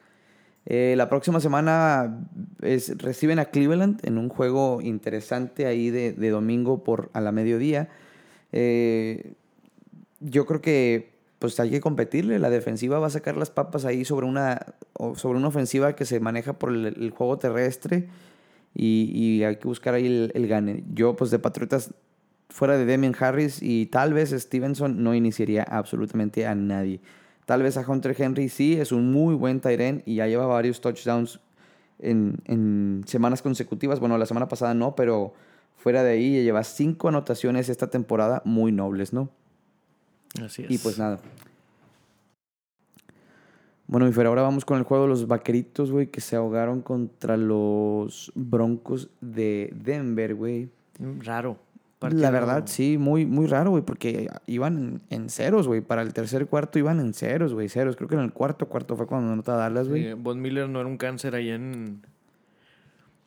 Eh, 0.65 0.95
la 0.97 1.09
próxima 1.09 1.39
semana 1.39 2.19
es- 2.61 2.97
reciben 2.97 3.39
a 3.39 3.45
Cleveland 3.45 3.99
en 4.05 4.17
un 4.17 4.29
juego 4.29 4.81
interesante 4.81 5.65
ahí 5.65 5.89
de, 5.89 6.13
de 6.13 6.29
domingo 6.29 6.83
por 6.83 7.09
a 7.13 7.21
la 7.21 7.31
mediodía. 7.31 7.89
Eh, 8.51 9.33
yo 10.19 10.45
creo 10.45 10.61
que 10.61 11.11
pues 11.39 11.59
hay 11.59 11.69
que 11.69 11.79
competirle. 11.81 12.39
La 12.39 12.49
defensiva 12.49 12.99
va 12.99 13.07
a 13.07 13.11
sacar 13.11 13.37
las 13.37 13.49
papas 13.49 13.85
ahí 13.85 14.03
sobre 14.05 14.25
una, 14.25 14.65
sobre 15.15 15.37
una 15.39 15.47
ofensiva 15.47 15.95
que 15.95 16.05
se 16.05 16.19
maneja 16.19 16.53
por 16.53 16.71
el 16.73 17.11
juego 17.11 17.39
terrestre 17.39 18.09
y, 18.75 19.11
y 19.13 19.43
hay 19.43 19.57
que 19.57 19.67
buscar 19.67 19.93
ahí 19.93 20.05
el, 20.05 20.31
el 20.35 20.47
gane. 20.47 20.83
Yo 20.93 21.15
pues 21.15 21.31
de 21.31 21.39
Patriotas 21.39 21.93
fuera 22.49 22.77
de 22.77 22.85
Demian 22.85 23.15
Harris 23.19 23.61
y 23.61 23.85
tal 23.85 24.13
vez 24.13 24.31
Stevenson 24.31 25.03
no 25.03 25.13
iniciaría 25.13 25.63
absolutamente 25.63 26.47
a 26.47 26.55
nadie. 26.55 26.99
Tal 27.45 27.63
vez 27.63 27.77
a 27.77 27.89
Hunter 27.89 28.15
Henry 28.17 28.49
sí, 28.49 28.73
es 28.75 28.91
un 28.91 29.11
muy 29.11 29.35
buen 29.35 29.61
end 29.63 30.03
y 30.05 30.15
ya 30.15 30.27
lleva 30.27 30.45
varios 30.45 30.81
touchdowns 30.81 31.39
en, 31.99 32.37
en 32.45 33.03
semanas 33.05 33.41
consecutivas. 33.41 33.99
Bueno, 33.99 34.17
la 34.17 34.25
semana 34.25 34.47
pasada 34.47 34.73
no, 34.73 34.95
pero 34.95 35.33
fuera 35.75 36.03
de 36.03 36.11
ahí 36.11 36.37
ya 36.37 36.43
lleva 36.43 36.63
cinco 36.63 37.07
anotaciones 37.07 37.69
esta 37.69 37.89
temporada 37.89 38.41
muy 38.45 38.71
nobles, 38.71 39.13
¿no? 39.13 39.29
Así 40.43 40.63
es. 40.63 40.71
Y 40.71 40.77
pues 40.77 40.99
nada. 40.99 41.19
Bueno, 43.89 44.05
mi 44.05 44.11
Fer, 44.13 44.27
ahora 44.27 44.43
vamos 44.43 44.65
con 44.65 44.77
el 44.77 44.83
juego 44.83 45.05
de 45.05 45.09
los 45.09 45.25
vaqueritos, 45.25 45.91
güey, 45.91 46.05
que 46.11 46.21
se 46.21 46.35
ahogaron 46.35 46.83
contra 46.83 47.37
los 47.37 48.31
Broncos 48.35 49.09
de 49.19 49.73
Denver, 49.75 50.35
güey. 50.35 50.69
Mm, 50.99 51.21
Raro. 51.21 51.57
La 52.11 52.29
verdad, 52.29 52.65
sí, 52.67 52.99
muy, 52.99 53.25
muy 53.25 53.47
raro, 53.47 53.71
güey, 53.71 53.81
porque 53.83 54.29
iban 54.45 55.01
en, 55.09 55.29
ceros, 55.29 55.67
güey. 55.67 55.81
Para 55.81 56.03
el 56.03 56.13
tercer 56.13 56.45
cuarto 56.45 56.77
iban 56.77 56.99
en 56.99 57.15
ceros, 57.15 57.55
güey, 57.55 57.67
ceros. 57.67 57.95
Creo 57.95 58.07
que 58.07 58.13
en 58.13 58.21
el 58.21 58.31
cuarto 58.31 58.67
cuarto 58.67 58.95
fue 58.95 59.07
cuando 59.07 59.33
anota 59.33 59.55
Dallas, 59.55 59.89
güey. 59.89 60.03
Sí, 60.03 60.13
Von 60.13 60.39
Miller 60.39 60.69
no 60.69 60.79
era 60.79 60.87
un 60.87 60.97
cáncer 60.97 61.33
ahí 61.33 61.49
en... 61.49 62.03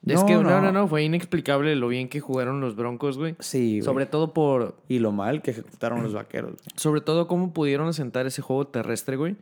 es 0.06 0.20
No, 0.20 0.26
que 0.26 0.34
no, 0.34 0.42
no. 0.44 0.60
no, 0.62 0.70
no, 0.70 0.86
fue 0.86 1.02
inexplicable 1.02 1.74
lo 1.74 1.88
bien 1.88 2.08
que 2.08 2.20
jugaron 2.20 2.60
los 2.60 2.76
Broncos, 2.76 3.18
güey. 3.18 3.34
Sí, 3.40 3.80
güey. 3.80 3.82
Sobre 3.82 4.06
todo 4.06 4.32
por... 4.32 4.76
Y 4.88 5.00
lo 5.00 5.10
mal 5.10 5.42
que 5.42 5.50
ejecutaron 5.50 6.04
los 6.04 6.14
vaqueros. 6.14 6.52
güey. 6.52 6.64
Sobre 6.76 7.00
todo 7.00 7.26
cómo 7.26 7.52
pudieron 7.52 7.88
asentar 7.88 8.26
ese 8.26 8.42
juego 8.42 8.68
terrestre, 8.68 9.16
güey. 9.16 9.36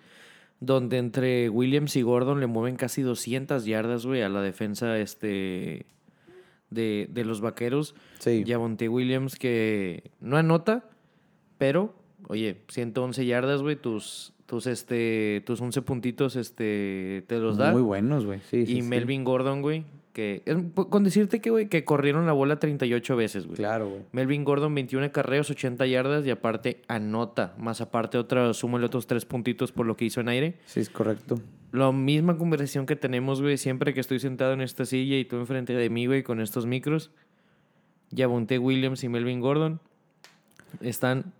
Donde 0.60 0.98
entre 0.98 1.48
Williams 1.48 1.96
y 1.96 2.02
Gordon 2.02 2.40
le 2.40 2.46
mueven 2.46 2.76
casi 2.76 3.00
200 3.02 3.64
yardas, 3.64 4.04
güey, 4.04 4.22
a 4.22 4.28
la 4.28 4.42
defensa 4.42 4.98
este 4.98 5.86
de, 6.70 7.08
de 7.10 7.24
los 7.24 7.40
vaqueros. 7.40 7.94
Sí. 8.18 8.44
Javonte 8.46 8.88
Williams 8.88 9.36
que 9.36 10.10
no 10.20 10.36
anota, 10.36 10.88
pero, 11.58 11.94
oye, 12.28 12.62
111 12.68 13.26
yardas, 13.26 13.62
güey, 13.62 13.76
tus, 13.76 14.32
tus, 14.46 14.66
este, 14.66 15.42
tus 15.44 15.60
11 15.60 15.82
puntitos 15.82 16.36
este, 16.36 17.24
te 17.26 17.38
los 17.38 17.56
da. 17.56 17.72
Muy 17.72 17.82
buenos, 17.82 18.24
güey. 18.24 18.40
Sí, 18.50 18.58
y 18.58 18.66
sí. 18.66 18.82
Melvin 18.82 19.24
Gordon, 19.24 19.62
güey, 19.62 19.84
que... 20.20 20.42
es- 20.44 20.56
con 20.88 21.04
decirte 21.04 21.40
que, 21.40 21.50
güey, 21.50 21.68
que 21.68 21.84
corrieron 21.84 22.26
la 22.26 22.32
bola 22.32 22.58
38 22.58 23.16
veces, 23.16 23.46
güey. 23.46 23.56
Claro, 23.56 23.88
güey. 23.88 24.02
Melvin 24.12 24.44
Gordon, 24.44 24.74
21 24.74 25.10
carreos, 25.12 25.50
80 25.50 25.86
yardas 25.86 26.26
y 26.26 26.30
aparte 26.30 26.82
anota. 26.88 27.54
Más 27.58 27.80
aparte, 27.80 28.18
otra, 28.18 28.52
súmale 28.54 28.86
otros 28.86 29.06
tres 29.06 29.24
puntitos 29.24 29.72
por 29.72 29.86
lo 29.86 29.96
que 29.96 30.04
hizo 30.04 30.20
en 30.20 30.28
aire. 30.28 30.58
Sí, 30.66 30.80
es 30.80 30.90
correcto. 30.90 31.40
La 31.72 31.90
misma 31.92 32.36
conversación 32.36 32.84
que 32.84 32.96
tenemos, 32.96 33.40
güey, 33.40 33.56
siempre 33.56 33.94
que 33.94 34.00
estoy 34.00 34.18
sentado 34.20 34.52
en 34.52 34.60
esta 34.60 34.84
silla 34.84 35.16
y 35.16 35.24
tú 35.24 35.36
enfrente 35.36 35.72
de 35.72 35.88
mí, 35.88 36.06
güey, 36.06 36.22
con 36.22 36.40
estos 36.40 36.66
micros. 36.66 37.10
Yavonte 38.10 38.58
Williams 38.58 39.04
y 39.04 39.08
Melvin 39.08 39.40
Gordon 39.40 39.80
están 40.80 41.32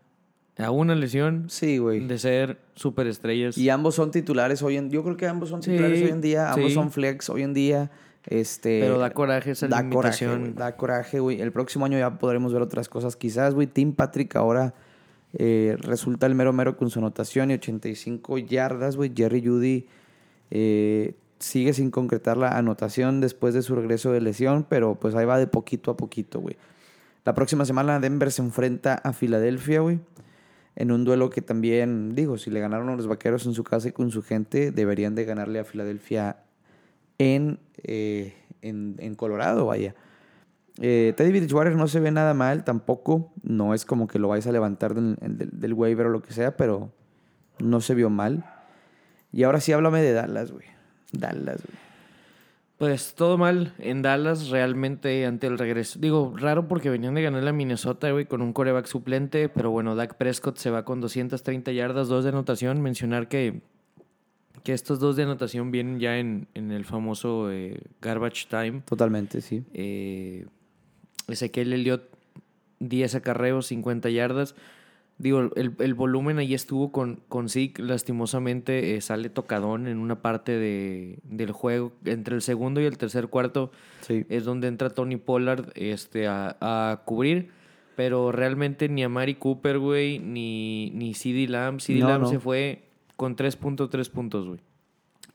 a 0.58 0.70
una 0.70 0.94
lesión 0.94 1.46
Sí, 1.48 1.78
güey. 1.78 2.00
de 2.06 2.18
ser 2.18 2.58
superestrellas. 2.74 3.56
Y 3.56 3.70
ambos 3.70 3.94
son 3.94 4.10
titulares 4.10 4.62
hoy 4.62 4.76
en 4.76 4.90
Yo 4.90 5.02
creo 5.02 5.16
que 5.16 5.26
ambos 5.26 5.48
son 5.48 5.62
Sí, 5.62 5.70
titulares 5.70 6.02
hoy 6.02 6.10
en 6.10 6.20
día. 6.20 6.52
Ambos 6.52 6.68
sí. 6.68 6.74
son 6.74 6.90
flex 6.92 7.30
hoy 7.30 7.42
en 7.42 7.54
día. 7.54 7.90
Este, 8.26 8.80
Pero 8.80 8.98
da 8.98 9.10
coraje 9.10 9.52
esa 9.52 9.66
da 9.68 9.88
coraje, 9.88 10.26
da 10.54 10.76
coraje, 10.76 11.20
güey. 11.20 11.40
El 11.40 11.52
próximo 11.52 11.86
año 11.86 11.98
ya 11.98 12.18
podremos 12.18 12.52
ver 12.52 12.62
otras 12.62 12.88
cosas. 12.88 13.16
Quizás, 13.16 13.54
güey, 13.54 13.66
Tim 13.66 13.94
Patrick 13.94 14.36
ahora 14.36 14.74
eh, 15.32 15.76
resulta 15.80 16.26
el 16.26 16.34
mero 16.34 16.52
mero 16.52 16.76
con 16.76 16.90
su 16.90 16.98
anotación 16.98 17.50
y 17.50 17.54
85 17.54 18.38
yardas, 18.38 18.96
güey. 18.96 19.12
Jerry 19.14 19.44
Judy 19.44 19.86
eh, 20.50 21.14
sigue 21.38 21.72
sin 21.72 21.90
concretar 21.90 22.36
la 22.36 22.58
anotación 22.58 23.20
después 23.20 23.54
de 23.54 23.62
su 23.62 23.74
regreso 23.74 24.12
de 24.12 24.20
lesión, 24.20 24.66
pero 24.68 24.96
pues 24.96 25.14
ahí 25.14 25.24
va 25.24 25.38
de 25.38 25.46
poquito 25.46 25.90
a 25.90 25.96
poquito, 25.96 26.40
güey. 26.40 26.56
La 27.24 27.34
próxima 27.34 27.64
semana 27.64 28.00
Denver 28.00 28.30
se 28.30 28.42
enfrenta 28.42 28.94
a 28.94 29.12
Filadelfia, 29.12 29.80
güey. 29.80 30.00
En 30.76 30.92
un 30.92 31.04
duelo 31.04 31.30
que 31.30 31.42
también, 31.42 32.14
digo, 32.14 32.38
si 32.38 32.50
le 32.50 32.60
ganaron 32.60 32.88
a 32.90 32.96
los 32.96 33.06
vaqueros 33.06 33.44
en 33.46 33.54
su 33.54 33.64
casa 33.64 33.88
y 33.88 33.92
con 33.92 34.10
su 34.10 34.22
gente, 34.22 34.72
deberían 34.72 35.14
de 35.14 35.24
ganarle 35.24 35.58
a 35.58 35.64
Filadelfia 35.64 36.36
en, 37.20 37.58
eh, 37.84 38.34
en, 38.62 38.96
en 38.98 39.14
Colorado, 39.14 39.66
vaya. 39.66 39.94
Eh, 40.80 41.12
Teddy 41.14 41.30
Bridgewater 41.30 41.76
no 41.76 41.86
se 41.86 42.00
ve 42.00 42.10
nada 42.10 42.32
mal 42.32 42.64
tampoco. 42.64 43.30
No 43.42 43.74
es 43.74 43.84
como 43.84 44.08
que 44.08 44.18
lo 44.18 44.28
vais 44.28 44.46
a 44.46 44.52
levantar 44.52 44.94
del, 44.94 45.16
del, 45.20 45.74
waiver 45.74 46.06
o 46.06 46.10
lo 46.10 46.22
que 46.22 46.32
sea, 46.32 46.56
pero 46.56 46.90
no 47.58 47.82
se 47.82 47.94
vio 47.94 48.08
mal. 48.08 48.44
Y 49.32 49.42
ahora 49.42 49.60
sí 49.60 49.72
háblame 49.72 50.00
de 50.00 50.14
Dallas, 50.14 50.50
güey. 50.50 50.64
Dallas, 51.12 51.62
güey. 51.62 51.78
Pues 52.78 53.14
todo 53.14 53.36
mal 53.36 53.74
en 53.78 54.00
Dallas 54.00 54.48
realmente 54.48 55.26
ante 55.26 55.46
el 55.46 55.58
regreso. 55.58 55.98
Digo, 55.98 56.34
raro 56.34 56.66
porque 56.66 56.88
venían 56.88 57.12
de 57.12 57.20
ganar 57.20 57.42
la 57.42 57.52
Minnesota, 57.52 58.10
güey, 58.10 58.24
con 58.24 58.40
un 58.40 58.54
coreback 58.54 58.86
suplente, 58.86 59.50
pero 59.50 59.70
bueno, 59.70 59.94
Dak 59.94 60.14
Prescott 60.14 60.56
se 60.56 60.70
va 60.70 60.86
con 60.86 61.02
230 61.02 61.72
yardas, 61.72 62.08
dos 62.08 62.24
de 62.24 62.30
anotación. 62.30 62.80
Mencionar 62.80 63.28
que, 63.28 63.60
que 64.62 64.72
estos 64.72 65.00
dos 65.00 65.16
de 65.16 65.22
anotación 65.24 65.70
vienen 65.70 66.00
ya 66.00 66.18
en, 66.18 66.48
en 66.54 66.70
el 66.70 66.84
famoso 66.84 67.50
eh, 67.50 67.80
garbage 68.00 68.46
time. 68.48 68.82
Totalmente, 68.84 69.40
sí. 69.40 69.62
Eh, 69.72 70.46
Ezequiel 71.28 71.72
Elliott, 71.72 72.02
10 72.80 73.14
acarreos, 73.16 73.66
50 73.66 74.10
yardas. 74.10 74.54
Digo, 75.18 75.50
el, 75.54 75.74
el 75.78 75.94
volumen 75.94 76.38
ahí 76.38 76.54
estuvo 76.54 76.92
con, 76.92 77.20
con 77.28 77.48
Zeke. 77.50 77.82
Lastimosamente 77.82 78.96
eh, 78.96 79.00
sale 79.02 79.28
tocadón 79.28 79.86
en 79.86 79.98
una 79.98 80.22
parte 80.22 80.52
de, 80.52 81.18
del 81.24 81.52
juego. 81.52 81.92
Entre 82.06 82.34
el 82.34 82.40
segundo 82.42 82.80
y 82.80 82.84
el 82.86 82.96
tercer 82.96 83.28
cuarto 83.28 83.70
Sí. 84.00 84.24
es 84.30 84.44
donde 84.44 84.68
entra 84.68 84.88
Tony 84.90 85.16
Pollard 85.16 85.72
este, 85.74 86.26
a, 86.26 86.56
a 86.60 87.02
cubrir. 87.04 87.50
Pero 87.96 88.32
realmente 88.32 88.88
ni 88.88 89.02
a 89.04 89.10
Mari 89.10 89.34
Cooper, 89.34 89.78
güey, 89.78 90.18
ni, 90.20 90.90
ni 90.94 91.12
CD 91.12 91.46
Lamb. 91.48 91.80
CD 91.80 91.98
No, 92.00 92.08
Lamb 92.08 92.22
no. 92.22 92.28
se 92.30 92.38
fue 92.38 92.82
con 93.20 93.36
3.3 93.36 94.08
puntos, 94.08 94.46
güey. 94.46 94.60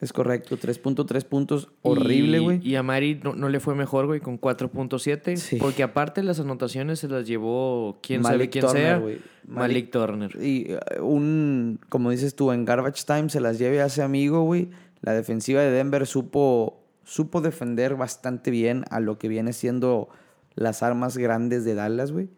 Es 0.01 0.11
correcto. 0.11 0.57
3.3 0.57 1.23
puntos. 1.23 1.69
Horrible, 1.83 2.39
güey. 2.39 2.59
Y 2.67 2.77
a 2.77 2.81
Mari 2.81 3.21
no, 3.23 3.35
no 3.35 3.47
le 3.47 3.59
fue 3.59 3.75
mejor, 3.75 4.07
güey, 4.07 4.21
con 4.21 4.41
4.7. 4.41 5.35
Sí. 5.35 5.57
Porque 5.57 5.83
aparte 5.83 6.23
las 6.23 6.39
anotaciones 6.39 6.97
se 6.97 7.07
las 7.07 7.27
llevó 7.27 7.99
quién 8.01 8.23
sabe 8.23 8.37
Malik 8.37 8.51
quién 8.53 8.65
Turner, 8.65 9.03
sea. 9.05 9.19
Malik, 9.45 9.91
Turner. 9.91 10.35
Y 10.41 10.71
eh, 10.71 10.99
un, 10.99 11.79
como 11.89 12.09
dices 12.09 12.35
tú, 12.35 12.51
en 12.51 12.65
Garbage 12.65 13.03
Time 13.05 13.29
se 13.29 13.39
las 13.39 13.59
lleve 13.59 13.79
a 13.83 13.85
ese 13.85 14.01
amigo, 14.01 14.41
güey. 14.41 14.71
La 15.01 15.13
defensiva 15.13 15.61
de 15.61 15.69
Denver 15.69 16.07
supo, 16.07 16.81
supo 17.03 17.41
defender 17.41 17.93
bastante 17.95 18.49
bien 18.49 18.83
a 18.89 18.99
lo 18.99 19.19
que 19.19 19.27
viene 19.27 19.53
siendo 19.53 20.09
las 20.55 20.81
armas 20.81 21.19
grandes 21.19 21.65
de 21.65 21.75
Dallas, 21.75 22.11
güey. 22.11 22.29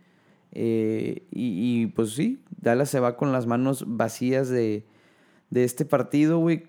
Eh, 0.51 1.25
y, 1.31 1.83
y, 1.83 1.85
pues 1.85 2.11
sí, 2.11 2.43
Dallas 2.59 2.89
se 2.89 2.99
va 2.99 3.15
con 3.15 3.31
las 3.31 3.45
manos 3.45 3.85
vacías 3.87 4.49
de, 4.49 4.83
de 5.49 5.63
este 5.63 5.85
partido, 5.85 6.39
güey. 6.39 6.63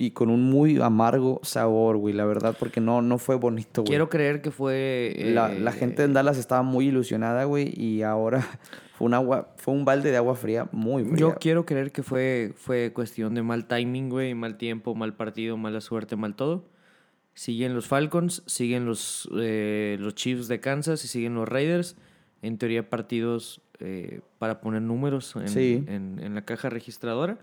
y 0.00 0.12
con 0.12 0.30
un 0.30 0.44
muy 0.44 0.80
amargo 0.80 1.40
sabor, 1.42 1.96
güey, 1.96 2.14
la 2.14 2.24
verdad, 2.24 2.56
porque 2.56 2.80
no, 2.80 3.02
no 3.02 3.18
fue 3.18 3.34
bonito, 3.34 3.82
güey. 3.82 3.88
Quiero 3.90 4.08
creer 4.08 4.40
que 4.42 4.52
fue... 4.52 5.12
La, 5.34 5.52
eh, 5.52 5.58
la 5.58 5.72
gente 5.72 6.04
en 6.04 6.12
Dallas 6.12 6.38
estaba 6.38 6.62
muy 6.62 6.86
ilusionada, 6.86 7.42
güey, 7.44 7.72
y 7.76 8.02
ahora 8.02 8.40
fue 8.96 9.06
un 9.08 9.14
agua, 9.14 9.52
fue 9.56 9.74
un 9.74 9.84
balde 9.84 10.12
de 10.12 10.16
agua 10.16 10.36
fría 10.36 10.68
muy 10.70 11.02
fría. 11.04 11.16
Yo 11.16 11.34
quiero 11.40 11.66
creer 11.66 11.90
que 11.90 12.04
fue, 12.04 12.52
fue 12.54 12.92
cuestión 12.92 13.34
de 13.34 13.42
mal 13.42 13.66
timing, 13.66 14.08
güey, 14.08 14.34
mal 14.34 14.56
tiempo, 14.56 14.94
mal 14.94 15.14
partido, 15.16 15.56
mala 15.56 15.80
suerte, 15.80 16.14
mal 16.14 16.36
todo. 16.36 16.64
Siguen 17.34 17.74
los 17.74 17.86
Falcons, 17.88 18.44
siguen 18.46 18.84
los, 18.84 19.28
eh, 19.36 19.96
los 19.98 20.14
Chiefs 20.14 20.46
de 20.46 20.60
Kansas 20.60 21.04
y 21.04 21.08
siguen 21.08 21.34
los 21.34 21.48
Raiders. 21.48 21.96
En 22.42 22.56
teoría, 22.58 22.88
partidos 22.88 23.62
eh, 23.80 24.20
para 24.38 24.60
poner 24.60 24.82
números 24.82 25.34
en, 25.34 25.48
Sí. 25.48 25.84
en- 25.88 26.20
en 26.22 26.34
la 26.36 26.42
caja 26.42 26.68
registradora. 26.70 27.38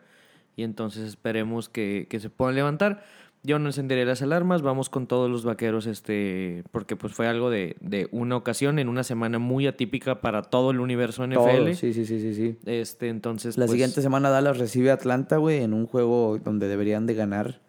Y 0.56 0.64
entonces 0.64 1.08
esperemos 1.08 1.70
que, 1.70 2.08
que 2.10 2.20
se 2.20 2.30
puedan 2.30 2.56
levantar. 2.56 3.04
Yo 3.46 3.60
no 3.60 3.68
encenderé 3.68 4.06
las 4.06 4.24
alarmas, 4.24 4.64
vamos 4.64 4.90
con 4.90 5.06
todos 5.06 5.30
los 5.30 5.44
vaqueros, 5.44 5.86
este, 5.86 6.64
porque 6.72 6.96
pues 6.96 7.14
fue 7.14 7.28
algo 7.28 7.52
de, 7.52 7.76
de 7.80 8.08
una 8.12 8.36
ocasión 8.38 8.80
en 8.80 8.90
una 8.90 9.04
semana 9.04 9.38
muy 9.38 9.68
atípica 9.68 10.20
para 10.20 10.42
todo 10.42 10.72
el 10.72 10.80
universo 10.80 11.28
NFL. 11.28 11.36
Todo, 11.36 11.74
sí, 11.76 11.94
sí, 11.94 12.06
sí, 12.08 12.20
sí, 12.20 12.34
sí. 12.34 12.58
Este, 12.66 13.10
entonces. 13.10 13.58
La 13.58 13.66
pues, 13.66 13.74
siguiente 13.74 14.02
semana 14.02 14.30
Dallas 14.30 14.58
recibe 14.58 14.90
a 14.90 14.96
Atlanta, 14.96 15.38
güey, 15.38 15.62
en 15.62 15.74
un 15.74 15.86
juego 15.86 16.40
donde 16.44 16.68
deberían 16.68 17.06
de 17.06 17.14
ganar. 17.14 17.62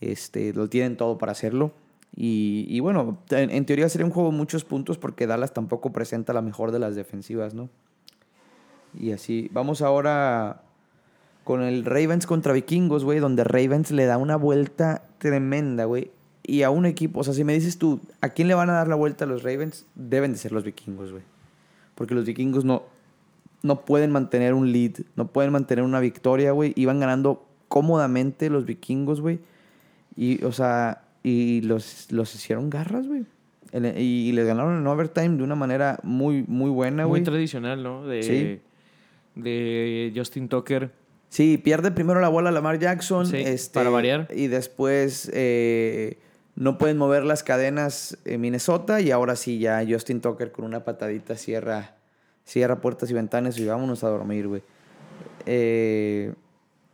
Este, 0.00 0.54
lo 0.54 0.68
tienen 0.68 0.96
todo 0.96 1.18
para 1.18 1.32
hacerlo. 1.32 1.72
Y, 2.16 2.64
y 2.68 2.80
bueno, 2.80 3.18
en, 3.28 3.50
en 3.50 3.66
teoría 3.66 3.90
sería 3.90 4.06
un 4.06 4.12
juego 4.12 4.30
de 4.30 4.36
muchos 4.36 4.64
puntos 4.64 4.96
porque 4.96 5.26
Dallas 5.26 5.52
tampoco 5.52 5.92
presenta 5.92 6.32
la 6.32 6.40
mejor 6.40 6.72
de 6.72 6.78
las 6.78 6.96
defensivas, 6.96 7.52
¿no? 7.52 7.68
Y 8.98 9.12
así, 9.12 9.50
vamos 9.52 9.82
ahora 9.82 10.62
con 11.48 11.62
el 11.62 11.86
Ravens 11.86 12.26
contra 12.26 12.52
Vikingos, 12.52 13.04
güey, 13.04 13.20
donde 13.20 13.42
Ravens 13.42 13.90
le 13.90 14.04
da 14.04 14.18
una 14.18 14.36
vuelta 14.36 15.04
tremenda, 15.16 15.86
güey. 15.86 16.10
Y 16.42 16.60
a 16.60 16.68
un 16.68 16.84
equipo, 16.84 17.20
o 17.20 17.24
sea, 17.24 17.32
si 17.32 17.42
me 17.42 17.54
dices 17.54 17.78
tú, 17.78 18.00
¿a 18.20 18.28
quién 18.28 18.48
le 18.48 18.54
van 18.54 18.68
a 18.68 18.74
dar 18.74 18.86
la 18.86 18.96
vuelta 18.96 19.24
a 19.24 19.28
los 19.28 19.42
Ravens? 19.44 19.86
Deben 19.94 20.32
de 20.32 20.36
ser 20.38 20.52
los 20.52 20.62
Vikingos, 20.62 21.10
güey. 21.10 21.22
Porque 21.94 22.14
los 22.14 22.26
Vikingos 22.26 22.66
no, 22.66 22.82
no 23.62 23.80
pueden 23.86 24.10
mantener 24.10 24.52
un 24.52 24.72
lead, 24.72 24.92
no 25.16 25.28
pueden 25.28 25.50
mantener 25.50 25.86
una 25.86 26.00
victoria, 26.00 26.52
güey. 26.52 26.74
Iban 26.76 27.00
ganando 27.00 27.46
cómodamente 27.68 28.50
los 28.50 28.66
vikingos, 28.66 29.22
güey. 29.22 29.38
Y, 30.16 30.44
o 30.44 30.52
sea, 30.52 31.00
y 31.22 31.62
los, 31.62 32.12
los 32.12 32.34
hicieron 32.34 32.68
garras, 32.68 33.06
güey. 33.08 33.24
Y, 33.96 34.32
les 34.32 34.46
ganaron 34.46 34.78
en 34.78 34.86
overtime 34.86 35.38
de 35.38 35.44
una 35.44 35.54
manera 35.54 35.98
muy, 36.02 36.44
muy 36.46 36.68
buena, 36.68 37.04
Muy 37.04 37.20
güey. 37.20 37.22
tradicional, 37.22 37.82
¿no? 37.82 38.06
De, 38.06 38.22
Sí. 38.22 38.60
de 39.34 40.12
Justin 40.14 40.50
Tucker. 40.50 40.97
Sí, 41.28 41.58
pierde 41.58 41.90
primero 41.90 42.20
la 42.20 42.28
bola 42.28 42.50
Lamar 42.50 42.78
Jackson. 42.78 43.26
Sí, 43.26 43.36
este, 43.36 43.74
para 43.74 43.90
variar. 43.90 44.28
Y 44.34 44.46
después 44.46 45.30
eh, 45.34 46.18
no 46.56 46.78
pueden 46.78 46.96
mover 46.96 47.24
las 47.24 47.42
cadenas 47.42 48.16
en 48.24 48.40
Minnesota. 48.40 49.00
Y 49.00 49.10
ahora 49.10 49.36
sí, 49.36 49.58
ya 49.58 49.84
Justin 49.88 50.20
Tucker 50.20 50.52
con 50.52 50.64
una 50.64 50.84
patadita 50.84 51.36
cierra, 51.36 51.96
cierra 52.44 52.80
puertas 52.80 53.10
y 53.10 53.14
ventanas 53.14 53.58
y 53.58 53.66
vámonos 53.66 54.04
a 54.04 54.08
dormir, 54.08 54.48
güey. 54.48 54.62
Eh, 55.46 56.34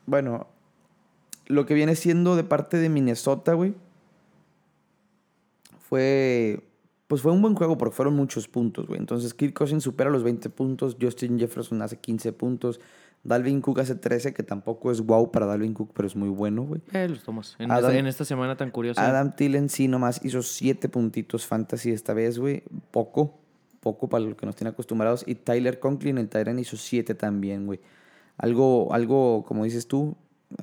bueno, 0.06 0.48
lo 1.46 1.66
que 1.66 1.74
viene 1.74 1.94
siendo 1.94 2.36
de 2.36 2.44
parte 2.44 2.76
de 2.78 2.88
Minnesota, 2.88 3.54
güey, 3.54 3.74
fue. 5.88 6.60
Pues 7.06 7.20
fue 7.20 7.32
un 7.32 7.42
buen 7.42 7.54
juego 7.54 7.76
porque 7.76 7.94
fueron 7.94 8.16
muchos 8.16 8.48
puntos, 8.48 8.86
güey. 8.86 8.98
Entonces, 8.98 9.34
Kirk 9.34 9.52
Cousins 9.52 9.84
supera 9.84 10.08
los 10.10 10.22
20 10.22 10.48
puntos, 10.50 10.96
Justin 11.00 11.38
Jefferson 11.38 11.82
hace 11.82 11.98
15 11.98 12.32
puntos, 12.32 12.80
Dalvin 13.24 13.60
Cook 13.62 13.80
hace 13.80 13.94
13, 13.94 14.34
que 14.34 14.42
tampoco 14.42 14.92
es 14.92 15.00
wow 15.00 15.30
para 15.32 15.46
Dalvin 15.46 15.72
Cook, 15.74 15.92
pero 15.94 16.06
es 16.06 16.14
muy 16.14 16.28
bueno, 16.28 16.62
güey. 16.64 16.80
Eh, 16.92 17.08
los 17.08 17.22
tomas. 17.22 17.56
En, 17.58 17.70
Adam- 17.70 17.86
esta, 17.90 17.98
en 17.98 18.06
esta 18.06 18.24
semana 18.24 18.56
tan 18.56 18.70
curiosa. 18.70 19.04
Adam 19.08 19.34
Tillen 19.34 19.68
sí 19.70 19.88
nomás 19.88 20.20
hizo 20.24 20.42
7 20.42 20.88
puntitos 20.90 21.46
fantasy 21.46 21.90
esta 21.90 22.12
vez, 22.12 22.38
güey. 22.38 22.62
Poco, 22.90 23.38
poco 23.80 24.08
para 24.08 24.24
lo 24.24 24.36
que 24.36 24.44
nos 24.46 24.56
tiene 24.56 24.70
acostumbrados. 24.70 25.24
Y 25.26 25.36
Tyler 25.36 25.78
Conklin, 25.78 26.18
el 26.18 26.28
Tyrant, 26.28 26.60
hizo 26.60 26.76
7 26.76 27.14
también, 27.14 27.66
güey. 27.66 27.80
Algo, 28.36 28.92
algo, 28.92 29.44
como 29.46 29.64
dices 29.64 29.86
tú, 29.88 30.16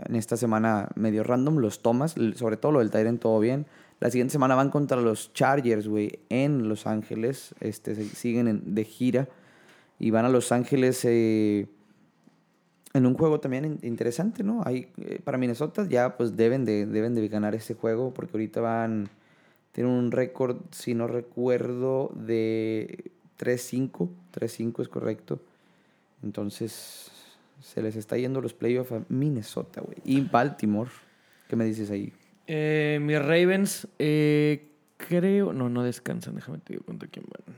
en 0.07 0.15
esta 0.15 0.37
semana 0.37 0.89
medio 0.95 1.23
random, 1.23 1.57
los 1.57 1.81
tomas, 1.81 2.15
sobre 2.35 2.57
todo 2.57 2.73
lo 2.73 2.79
del 2.79 2.91
Tyrant, 2.91 3.19
todo 3.19 3.39
bien. 3.39 3.65
La 3.99 4.09
siguiente 4.11 4.31
semana 4.31 4.55
van 4.55 4.69
contra 4.69 4.99
los 5.01 5.31
Chargers, 5.33 5.87
güey, 5.87 6.19
en 6.29 6.67
Los 6.69 6.85
Ángeles. 6.87 7.55
Este, 7.59 7.95
siguen 8.05 8.47
en- 8.47 8.75
de 8.75 8.83
gira. 8.83 9.27
Y 9.99 10.09
van 10.11 10.25
a 10.25 10.29
Los 10.29 10.51
Ángeles 10.51 11.01
eh, 11.05 11.67
en 12.93 13.05
un 13.05 13.13
juego 13.13 13.39
también 13.39 13.65
in- 13.65 13.79
interesante, 13.83 14.43
¿no? 14.43 14.61
Hay, 14.65 14.87
eh, 14.97 15.19
para 15.23 15.37
Minnesota 15.37 15.87
ya 15.87 16.17
pues 16.17 16.35
deben 16.35 16.65
de, 16.65 16.85
deben 16.85 17.15
de 17.15 17.27
ganar 17.27 17.55
ese 17.55 17.73
juego 17.73 18.13
porque 18.13 18.31
ahorita 18.33 18.61
van... 18.61 19.09
Tienen 19.73 19.93
un 19.93 20.11
récord, 20.11 20.57
si 20.71 20.93
no 20.93 21.07
recuerdo, 21.07 22.11
de 22.13 23.09
3-5. 23.39 24.09
3-5 24.33 24.81
es 24.81 24.89
correcto. 24.89 25.39
Entonces, 26.23 27.09
se 27.61 27.81
les 27.81 27.95
está 27.95 28.17
yendo 28.17 28.41
los 28.41 28.53
playoffs 28.53 28.91
a 28.91 29.03
Minnesota, 29.07 29.79
güey. 29.79 29.95
Y 30.03 30.19
Baltimore. 30.21 30.91
¿Qué 31.47 31.55
me 31.55 31.63
dices 31.63 31.89
ahí? 31.89 32.11
Eh, 32.47 32.99
mis 33.01 33.17
Ravens, 33.19 33.87
eh, 33.97 34.67
creo. 34.97 35.53
No, 35.53 35.69
no 35.69 35.83
descansan. 35.83 36.35
Déjame 36.35 36.57
te 36.57 36.73
digo 36.73 36.83
contra 36.85 37.07
quién 37.07 37.25
van. 37.29 37.55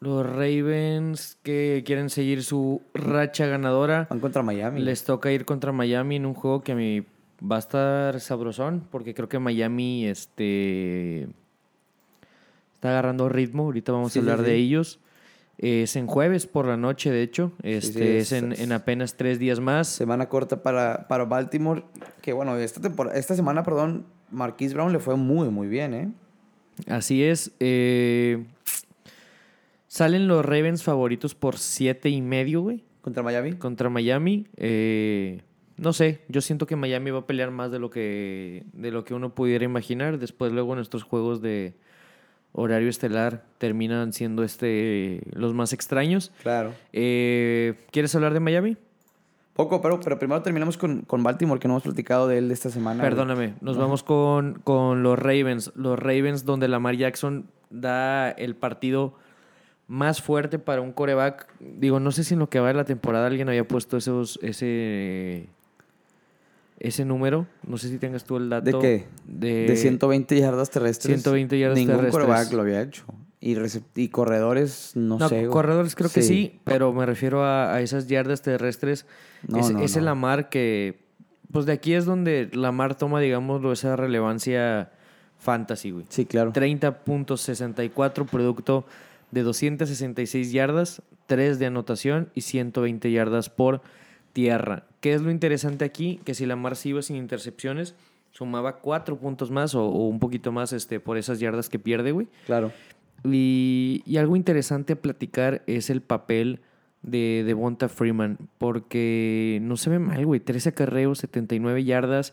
Los 0.00 0.26
Ravens 0.26 1.38
que 1.42 1.82
quieren 1.86 2.10
seguir 2.10 2.42
su 2.44 2.82
racha 2.94 3.46
ganadora. 3.46 4.06
Van 4.10 4.20
contra 4.20 4.42
Miami. 4.42 4.80
Les 4.82 5.04
toca 5.04 5.32
ir 5.32 5.44
contra 5.44 5.72
Miami 5.72 6.16
en 6.16 6.26
un 6.26 6.34
juego 6.34 6.62
que 6.62 6.72
a 6.72 6.74
mí 6.74 7.02
va 7.42 7.56
a 7.56 7.58
estar 7.60 8.20
sabrosón, 8.20 8.86
porque 8.90 9.14
creo 9.14 9.28
que 9.28 9.38
Miami 9.38 10.06
este, 10.06 11.28
está 12.74 12.90
agarrando 12.90 13.28
ritmo. 13.28 13.64
Ahorita 13.64 13.92
vamos 13.92 14.12
Sí, 14.12 14.18
a 14.18 14.22
hablar 14.22 14.38
sí. 14.40 14.44
de 14.44 14.54
ellos. 14.56 15.00
Es 15.58 15.96
en 15.96 16.06
jueves 16.06 16.46
por 16.46 16.66
la 16.66 16.76
noche, 16.76 17.10
de 17.10 17.22
hecho. 17.22 17.52
Este, 17.62 18.18
es, 18.18 18.32
en, 18.32 18.52
es- 18.52 18.60
en 18.60 18.72
apenas 18.72 19.16
tres 19.16 19.38
días 19.38 19.58
más. 19.60 19.88
Semana 19.88 20.28
corta 20.28 20.62
para, 20.62 21.08
para 21.08 21.24
Baltimore. 21.24 21.82
Que 22.20 22.34
bueno, 22.34 22.56
esta, 22.58 22.82
temporada, 22.82 23.16
esta 23.18 23.34
semana, 23.34 23.62
perdón, 23.62 24.04
Marquise 24.30 24.74
Brown 24.74 24.92
le 24.92 24.98
fue 24.98 25.16
muy, 25.16 25.48
muy 25.48 25.68
bien, 25.68 25.94
¿eh? 25.94 26.12
Así 26.86 27.24
es. 27.24 27.52
eh, 27.60 28.44
salen 29.96 30.28
los 30.28 30.44
Ravens 30.44 30.82
favoritos 30.82 31.34
por 31.34 31.56
siete 31.56 32.10
y 32.10 32.20
medio, 32.20 32.60
güey. 32.60 32.84
Contra 33.00 33.22
Miami. 33.22 33.54
Contra 33.54 33.88
Miami. 33.88 34.46
eh, 34.56 35.40
no 35.78 35.92
sé, 35.92 36.20
yo 36.28 36.40
siento 36.40 36.66
que 36.66 36.74
Miami 36.76 37.10
va 37.10 37.20
a 37.20 37.26
pelear 37.26 37.50
más 37.50 37.70
de 37.70 37.78
lo 37.78 37.90
que, 37.90 38.64
de 38.72 38.90
lo 38.90 39.04
que 39.04 39.14
uno 39.14 39.34
pudiera 39.34 39.64
imaginar. 39.64 40.18
Después 40.18 40.52
luego 40.52 40.74
nuestros 40.74 41.02
juegos 41.02 41.40
de 41.42 41.74
horario 42.52 42.88
estelar 42.88 43.44
terminan 43.58 44.12
siendo 44.12 44.42
este 44.42 45.22
los 45.32 45.54
más 45.54 45.72
extraños. 45.72 46.32
Claro. 46.42 46.72
Eh, 46.92 47.74
¿Quieres 47.90 48.14
hablar 48.14 48.32
de 48.34 48.40
Miami? 48.40 48.76
Poco, 49.54 49.80
pero, 49.80 50.00
pero 50.00 50.18
primero 50.18 50.42
terminamos 50.42 50.76
con, 50.76 51.02
con 51.02 51.22
Baltimore, 51.22 51.58
que 51.60 51.68
no 51.68 51.74
hemos 51.74 51.84
platicado 51.84 52.28
de 52.28 52.38
él 52.38 52.50
esta 52.50 52.68
semana. 52.70 53.02
Perdóname, 53.02 53.54
nos 53.62 53.78
vamos 53.78 54.02
con, 54.02 54.60
con 54.64 55.02
los 55.02 55.18
Ravens. 55.18 55.72
Los 55.74 55.98
Ravens 55.98 56.44
donde 56.44 56.68
Lamar 56.68 56.96
Jackson 56.96 57.46
da 57.70 58.30
el 58.30 58.56
partido 58.56 59.14
más 59.88 60.20
fuerte 60.22 60.58
para 60.58 60.80
un 60.80 60.92
coreback. 60.92 61.46
Digo, 61.60 62.00
no 62.00 62.10
sé 62.12 62.24
si 62.24 62.34
en 62.34 62.40
lo 62.40 62.48
que 62.48 62.60
va 62.60 62.68
de 62.68 62.74
la 62.74 62.84
temporada 62.84 63.26
alguien 63.26 63.48
había 63.48 63.66
puesto 63.66 63.96
esos, 63.96 64.38
ese, 64.42 65.48
ese 66.78 67.04
número. 67.04 67.46
No 67.66 67.78
sé 67.78 67.88
si 67.88 67.98
tengas 67.98 68.24
tú 68.24 68.36
el 68.36 68.48
dato. 68.50 68.64
¿De 68.64 68.78
qué? 68.78 69.06
De, 69.26 69.66
De 69.66 69.76
120 69.76 70.38
yardas 70.38 70.70
terrestres. 70.70 71.14
120 71.22 71.58
yardas 71.58 71.78
Ningún 71.78 71.96
terrestres. 71.96 72.24
quarterback 72.26 72.52
lo 72.52 72.62
había 72.62 72.82
hecho. 72.82 73.04
Y, 73.38 73.56
y 73.94 74.08
corredores, 74.08 74.92
no, 74.96 75.18
No, 75.18 75.28
sé. 75.28 75.46
corredores 75.46 75.94
creo 75.94 76.10
que 76.10 76.22
sí, 76.22 76.58
pero 76.64 76.92
me 76.92 77.06
refiero 77.06 77.44
a, 77.44 77.74
a 77.74 77.80
esas 77.80 78.08
yardas 78.08 78.42
terrestres. 78.42 79.06
No, 79.46 79.58
es 79.58 79.70
no, 79.70 79.80
es 79.80 79.96
el. 79.96 80.04
Lamar 80.06 80.48
que... 80.48 81.04
Pues 81.52 81.64
de 81.64 81.72
aquí 81.72 81.92
es 81.94 82.06
donde 82.06 82.50
Lamar 82.54 82.96
toma, 82.96 83.20
digámoslo, 83.20 83.72
esa 83.72 83.94
relevancia 83.94 84.90
fantasy, 85.38 85.92
güey. 85.92 86.06
Sí, 86.08 86.26
claro. 86.26 86.52
30.64 86.52 88.26
producto 88.26 88.84
de 89.36 89.42
266 89.42 90.50
yardas, 90.50 91.02
3 91.26 91.58
de 91.58 91.66
anotación 91.66 92.30
y 92.34 92.40
120 92.40 93.12
yardas 93.12 93.50
por 93.50 93.82
tierra. 94.32 94.86
¿Qué 95.02 95.12
es 95.12 95.20
lo 95.20 95.30
interesante 95.30 95.84
aquí? 95.84 96.22
Que 96.24 96.32
si 96.32 96.46
Lamar 96.46 96.74
se 96.74 96.88
iba 96.88 97.02
sin 97.02 97.16
intercepciones, 97.16 97.94
sumaba 98.30 98.78
4 98.78 99.18
puntos 99.18 99.50
más 99.50 99.74
o, 99.74 99.84
o 99.84 100.08
un 100.08 100.20
poquito 100.20 100.52
más 100.52 100.72
este, 100.72 101.00
por 101.00 101.18
esas 101.18 101.38
yardas 101.38 101.68
que 101.68 101.78
pierde, 101.78 102.12
güey. 102.12 102.28
Claro. 102.46 102.72
Y, 103.24 104.02
y 104.06 104.16
algo 104.16 104.36
interesante 104.36 104.94
a 104.94 104.96
platicar 104.96 105.62
es 105.66 105.90
el 105.90 106.00
papel 106.00 106.60
de 107.02 107.44
Devonta 107.44 107.90
Freeman, 107.90 108.38
porque 108.56 109.58
no 109.60 109.76
se 109.76 109.90
ve 109.90 109.98
mal, 109.98 110.24
güey. 110.24 110.40
13 110.40 110.70
acarreos, 110.70 111.18
79 111.18 111.84
yardas. 111.84 112.32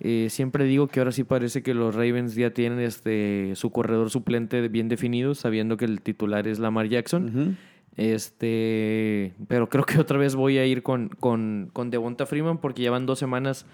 Eh, 0.00 0.28
siempre 0.30 0.64
digo 0.64 0.88
que 0.88 1.00
ahora 1.00 1.12
sí 1.12 1.24
parece 1.24 1.62
que 1.62 1.74
los 1.74 1.94
Ravens 1.94 2.34
ya 2.34 2.54
tienen 2.54 2.80
este 2.80 3.52
su 3.54 3.70
corredor 3.70 4.08
suplente 4.10 4.66
bien 4.68 4.88
definido, 4.88 5.34
sabiendo 5.34 5.76
que 5.76 5.84
el 5.84 6.00
titular 6.00 6.48
es 6.48 6.58
Lamar 6.58 6.88
Jackson. 6.88 7.58
Este, 7.96 9.34
pero 9.46 9.68
creo 9.68 9.84
que 9.84 9.98
otra 9.98 10.16
vez 10.16 10.34
voy 10.34 10.56
a 10.58 10.64
ir 10.64 10.82
con, 10.82 11.10
con, 11.10 11.70
con 11.72 11.90
Devonta 11.90 12.24
Freeman 12.24 12.58
porque 12.58 12.82
ya 12.82 12.90
van 12.90 13.04
dos 13.04 13.18
semanas 13.18 13.66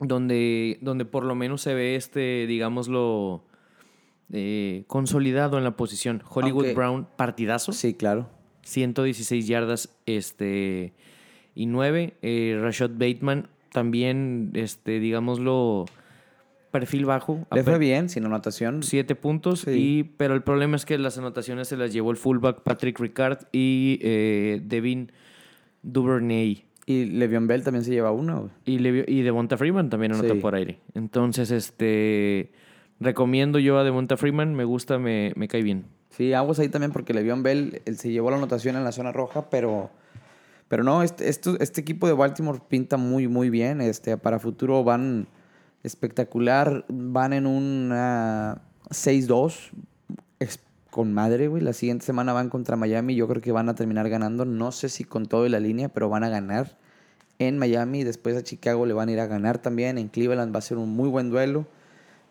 donde, 0.00 0.78
donde 0.82 1.04
por 1.06 1.24
lo 1.24 1.34
menos 1.34 1.62
se 1.62 1.72
ve 1.72 1.96
este, 1.96 2.46
digámoslo, 2.46 3.44
eh, 4.32 4.84
consolidado 4.86 5.56
en 5.58 5.64
la 5.64 5.76
posición. 5.76 6.22
Hollywood 6.28 6.74
Brown, 6.74 7.08
partidazo. 7.16 7.72
Sí, 7.72 7.94
claro. 7.94 8.28
116 8.62 9.46
yardas 9.46 9.96
este, 10.04 10.92
y 11.54 11.66
9. 11.66 12.14
Eh, 12.20 12.58
Rashad 12.60 12.90
Bateman 12.90 13.48
también, 13.72 14.50
este, 14.54 14.98
digámoslo, 15.00 15.86
perfil 16.70 17.04
bajo. 17.06 17.46
Le 17.52 17.62
fue 17.62 17.78
bien, 17.78 18.08
sin 18.08 18.24
anotación. 18.24 18.82
7 18.82 19.14
puntos. 19.14 19.60
Sí. 19.60 19.70
Y, 19.70 20.02
pero 20.04 20.34
el 20.34 20.42
problema 20.42 20.76
es 20.76 20.84
que 20.84 20.98
las 20.98 21.16
anotaciones 21.18 21.68
se 21.68 21.76
las 21.76 21.92
llevó 21.92 22.10
el 22.10 22.16
fullback 22.16 22.62
Patrick 22.62 22.98
Ricard 22.98 23.38
y 23.52 23.98
eh, 24.02 24.60
Devin 24.64 25.10
Duvernay. 25.82 26.64
Y 26.88 27.06
Le'Veon 27.06 27.46
Bell 27.48 27.62
también 27.64 27.84
se 27.84 27.90
lleva 27.90 28.12
una, 28.12 28.34
güey. 28.36 28.50
Y, 28.64 28.78
Levi- 28.78 29.04
y 29.08 29.22
Devonta 29.22 29.56
Freeman 29.56 29.90
también 29.90 30.12
anota 30.12 30.34
Sí. 30.34 30.40
por 30.40 30.54
aire. 30.54 30.78
Entonces, 30.94 31.50
este 31.50 32.52
recomiendo 33.00 33.58
yo 33.58 33.78
a 33.78 33.84
Devonta 33.84 34.16
Freeman. 34.16 34.54
Me 34.54 34.64
gusta, 34.64 34.98
me, 34.98 35.32
me 35.36 35.48
cae 35.48 35.62
bien. 35.62 35.86
Sí, 36.10 36.32
aguas 36.32 36.58
ahí 36.60 36.68
también 36.68 36.92
porque 36.92 37.12
Le'Veon 37.12 37.42
Bell 37.42 37.82
él 37.84 37.96
se 37.98 38.10
llevó 38.10 38.30
la 38.30 38.36
anotación 38.36 38.76
en 38.76 38.84
la 38.84 38.92
zona 38.92 39.12
roja, 39.12 39.50
pero, 39.50 39.90
pero 40.68 40.82
no, 40.84 41.02
este, 41.02 41.28
este 41.28 41.80
equipo 41.80 42.06
de 42.06 42.12
Baltimore 42.12 42.60
pinta 42.68 42.96
muy, 42.96 43.28
muy 43.28 43.50
bien. 43.50 43.80
Este, 43.80 44.16
para 44.16 44.38
futuro 44.38 44.82
van 44.84 45.28
espectacular, 45.82 46.84
van 46.88 47.32
en 47.32 47.46
una 47.46 48.62
6-2 48.90 49.70
es- 50.40 50.60
con 50.90 51.12
madre, 51.12 51.48
güey. 51.48 51.62
La 51.62 51.72
siguiente 51.72 52.04
semana 52.06 52.32
van 52.32 52.48
contra 52.50 52.76
Miami, 52.76 53.14
yo 53.14 53.28
creo 53.28 53.42
que 53.42 53.52
van 53.52 53.68
a 53.68 53.74
terminar 53.74 54.08
ganando, 54.08 54.44
no 54.44 54.72
sé 54.72 54.88
si 54.88 55.04
con 55.04 55.26
todo 55.26 55.46
y 55.46 55.50
la 55.50 55.60
línea, 55.60 55.88
pero 55.88 56.08
van 56.08 56.24
a 56.24 56.28
ganar 56.28 56.78
en 57.38 57.58
Miami, 57.58 58.02
después 58.02 58.36
a 58.36 58.42
Chicago 58.42 58.86
le 58.86 58.94
van 58.94 59.08
a 59.10 59.12
ir 59.12 59.20
a 59.20 59.26
ganar 59.26 59.58
también, 59.58 59.98
en 59.98 60.08
Cleveland 60.08 60.54
va 60.54 60.58
a 60.58 60.62
ser 60.62 60.78
un 60.78 60.88
muy 60.90 61.08
buen 61.08 61.30
duelo. 61.30 61.66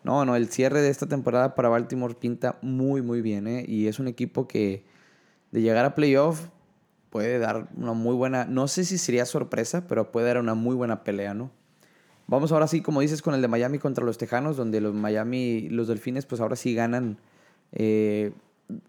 No, 0.04 0.24
no, 0.24 0.36
el 0.36 0.48
cierre 0.48 0.80
de 0.82 0.90
esta 0.90 1.06
temporada 1.06 1.54
para 1.54 1.68
Baltimore 1.68 2.14
pinta 2.14 2.58
muy, 2.62 3.02
muy 3.02 3.22
bien, 3.22 3.46
¿eh? 3.48 3.64
Y 3.66 3.86
es 3.88 3.98
un 3.98 4.08
equipo 4.08 4.46
que 4.48 4.84
de 5.52 5.62
llegar 5.62 5.84
a 5.84 5.94
playoff 5.94 6.48
puede 7.16 7.38
dar 7.38 7.68
una 7.78 7.94
muy 7.94 8.14
buena, 8.14 8.44
no 8.44 8.68
sé 8.68 8.84
si 8.84 8.98
sería 8.98 9.24
sorpresa, 9.24 9.86
pero 9.86 10.12
puede 10.12 10.26
dar 10.26 10.38
una 10.38 10.52
muy 10.52 10.76
buena 10.76 11.02
pelea, 11.02 11.32
¿no? 11.32 11.50
Vamos 12.26 12.52
ahora 12.52 12.66
sí, 12.66 12.82
como 12.82 13.00
dices, 13.00 13.22
con 13.22 13.32
el 13.32 13.40
de 13.40 13.48
Miami 13.48 13.78
contra 13.78 14.04
los 14.04 14.18
Tejanos, 14.18 14.58
donde 14.58 14.82
los 14.82 14.92
Miami, 14.92 15.70
los 15.70 15.88
Delfines, 15.88 16.26
pues 16.26 16.42
ahora 16.42 16.56
sí 16.56 16.74
ganan, 16.74 17.16
eh, 17.72 18.32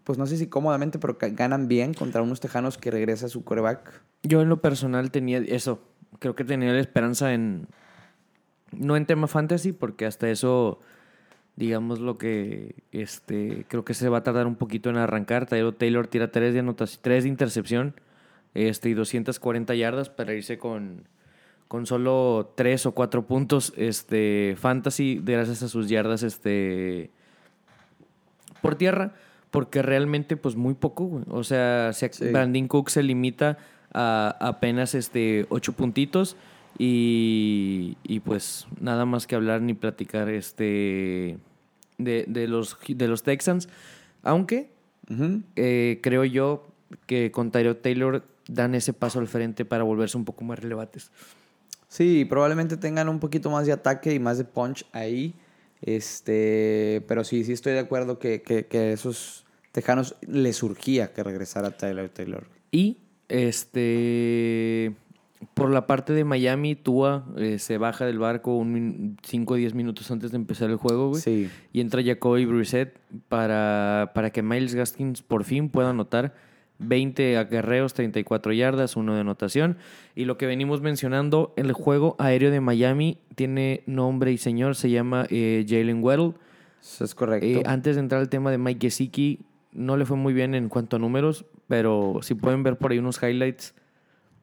pues 0.04 0.18
no 0.18 0.26
sé 0.26 0.36
si 0.36 0.46
cómodamente, 0.46 0.98
pero 0.98 1.16
ganan 1.18 1.68
bien 1.68 1.94
contra 1.94 2.20
unos 2.20 2.40
Tejanos 2.40 2.76
que 2.76 2.90
regresa 2.90 3.30
su 3.30 3.44
quarterback. 3.44 4.02
Yo 4.24 4.42
en 4.42 4.50
lo 4.50 4.60
personal 4.60 5.10
tenía 5.10 5.38
eso. 5.38 5.80
Creo 6.18 6.34
que 6.34 6.44
tenía 6.44 6.70
la 6.70 6.80
esperanza 6.80 7.32
en. 7.32 7.66
No 8.72 8.94
en 8.94 9.06
tema 9.06 9.26
fantasy, 9.26 9.72
porque 9.72 10.04
hasta 10.04 10.28
eso, 10.28 10.80
digamos 11.56 11.98
lo 11.98 12.18
que. 12.18 12.74
Este. 12.92 13.64
Creo 13.68 13.86
que 13.86 13.94
se 13.94 14.10
va 14.10 14.18
a 14.18 14.22
tardar 14.22 14.46
un 14.46 14.56
poquito 14.56 14.90
en 14.90 14.98
arrancar. 14.98 15.46
Taylor, 15.46 15.72
Taylor 15.72 16.08
tira 16.08 16.30
3 16.30 16.52
de 16.52 16.60
anotación, 16.60 17.00
3 17.00 17.22
de 17.22 17.30
intercepción. 17.30 17.94
Este, 18.54 18.88
y 18.88 18.94
240 18.94 19.74
yardas 19.74 20.08
para 20.10 20.34
irse 20.34 20.58
con. 20.58 21.08
Con 21.68 21.84
solo 21.84 22.54
3 22.56 22.86
o 22.86 22.92
4 22.92 23.26
puntos. 23.26 23.72
Este. 23.76 24.56
Fantasy. 24.58 25.20
Gracias 25.22 25.62
a 25.62 25.68
sus 25.68 25.88
yardas. 25.88 26.22
Este. 26.22 27.10
Por 28.62 28.76
tierra. 28.76 29.14
Porque 29.50 29.82
realmente, 29.82 30.36
pues 30.36 30.56
muy 30.56 30.74
poco, 30.74 31.04
güey. 31.04 31.24
O 31.28 31.44
sea, 31.44 31.92
se, 31.92 32.12
Sí. 32.12 32.28
Brandon 32.28 32.68
Cook 32.68 32.90
se 32.90 33.02
limita 33.02 33.58
a 33.92 34.36
apenas 34.40 34.94
este 34.94 35.46
8 35.50 35.72
puntitos. 35.72 36.36
Y, 36.78 37.96
y 38.04 38.20
pues 38.20 38.66
nada 38.80 39.04
más 39.04 39.26
que 39.26 39.34
hablar 39.34 39.62
ni 39.62 39.74
platicar 39.74 40.28
este 40.28 41.38
de, 41.98 42.24
de 42.28 42.46
los, 42.46 42.78
de 42.86 43.08
los 43.08 43.22
Texans. 43.22 43.68
Aunque 44.22 44.70
eh, 45.56 46.00
creo 46.02 46.24
yo 46.24 46.66
que 47.06 47.30
con 47.30 47.50
Tyrod 47.50 47.76
Taylor 47.76 48.22
dan 48.48 48.74
ese 48.74 48.92
paso 48.92 49.20
al 49.20 49.28
frente 49.28 49.64
para 49.64 49.84
volverse 49.84 50.16
un 50.16 50.24
poco 50.24 50.44
más 50.44 50.58
relevantes. 50.58 51.10
Sí, 51.88 52.24
probablemente 52.24 52.76
tengan 52.76 53.08
un 53.08 53.20
poquito 53.20 53.50
más 53.50 53.66
de 53.66 53.72
ataque 53.72 54.12
y 54.12 54.18
más 54.18 54.38
de 54.38 54.44
punch 54.44 54.84
ahí. 54.92 55.34
Este, 55.80 57.04
pero 57.06 57.24
sí, 57.24 57.44
sí 57.44 57.52
estoy 57.52 57.74
de 57.74 57.78
acuerdo 57.78 58.18
que, 58.18 58.42
que, 58.42 58.66
que 58.66 58.92
esos 58.92 59.46
tejanos 59.72 60.16
les 60.22 60.56
surgía 60.56 61.12
que 61.12 61.22
regresara 61.22 61.70
Tyler 61.70 62.08
Taylor. 62.08 62.46
Y 62.70 62.98
este 63.28 64.94
por 65.54 65.70
la 65.70 65.86
parte 65.86 66.12
de 66.12 66.24
Miami, 66.24 66.74
Tua 66.74 67.26
eh, 67.36 67.58
se 67.58 67.78
baja 67.78 68.04
del 68.04 68.18
barco 68.18 68.64
5 69.22 69.54
o 69.54 69.56
10 69.56 69.74
minutos 69.74 70.10
antes 70.10 70.32
de 70.32 70.36
empezar 70.36 70.70
el 70.70 70.76
juego, 70.76 71.10
güey. 71.10 71.22
Sí. 71.22 71.50
Y 71.72 71.80
entra 71.80 72.02
Jacoby 72.02 72.44
Brissett 72.44 72.98
para, 73.28 74.10
para 74.14 74.30
que 74.30 74.42
Miles 74.42 74.74
Gaskins 74.74 75.22
por 75.22 75.44
fin 75.44 75.68
pueda 75.68 75.90
anotar 75.90 76.34
20 76.78 77.38
acarreos, 77.38 77.94
34 77.94 78.52
yardas, 78.52 78.96
uno 78.96 79.14
de 79.14 79.20
anotación. 79.20 79.78
Y 80.14 80.24
lo 80.24 80.38
que 80.38 80.46
venimos 80.46 80.80
mencionando, 80.80 81.52
el 81.56 81.72
juego 81.72 82.16
aéreo 82.18 82.50
de 82.50 82.60
Miami 82.60 83.18
tiene 83.34 83.82
nombre 83.86 84.32
y 84.32 84.38
señor, 84.38 84.74
se 84.76 84.90
llama 84.90 85.26
eh, 85.30 85.64
Jalen 85.68 86.02
Weddle. 86.02 86.34
Eso 86.80 87.04
es 87.04 87.14
correcto. 87.14 87.46
Eh, 87.46 87.62
antes 87.66 87.96
de 87.96 88.00
entrar 88.00 88.20
al 88.20 88.28
tema 88.28 88.50
de 88.50 88.58
Mike 88.58 88.88
Gesicki, 88.88 89.40
no 89.72 89.96
le 89.96 90.06
fue 90.06 90.16
muy 90.16 90.32
bien 90.32 90.54
en 90.54 90.68
cuanto 90.68 90.96
a 90.96 90.98
números, 90.98 91.44
pero 91.66 92.20
si 92.22 92.34
pueden 92.34 92.62
ver 92.62 92.76
por 92.76 92.92
ahí 92.92 92.98
unos 92.98 93.22
highlights 93.22 93.74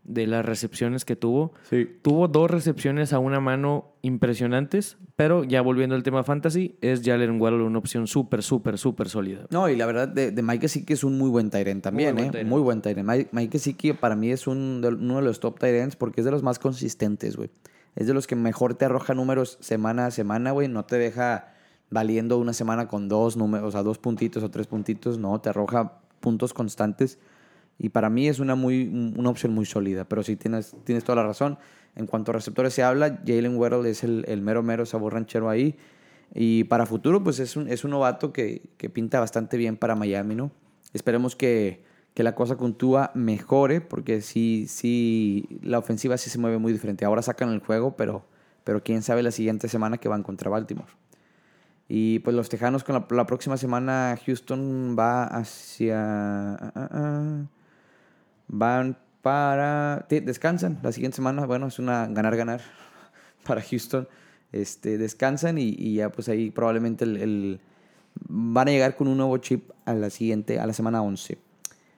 de 0.06 0.28
las 0.28 0.46
recepciones 0.46 1.04
que 1.06 1.16
tuvo. 1.16 1.52
sí. 1.70 1.90
Tuvo 2.02 2.28
dos 2.28 2.50
recepciones 2.52 3.12
a 3.14 3.20
una 3.20 3.40
mano 3.40 3.94
impresionantes, 4.02 4.98
pero 5.16 5.44
ya 5.44 5.62
volviendo 5.62 5.96
al 5.96 6.04
tema 6.04 6.24
fantasy, 6.24 6.78
es 6.82 7.02
Jalen 7.04 7.40
Waddle 7.42 7.64
una 7.64 7.80
opción 7.80 8.08
súper, 8.08 8.44
súper, 8.44 8.78
súper 8.78 9.10
sólida. 9.10 9.46
No, 9.50 9.68
y 9.70 9.76
la 9.76 9.86
verdad, 9.86 10.08
de, 10.08 10.32
de 10.32 10.42
Mike 10.42 10.62
Gesicki 10.62 10.94
es 10.94 11.04
un 11.04 11.18
muy 11.18 11.30
buen 11.30 11.50
Tyrant 11.50 11.84
también, 11.84 12.16
Muy 12.16 12.30
¿eh? 12.34 12.44
Muy 12.46 12.62
buen 12.62 12.82
Tyrant. 12.82 13.08
Mike, 13.08 13.30
Mike 13.32 13.52
Gesicki 13.54 13.94
para 13.94 14.16
mí 14.16 14.30
es 14.32 14.48
un 14.48 14.82
de- 14.82 14.90
uno 14.90 15.18
de 15.18 15.22
los 15.24 15.40
top 15.40 15.60
Tyrants 15.60 15.96
porque 15.96 16.22
es 16.22 16.26
de 16.26 16.32
los 16.32 16.44
más 16.44 16.60
consistentes, 16.60 17.36
güey. 17.38 17.50
Es 17.96 18.08
de 18.08 18.14
los 18.14 18.28
que 18.28 18.36
mejor 18.36 18.74
te 18.76 18.86
arroja 18.86 19.14
números 19.14 19.58
semana 19.62 20.08
a 20.08 20.12
semana, 20.12 20.52
güey. 20.52 20.68
No 20.68 20.86
te 20.86 20.98
deja 20.98 21.54
valiendo 21.90 22.38
una 22.38 22.52
semana 22.54 22.88
con 22.88 23.08
dos 23.08 23.38
números, 23.38 23.68
o 23.68 23.72
sea, 23.72 23.84
dos 23.84 23.98
puntitos 24.00 24.44
o 24.44 24.52
tres 24.52 24.68
puntitos. 24.68 25.18
No, 25.18 25.40
te 25.40 25.50
arroja 25.50 26.00
puntos 26.20 26.54
constantes. 26.54 27.20
Y 27.78 27.90
para 27.90 28.10
mí 28.10 28.28
es 28.28 28.40
una, 28.40 28.56
muy, 28.56 29.14
una 29.18 29.30
opción 29.30 29.54
muy 29.54 29.66
sólida. 29.66 30.06
Pero 30.06 30.24
sí, 30.24 30.36
tienes, 30.36 30.76
tienes 30.84 31.04
toda 31.04 31.18
la 31.18 31.24
razón. 31.24 31.58
En 31.96 32.08
cuanto 32.08 32.32
a 32.32 32.34
receptores 32.34 32.74
se 32.74 32.84
habla, 32.84 33.22
Jalen 33.26 33.58
Weddle 33.58 33.90
es 33.90 34.04
el, 34.04 34.26
el 34.28 34.42
mero, 34.42 34.64
mero 34.64 34.86
sabor 34.86 35.14
ranchero 35.14 35.50
ahí. 35.50 35.78
Y 36.34 36.66
para 36.66 36.86
futuro, 36.86 37.24
pues 37.24 37.40
es 37.40 37.56
un, 37.56 37.70
es 37.70 37.84
un 37.84 37.92
novato 37.92 38.34
que, 38.34 38.62
que 38.78 38.90
pinta 38.90 39.20
bastante 39.20 39.58
bien 39.58 39.78
para 39.78 39.96
Miami, 39.96 40.36
¿no? 40.36 40.52
Esperemos 40.94 41.36
que, 41.36 41.84
que 42.14 42.24
la 42.24 42.36
cosa 42.36 42.56
con 42.56 42.76
Tua 42.76 43.12
mejore, 43.14 43.82
porque 43.82 44.22
sí, 44.22 44.66
sí, 44.68 45.60
la 45.62 45.80
ofensiva 45.80 46.18
sí 46.18 46.30
se 46.30 46.40
mueve 46.40 46.58
muy 46.58 46.74
diferente. 46.74 47.06
Ahora 47.06 47.22
sacan 47.22 47.50
el 47.50 47.60
juego, 47.60 47.96
pero, 47.96 48.26
pero 48.64 48.84
quién 48.84 49.02
sabe 49.02 49.22
la 49.24 49.32
siguiente 49.32 49.68
semana 49.70 49.98
que 49.98 50.10
van 50.10 50.24
contra 50.24 50.50
Baltimore. 50.50 50.92
Y 51.88 52.20
pues 52.20 52.36
los 52.36 52.50
Tejanos 52.50 52.84
con 52.84 53.06
la, 53.10 53.26
próxima 53.28 53.58
semana, 53.58 54.18
Houston 54.26 54.96
va 54.98 55.26
hacia... 55.26 56.56
ah, 56.56 56.72
ah, 56.76 56.90
ah. 56.92 57.46
Van 58.48 58.98
para... 59.22 60.06
Descansan 60.10 60.80
la 60.84 60.92
siguiente 60.92 61.16
semana. 61.16 61.46
Bueno, 61.46 61.68
es 61.68 61.80
una 61.80 62.08
ganar-ganar 62.08 62.62
para 63.46 63.62
Houston. 63.62 64.08
Este, 64.52 64.98
descansan 64.98 65.58
y, 65.58 65.76
y 65.78 65.96
ya 65.96 66.12
pues 66.12 66.30
ahí 66.30 66.52
probablemente 66.52 67.04
el, 67.06 67.18
el- 67.18 67.60
van 68.30 68.68
a 68.70 68.72
llegar 68.72 68.96
con 68.96 69.08
un 69.08 69.18
nuevo 69.18 69.38
chip 69.40 69.72
a 69.86 69.94
la 69.94 70.10
siguiente, 70.10 70.60
a 70.60 70.66
la 70.68 70.74
semana 70.74 71.02
11. 71.02 71.38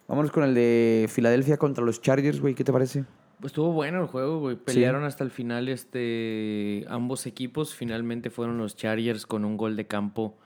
Vámonos 0.07 0.31
con 0.31 0.43
el 0.43 0.55
de 0.55 1.05
Filadelfia 1.09 1.57
contra 1.57 1.83
los 1.83 2.01
Chargers, 2.01 2.39
güey. 2.39 2.55
¿Qué 2.55 2.63
te 2.63 2.71
parece? 2.71 3.03
Pues 3.39 3.51
estuvo 3.51 3.71
bueno 3.73 4.01
el 4.01 4.07
juego, 4.07 4.39
güey. 4.39 4.55
Pelearon 4.55 5.03
hasta 5.03 5.23
el 5.23 5.29
final 5.29 5.67
este 5.69 6.85
ambos 6.89 7.27
equipos. 7.27 7.75
Finalmente 7.75 8.29
fueron 8.31 8.57
los 8.57 8.75
Chargers 8.75 9.25
con 9.27 9.45
un 9.45 9.57
gol 9.57 9.75
de 9.75 9.85
campo 9.85 10.37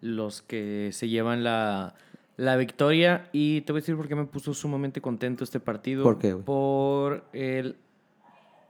los 0.00 0.42
que 0.42 0.88
se 0.92 1.08
llevan 1.08 1.44
la, 1.44 1.94
la 2.36 2.56
victoria. 2.56 3.28
Y 3.32 3.62
te 3.62 3.72
voy 3.72 3.78
a 3.78 3.82
decir 3.82 3.96
por 3.96 4.08
qué 4.08 4.14
me 4.14 4.24
puso 4.24 4.54
sumamente 4.54 5.00
contento 5.00 5.44
este 5.44 5.60
partido. 5.60 6.02
¿Por 6.02 6.18
qué, 6.18 6.32
güey? 6.32 6.44
Por 6.44 7.24
el 7.32 7.76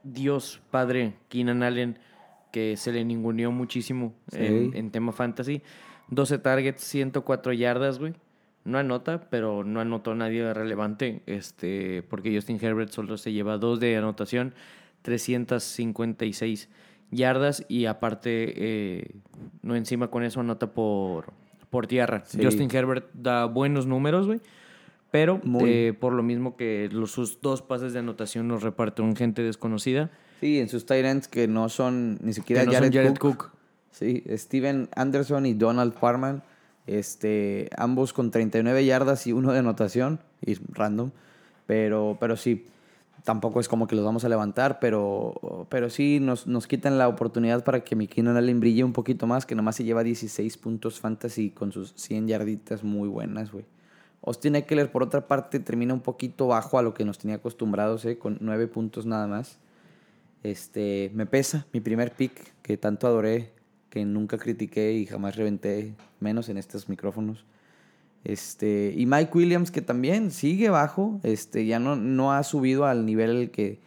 Dios 0.02 0.60
Padre 0.70 1.14
Keenan 1.28 1.62
Allen, 1.62 1.98
que 2.50 2.76
se 2.76 2.92
le 2.92 3.04
ninguneó 3.04 3.50
muchísimo 3.50 4.14
en, 4.32 4.74
en 4.74 4.90
tema 4.90 5.12
fantasy. 5.12 5.62
12 6.08 6.38
targets, 6.38 6.82
104 6.82 7.52
yardas, 7.54 7.98
güey. 7.98 8.14
No 8.64 8.78
anota, 8.78 9.28
pero 9.28 9.64
no 9.64 9.80
anotó 9.80 10.14
nadie 10.14 10.52
relevante, 10.54 11.22
este, 11.26 12.04
porque 12.04 12.32
Justin 12.32 12.58
Herbert 12.62 12.90
solo 12.90 13.16
se 13.16 13.32
lleva 13.32 13.58
dos 13.58 13.80
de 13.80 13.96
anotación, 13.96 14.54
356 15.02 16.68
yardas 17.10 17.64
y 17.68 17.86
aparte, 17.86 18.52
eh, 18.56 19.10
no 19.62 19.74
encima 19.74 20.08
con 20.08 20.22
eso 20.22 20.38
anota 20.38 20.72
por, 20.72 21.32
por 21.72 21.86
tierra. 21.86 22.22
Sí. 22.26 22.38
Justin 22.40 22.68
Herbert 22.70 23.08
da 23.14 23.46
buenos 23.46 23.86
números, 23.86 24.26
güey, 24.26 24.40
pero 25.10 25.40
eh, 25.64 25.94
por 25.98 26.12
lo 26.12 26.22
mismo 26.22 26.54
que 26.54 26.90
los, 26.92 27.12
sus 27.12 27.40
dos 27.40 27.62
pases 27.62 27.94
de 27.94 28.00
anotación 28.00 28.46
los 28.46 28.62
reparte 28.62 29.00
un 29.00 29.16
gente 29.16 29.42
desconocida. 29.42 30.10
Sí, 30.40 30.60
en 30.60 30.68
sus 30.68 30.84
tight 30.84 31.06
ends 31.06 31.28
que 31.28 31.48
no 31.48 31.70
son 31.70 32.18
ni 32.20 32.34
siquiera 32.34 32.64
no 32.64 32.72
son 32.72 32.82
Jared, 32.82 32.94
Jared 32.94 33.16
Cook. 33.16 33.36
Cook. 33.36 33.50
Sí, 33.90 34.22
Steven 34.36 34.90
Anderson 34.94 35.46
y 35.46 35.54
Donald 35.54 35.94
Farman, 35.94 36.42
este, 36.86 37.70
ambos 37.78 38.12
con 38.12 38.30
39 38.30 38.84
yardas 38.84 39.26
y 39.26 39.32
uno 39.32 39.50
de 39.52 39.60
anotación, 39.60 40.20
y 40.44 40.56
random, 40.74 41.10
pero, 41.66 42.18
pero 42.20 42.36
sí, 42.36 42.66
tampoco 43.24 43.60
es 43.60 43.68
como 43.68 43.86
que 43.86 43.96
los 43.96 44.04
vamos 44.04 44.24
a 44.24 44.28
levantar, 44.28 44.78
pero, 44.80 45.66
pero 45.68 45.90
sí 45.90 46.18
nos, 46.20 46.46
nos 46.46 46.66
quitan 46.66 46.98
la 46.98 47.08
oportunidad 47.08 47.64
para 47.64 47.84
que 47.84 47.96
mi 47.96 48.08
Keenan 48.08 48.36
Allen 48.36 48.60
brille 48.60 48.84
un 48.84 48.92
poquito 48.92 49.26
más, 49.26 49.46
que 49.46 49.54
nomás 49.54 49.76
se 49.76 49.84
lleva 49.84 50.02
16 50.02 50.56
puntos 50.58 51.00
fantasy 51.00 51.50
con 51.50 51.72
sus 51.72 51.92
100 51.96 52.28
yarditas 52.28 52.82
muy 52.82 53.08
buenas, 53.08 53.52
güey. 53.52 53.64
Austin 54.24 54.54
Eckler, 54.54 54.90
por 54.92 55.02
otra 55.02 55.26
parte, 55.26 55.58
termina 55.58 55.94
un 55.94 56.00
poquito 56.00 56.46
bajo 56.46 56.78
a 56.78 56.82
lo 56.82 56.94
que 56.94 57.04
nos 57.04 57.18
tenía 57.18 57.36
acostumbrados, 57.36 58.04
¿eh? 58.04 58.18
con 58.18 58.38
9 58.40 58.68
puntos 58.68 59.04
nada 59.04 59.26
más. 59.26 59.58
Este, 60.42 61.10
me 61.14 61.26
pesa 61.26 61.66
mi 61.72 61.80
primer 61.80 62.12
pick 62.12 62.52
que 62.62 62.76
tanto 62.76 63.06
adoré, 63.06 63.52
que 63.90 64.04
nunca 64.04 64.38
critiqué 64.38 64.92
y 64.92 65.06
jamás 65.06 65.36
reventé, 65.36 65.94
menos 66.20 66.48
en 66.48 66.56
estos 66.56 66.88
micrófonos. 66.88 67.44
Este, 68.24 68.94
y 68.96 69.06
Mike 69.06 69.36
Williams 69.36 69.70
que 69.70 69.82
también 69.82 70.30
sigue 70.30 70.70
bajo, 70.70 71.20
este, 71.22 71.66
ya 71.66 71.78
no, 71.78 71.96
no 71.96 72.32
ha 72.32 72.42
subido 72.44 72.86
al 72.86 73.04
nivel 73.04 73.50
que 73.50 73.80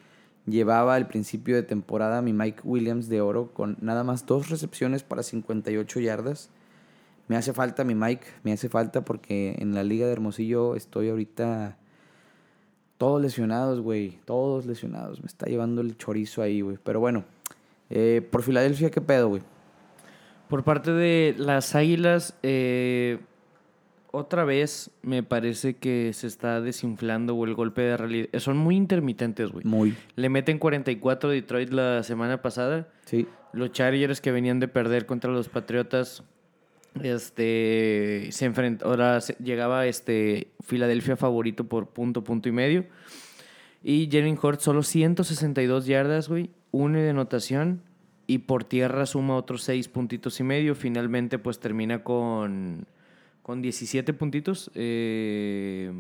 llevaba 0.46 0.96
al 0.96 1.08
principio 1.08 1.56
de 1.56 1.64
temporada 1.64 2.22
mi 2.22 2.34
Mike 2.34 2.62
Williams 2.64 3.08
de 3.08 3.22
oro 3.22 3.52
con 3.54 3.78
nada 3.82 4.04
más 4.04 4.26
dos 4.26 4.50
recepciones 4.50 5.04
para 5.04 5.24
58 5.24 6.00
yardas. 6.00 6.50
Me 7.28 7.38
hace 7.38 7.54
falta 7.54 7.84
mi 7.84 7.96
Mike, 7.96 8.28
me 8.44 8.52
hace 8.52 8.70
falta 8.70 9.04
porque 9.04 9.56
en 9.60 9.74
la 9.74 9.84
liga 9.84 10.06
de 10.06 10.12
Hermosillo 10.12 10.76
estoy 10.76 11.10
ahorita 11.10 11.78
todos 12.98 13.22
lesionados, 13.22 13.82
güey. 13.82 14.20
Todos 14.26 14.66
lesionados. 14.66 15.22
Me 15.22 15.28
está 15.28 15.48
llevando 15.48 15.82
el 15.82 15.98
chorizo 15.98 16.42
ahí, 16.42 16.62
güey. 16.62 16.78
Pero 16.84 17.00
bueno, 17.00 17.26
eh, 17.90 18.28
por 18.32 18.44
Filadelfia, 18.44 18.90
¿qué 18.92 19.02
pedo, 19.02 19.30
güey? 19.30 19.42
Por 20.48 20.64
parte 20.64 20.92
de 20.92 21.36
las 21.38 21.76
Águilas, 21.76 22.36
eh, 22.44 23.20
otra 24.16 24.44
vez 24.46 24.90
me 25.02 25.22
parece 25.24 25.76
que 25.76 26.12
se 26.14 26.28
está 26.28 26.62
desinflando 26.62 27.36
o 27.36 27.46
el 27.46 27.54
golpe 27.54 27.82
de 27.82 27.98
realidad. 27.98 28.28
Son 28.40 28.58
muy 28.58 28.76
intermitentes, 28.76 29.50
güey. 29.52 29.66
Muy. 29.66 29.96
Le 30.16 30.30
meten 30.30 30.58
44 30.60 31.30
a 31.30 31.34
Detroit 31.34 31.70
la 31.72 32.04
semana 32.04 32.42
pasada. 32.42 32.88
Sí. 33.06 33.28
Los 33.54 33.72
Chargers 33.72 34.22
que 34.22 34.32
venían 34.32 34.60
de 34.60 34.68
perder 34.68 35.06
contra 35.06 35.32
los 35.32 35.48
Patriotas, 35.50 36.24
este, 37.04 38.28
se 38.32 38.46
enfrentó, 38.46 38.86
ahora 38.88 39.22
se- 39.22 39.36
llegaba 39.44 39.86
este 39.86 40.48
Filadelfia 40.66 41.16
favorito 41.16 41.66
por 41.66 41.88
punto, 41.90 42.24
punto 42.24 42.50
y 42.50 42.52
medio. 42.52 42.86
Y 43.84 44.10
Jalen 44.12 44.40
Hurts 44.42 44.64
solo 44.64 44.82
162 44.84 45.86
yardas, 45.86 46.28
güey, 46.28 46.50
uno 46.72 46.98
de 47.00 47.10
anotación 47.12 47.82
y 48.28 48.40
por 48.40 48.64
tierra 48.64 49.06
suma 49.06 49.36
otros 49.36 49.62
6 49.64 49.88
puntitos 49.90 50.40
y 50.40 50.44
medio. 50.44 50.74
Finalmente, 50.74 51.38
pues 51.38 51.60
termina 51.60 52.04
con, 52.04 52.88
con 53.46 53.62
17 53.62 54.12
puntitos. 54.14 54.72
Eh, 54.74 55.92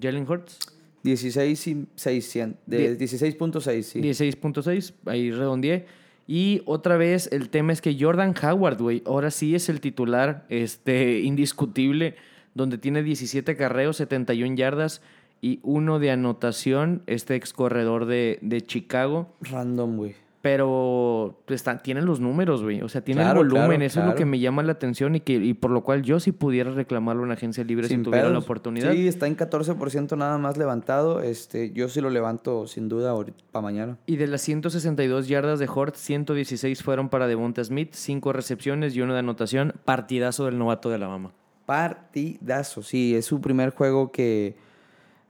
Jalen 0.00 0.26
Hurts. 0.26 0.58
16 1.02 1.66
y 1.66 1.86
600. 1.96 2.58
De 2.64 2.96
Die- 2.96 2.98
16.6, 2.98 3.82
sí. 3.82 4.00
16.6, 4.00 4.94
ahí 5.04 5.30
redondeé. 5.30 5.84
Y 6.26 6.62
otra 6.64 6.96
vez 6.96 7.28
el 7.30 7.50
tema 7.50 7.74
es 7.74 7.82
que 7.82 7.94
Jordan 8.00 8.32
Howard, 8.42 8.80
güey, 8.80 9.02
ahora 9.04 9.30
sí 9.30 9.54
es 9.54 9.68
el 9.68 9.80
titular 9.82 10.46
este, 10.48 11.18
indiscutible, 11.24 12.14
donde 12.54 12.78
tiene 12.78 13.02
17 13.02 13.54
carreos, 13.54 13.98
71 13.98 14.54
yardas 14.56 15.02
y 15.42 15.60
uno 15.62 15.98
de 15.98 16.10
anotación, 16.12 17.02
este 17.06 17.34
ex 17.34 17.52
corredor 17.52 18.06
de, 18.06 18.38
de 18.40 18.62
Chicago. 18.62 19.34
Random, 19.42 19.96
güey. 19.98 20.14
Pero 20.42 21.40
pues, 21.46 21.60
está, 21.60 21.78
tienen 21.78 22.04
los 22.04 22.18
números, 22.18 22.64
güey. 22.64 22.82
O 22.82 22.88
sea, 22.88 23.00
tiene 23.00 23.22
Claro, 23.22 23.42
el 23.42 23.46
volumen. 23.48 23.68
claro, 23.68 23.84
Eso 23.84 24.00
es 24.00 24.06
lo 24.06 24.14
que 24.16 24.24
me 24.24 24.40
llama 24.40 24.64
la 24.64 24.72
atención 24.72 25.14
y, 25.14 25.20
que, 25.20 25.34
y 25.34 25.54
por 25.54 25.70
lo 25.70 25.82
cual 25.84 26.02
yo 26.02 26.18
sí 26.18 26.32
pudiera 26.32 26.72
reclamarlo 26.72 27.22
en 27.22 27.26
una 27.26 27.34
agencia 27.34 27.62
libre 27.62 27.86
si 27.86 27.94
Sin 27.94 28.02
tuviera 28.02 28.28
la 28.28 28.40
oportunidad. 28.40 28.90
Sí, 28.92 29.06
está 29.06 29.28
en 29.28 29.36
14% 29.36 30.16
nada 30.16 30.38
más 30.38 30.56
levantado. 30.58 31.20
Este, 31.22 31.70
yo 31.70 31.88
sí 31.88 32.00
lo 32.00 32.10
levanto 32.10 32.66
sin 32.66 32.88
duda 32.88 33.14
para 33.52 33.62
mañana. 33.62 33.98
Y 34.04 34.16
de 34.16 34.26
las 34.26 34.40
162 34.42 35.28
yardas 35.28 35.60
de 35.60 35.68
Hort, 35.72 35.94
116 35.94 36.82
fueron 36.82 37.08
para 37.08 37.28
Devonta 37.28 37.62
Smith, 37.62 37.90
5 37.92 38.32
recepciones 38.32 38.96
y 38.96 39.00
una 39.00 39.12
de 39.12 39.20
anotación. 39.20 39.74
Partidazo 39.84 40.46
del 40.46 40.58
novato 40.58 40.88
de 40.88 40.96
Alabama. 40.96 41.30
Partidazo. 41.66 42.82
Sí, 42.82 43.14
es 43.14 43.26
su 43.26 43.40
primer 43.40 43.70
juego 43.70 44.10
que. 44.10 44.56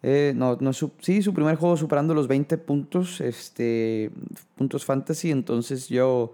Eh, 0.03 0.32
no, 0.36 0.57
no 0.61 0.72
su, 0.72 0.92
sí, 1.00 1.22
su 1.22 1.32
primer 1.34 1.57
juego 1.57 1.76
superando 1.76 2.14
los 2.14 2.28
20 2.28 2.59
puntos, 2.59 3.20
este, 3.20 4.11
puntos 4.57 4.84
fantasy. 4.84 5.30
Entonces 5.30 5.88
yo, 5.88 6.32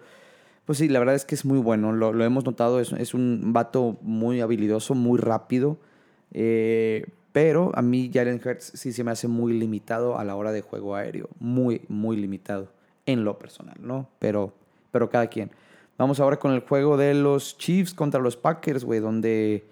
pues 0.65 0.79
sí, 0.79 0.89
la 0.89 0.99
verdad 1.01 1.15
es 1.15 1.25
que 1.25 1.35
es 1.35 1.45
muy 1.45 1.59
bueno. 1.59 1.93
Lo, 1.93 2.13
lo 2.13 2.25
hemos 2.25 2.45
notado, 2.45 2.81
es, 2.81 2.93
es 2.93 3.15
un 3.15 3.53
vato 3.53 3.99
muy 4.03 4.41
habilidoso, 4.41 4.95
muy 4.95 5.19
rápido. 5.19 5.79
eh, 6.33 7.07
pero 7.33 7.71
a 7.75 7.83
mí 7.83 8.11
Jalen 8.13 8.41
Hurts 8.45 8.73
sí 8.75 8.93
se 8.93 9.05
me 9.05 9.11
hace 9.13 9.29
muy 9.29 9.53
limitado 9.53 10.19
a 10.19 10.25
la 10.25 10.35
hora 10.35 10.51
de 10.51 10.63
juego 10.63 10.97
aéreo. 10.97 11.29
Muy, 11.39 11.83
muy 11.89 12.17
limitado. 12.17 12.73
En 13.07 13.25
lo 13.25 13.39
personal, 13.39 13.77
¿no? 13.81 14.09
Pero, 14.19 14.53
pero 14.91 15.09
cada 15.11 15.29
quien. 15.29 15.51
Vamos 15.99 16.21
ahora 16.21 16.39
con 16.39 16.53
el 16.53 16.61
juego 16.61 16.97
de 16.97 17.15
los 17.15 17.57
Chiefs 17.59 17.95
contra 17.95 18.21
los 18.21 18.37
Packers, 18.37 18.85
güey, 18.85 19.01
donde 19.01 19.69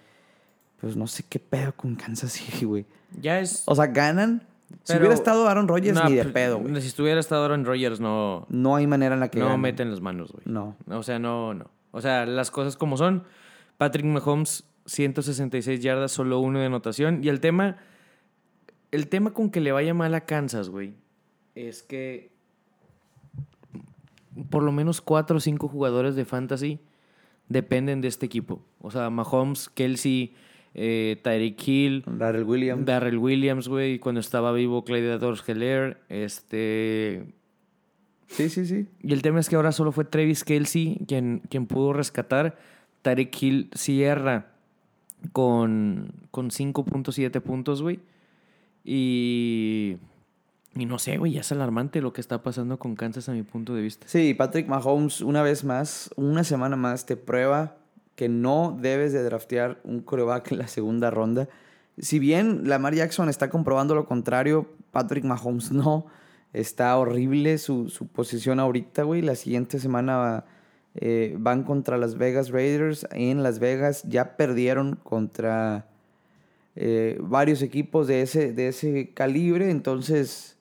pues 0.80 0.96
no 0.96 1.06
sé 1.06 1.24
qué 1.28 1.38
pedo 1.38 1.72
con 1.74 1.94
Kansas 1.96 2.32
City, 2.32 2.64
güey. 2.64 2.86
Ya 3.20 3.40
es. 3.40 3.62
O 3.66 3.74
sea, 3.74 3.86
ganan. 3.86 4.46
si 4.68 4.76
Pero- 4.88 5.00
hubiera 5.00 5.14
estado 5.14 5.48
Aaron 5.48 5.68
Rodgers, 5.68 5.94
No, 5.94 6.08
ni 6.08 6.14
de 6.16 6.22
pues, 6.22 6.34
pedo, 6.34 6.58
güey. 6.58 6.80
Si 6.80 6.88
estuviera 6.88 7.20
estado 7.20 7.44
Aaron 7.44 7.64
Rodgers, 7.64 8.00
no, 8.00 8.46
No 8.48 8.76
hay 8.76 8.86
manera 8.86 9.14
en 9.14 9.20
la 9.20 9.28
que 9.28 9.38
no 9.38 9.46
ganen. 9.46 9.60
meten 9.60 9.90
las 9.90 10.00
manos, 10.00 10.32
güey. 10.32 10.42
No. 10.46 10.76
O 10.88 11.02
sea, 11.02 11.18
no, 11.18 11.54
no. 11.54 11.70
O 11.92 12.00
sea, 12.00 12.26
las 12.26 12.50
cosas 12.50 12.76
como 12.76 12.96
son. 12.96 13.24
Patrick 13.78 14.04
Mahomes, 14.06 14.64
166 14.86 15.80
yardas, 15.80 16.12
solo 16.12 16.40
uno 16.40 16.58
de 16.58 16.66
anotación. 16.66 17.22
Y 17.22 17.28
el 17.28 17.40
tema. 17.40 17.76
El 18.92 19.08
tema 19.08 19.32
con 19.32 19.50
que 19.50 19.60
le 19.60 19.72
vaya 19.72 19.92
mal 19.94 20.14
a 20.14 20.22
Kansas, 20.22 20.68
güey, 20.70 20.94
es 21.54 21.82
que 21.82 22.30
por 24.50 24.62
lo 24.62 24.72
menos 24.72 25.00
cuatro 25.00 25.38
o 25.38 25.40
cinco 25.40 25.68
jugadores 25.68 26.14
de 26.14 26.24
fantasy 26.24 26.80
dependen 27.48 28.00
de 28.00 28.08
este 28.08 28.26
equipo. 28.26 28.62
O 28.80 28.90
sea, 28.90 29.10
Mahomes, 29.10 29.68
Kelsey, 29.68 30.34
eh, 30.78 31.18
Tyreek 31.22 31.66
Hill, 31.66 32.04
Darrell 32.06 32.44
Williams. 32.44 32.84
Darrell 32.84 33.16
Williams, 33.16 33.66
güey, 33.66 33.98
cuando 33.98 34.20
estaba 34.20 34.52
vivo 34.52 34.84
Clyde 34.84 35.14
Edwards-Helaire, 35.14 35.96
este... 36.10 37.24
sí, 38.26 38.50
sí, 38.50 38.66
sí. 38.66 38.86
Y 39.02 39.14
el 39.14 39.22
tema 39.22 39.40
es 39.40 39.48
que 39.48 39.56
ahora 39.56 39.72
solo 39.72 39.90
fue 39.90 40.04
Travis 40.04 40.44
Kelsey 40.44 40.98
quien, 41.08 41.40
quien 41.48 41.66
pudo 41.66 41.94
rescatar. 41.94 42.58
Tyreek 43.00 43.42
Hill 43.42 43.70
cierra 43.74 44.52
con, 45.32 46.12
con 46.30 46.50
5.7 46.50 47.40
puntos, 47.40 47.80
güey. 47.82 47.98
Y... 48.84 49.96
Y 50.78 50.84
no 50.84 50.98
sé, 50.98 51.16
güey, 51.16 51.38
es 51.38 51.50
alarmante 51.52 52.02
lo 52.02 52.12
que 52.12 52.20
está 52.20 52.42
pasando 52.42 52.78
con 52.78 52.96
Kansas 52.96 53.30
a 53.30 53.32
mi 53.32 53.42
punto 53.42 53.74
de 53.74 53.80
vista. 53.80 54.06
Sí, 54.08 54.34
Patrick 54.34 54.68
Mahomes, 54.68 55.22
una 55.22 55.40
vez 55.40 55.64
más, 55.64 56.10
una 56.16 56.44
semana 56.44 56.76
más, 56.76 57.06
te 57.06 57.16
prueba 57.16 57.78
que 58.16 58.28
no 58.28 58.76
debes 58.80 59.12
de 59.12 59.22
draftear 59.22 59.78
un 59.84 60.00
coreback 60.00 60.50
en 60.52 60.58
la 60.58 60.66
segunda 60.68 61.10
ronda. 61.10 61.48
Si 61.98 62.18
bien 62.18 62.68
Lamar 62.68 62.94
Jackson 62.94 63.28
está 63.28 63.48
comprobando 63.48 63.94
lo 63.94 64.06
contrario, 64.06 64.66
Patrick 64.90 65.24
Mahomes 65.24 65.70
no. 65.70 66.06
Está 66.52 66.96
horrible 66.96 67.58
su, 67.58 67.90
su 67.90 68.06
posición 68.06 68.58
ahorita, 68.58 69.02
güey. 69.02 69.20
La 69.20 69.34
siguiente 69.34 69.78
semana 69.78 70.44
eh, 70.94 71.36
van 71.38 71.64
contra 71.64 71.98
las 71.98 72.16
Vegas 72.16 72.48
Raiders 72.50 73.06
en 73.12 73.42
Las 73.42 73.58
Vegas. 73.58 74.02
Ya 74.04 74.36
perdieron 74.36 74.96
contra 74.96 75.86
eh, 76.74 77.18
varios 77.20 77.60
equipos 77.60 78.06
de 78.06 78.22
ese, 78.22 78.52
de 78.52 78.68
ese 78.68 79.10
calibre. 79.12 79.70
Entonces, 79.70 80.55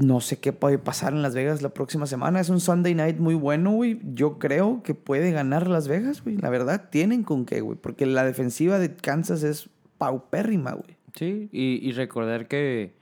no 0.00 0.20
sé 0.20 0.38
qué 0.38 0.52
puede 0.52 0.78
pasar 0.78 1.12
en 1.12 1.22
Las 1.22 1.34
Vegas 1.34 1.60
la 1.60 1.70
próxima 1.70 2.06
semana. 2.06 2.38
Es 2.40 2.50
un 2.50 2.60
Sunday 2.60 2.94
night 2.94 3.18
muy 3.18 3.34
bueno, 3.34 3.72
güey. 3.72 3.98
Yo 4.14 4.38
creo 4.38 4.82
que 4.84 4.94
puede 4.94 5.32
ganar 5.32 5.66
Las 5.66 5.88
Vegas, 5.88 6.22
güey. 6.22 6.36
La 6.36 6.50
verdad, 6.50 6.88
tienen 6.90 7.24
con 7.24 7.44
qué, 7.44 7.60
güey. 7.60 7.76
Porque 7.76 8.06
la 8.06 8.24
defensiva 8.24 8.78
de 8.78 8.94
Kansas 8.94 9.42
es 9.42 9.68
paupérrima, 9.98 10.72
güey. 10.72 10.96
Sí, 11.14 11.48
y, 11.50 11.80
y 11.82 11.92
recordar 11.92 12.46
que, 12.46 12.94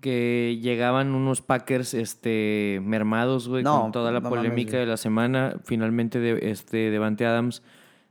que 0.00 0.58
llegaban 0.62 1.14
unos 1.14 1.42
Packers 1.42 1.94
este, 1.94 2.80
mermados, 2.82 3.48
güey, 3.48 3.62
No, 3.62 3.82
con 3.82 3.92
toda 3.92 4.10
la 4.12 4.20
no 4.20 4.28
polémica 4.30 4.78
de 4.78 4.86
la 4.86 4.96
semana. 4.96 5.56
Finalmente, 5.64 6.18
de, 6.18 6.50
este, 6.50 6.90
Devante 6.90 7.26
Adams 7.26 7.62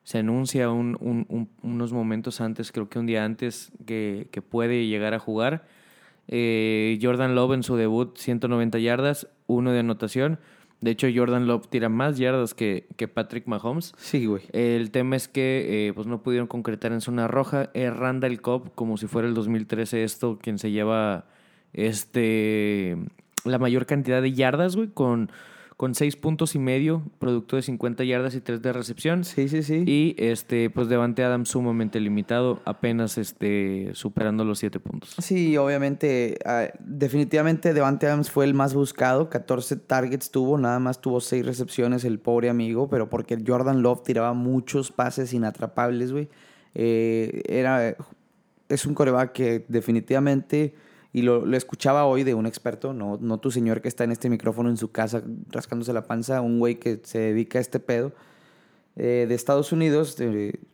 se 0.03 0.19
anuncia 0.19 0.69
un- 0.71 0.97
un- 0.99 1.25
un- 1.29 1.49
unos 1.63 1.93
momentos 1.93 2.41
antes, 2.41 2.71
creo 2.71 2.89
que 2.89 2.99
un 2.99 3.07
día 3.07 3.25
antes, 3.25 3.71
que, 3.85 4.27
que 4.31 4.41
puede 4.41 4.87
llegar 4.87 5.13
a 5.13 5.19
jugar. 5.19 5.65
Eh, 6.27 6.99
Jordan 7.01 7.35
Love 7.35 7.53
en 7.53 7.63
su 7.63 7.75
debut, 7.75 8.17
190 8.17 8.79
yardas, 8.79 9.27
uno 9.47 9.71
de 9.71 9.79
anotación. 9.79 10.39
De 10.79 10.91
hecho, 10.91 11.07
Jordan 11.13 11.45
Love 11.45 11.67
tira 11.67 11.89
más 11.89 12.17
yardas 12.17 12.53
que, 12.53 12.87
que 12.97 13.07
Patrick 13.07 13.47
Mahomes. 13.47 13.93
Sí, 13.97 14.25
güey. 14.25 14.43
El 14.51 14.89
tema 14.89 15.15
es 15.15 15.27
que 15.27 15.87
eh, 15.87 15.93
pues 15.93 16.07
no 16.07 16.23
pudieron 16.23 16.47
concretar 16.47 16.91
en 16.91 17.01
zona 17.01 17.27
roja. 17.27 17.69
Es 17.73 17.95
Randall 17.95 18.41
Cobb, 18.41 18.73
como 18.73 18.97
si 18.97 19.05
fuera 19.07 19.27
el 19.27 19.35
2013 19.35 20.03
esto, 20.03 20.39
quien 20.41 20.57
se 20.57 20.71
lleva 20.71 21.25
este 21.73 22.97
la 23.43 23.59
mayor 23.59 23.85
cantidad 23.85 24.21
de 24.21 24.33
yardas, 24.33 24.75
güey, 24.75 24.89
con, 24.89 25.31
con 25.81 25.95
seis 25.95 26.15
puntos 26.15 26.53
y 26.53 26.59
medio, 26.59 27.01
producto 27.17 27.55
de 27.55 27.63
50 27.63 28.03
yardas 28.03 28.35
y 28.35 28.39
tres 28.39 28.61
de 28.61 28.71
recepción. 28.71 29.23
Sí, 29.23 29.49
sí, 29.49 29.63
sí. 29.63 29.83
Y 29.87 30.13
este, 30.19 30.69
pues 30.69 30.89
Devante 30.89 31.23
Adams 31.23 31.49
sumamente 31.49 31.99
limitado, 31.99 32.61
apenas 32.65 33.17
este, 33.17 33.89
superando 33.93 34.45
los 34.45 34.59
siete 34.59 34.79
puntos. 34.79 35.15
Sí, 35.17 35.57
obviamente, 35.57 36.37
ah, 36.45 36.67
definitivamente 36.81 37.73
Devante 37.73 38.05
Adams 38.05 38.29
fue 38.29 38.45
el 38.45 38.53
más 38.53 38.75
buscado, 38.75 39.31
14 39.31 39.75
targets 39.77 40.29
tuvo, 40.29 40.59
nada 40.59 40.77
más 40.77 41.01
tuvo 41.01 41.19
seis 41.19 41.43
recepciones 41.43 42.05
el 42.05 42.19
pobre 42.19 42.51
amigo, 42.51 42.87
pero 42.87 43.09
porque 43.09 43.43
Jordan 43.43 43.81
Love 43.81 44.03
tiraba 44.03 44.33
muchos 44.33 44.91
pases 44.91 45.33
inatrapables, 45.33 46.11
güey. 46.11 46.29
Eh, 46.75 47.41
era, 47.49 47.95
es 48.69 48.85
un 48.85 48.93
coreback 48.93 49.31
que 49.31 49.65
definitivamente, 49.67 50.75
y 51.13 51.23
lo, 51.23 51.45
escuchaba 51.55 52.05
hoy 52.05 52.23
de 52.23 52.33
un 52.33 52.45
experto, 52.45 52.93
no, 52.93 53.17
no 53.19 53.39
tu 53.39 53.51
señor 53.51 53.81
que 53.81 53.87
está 53.87 54.03
en 54.03 54.11
este 54.11 54.29
micrófono 54.29 54.69
en 54.69 54.77
su 54.77 54.91
casa 54.91 55.23
rascándose 55.49 55.91
la 55.93 56.05
panza, 56.05 56.41
un 56.41 56.59
güey 56.59 56.75
que 56.75 57.01
se 57.03 57.19
dedica 57.19 57.57
a 57.57 57.61
este 57.61 57.79
pedo, 57.79 58.13
eh, 58.95 59.25
de 59.27 59.35
Estados 59.35 59.71
Unidos, 59.71 60.17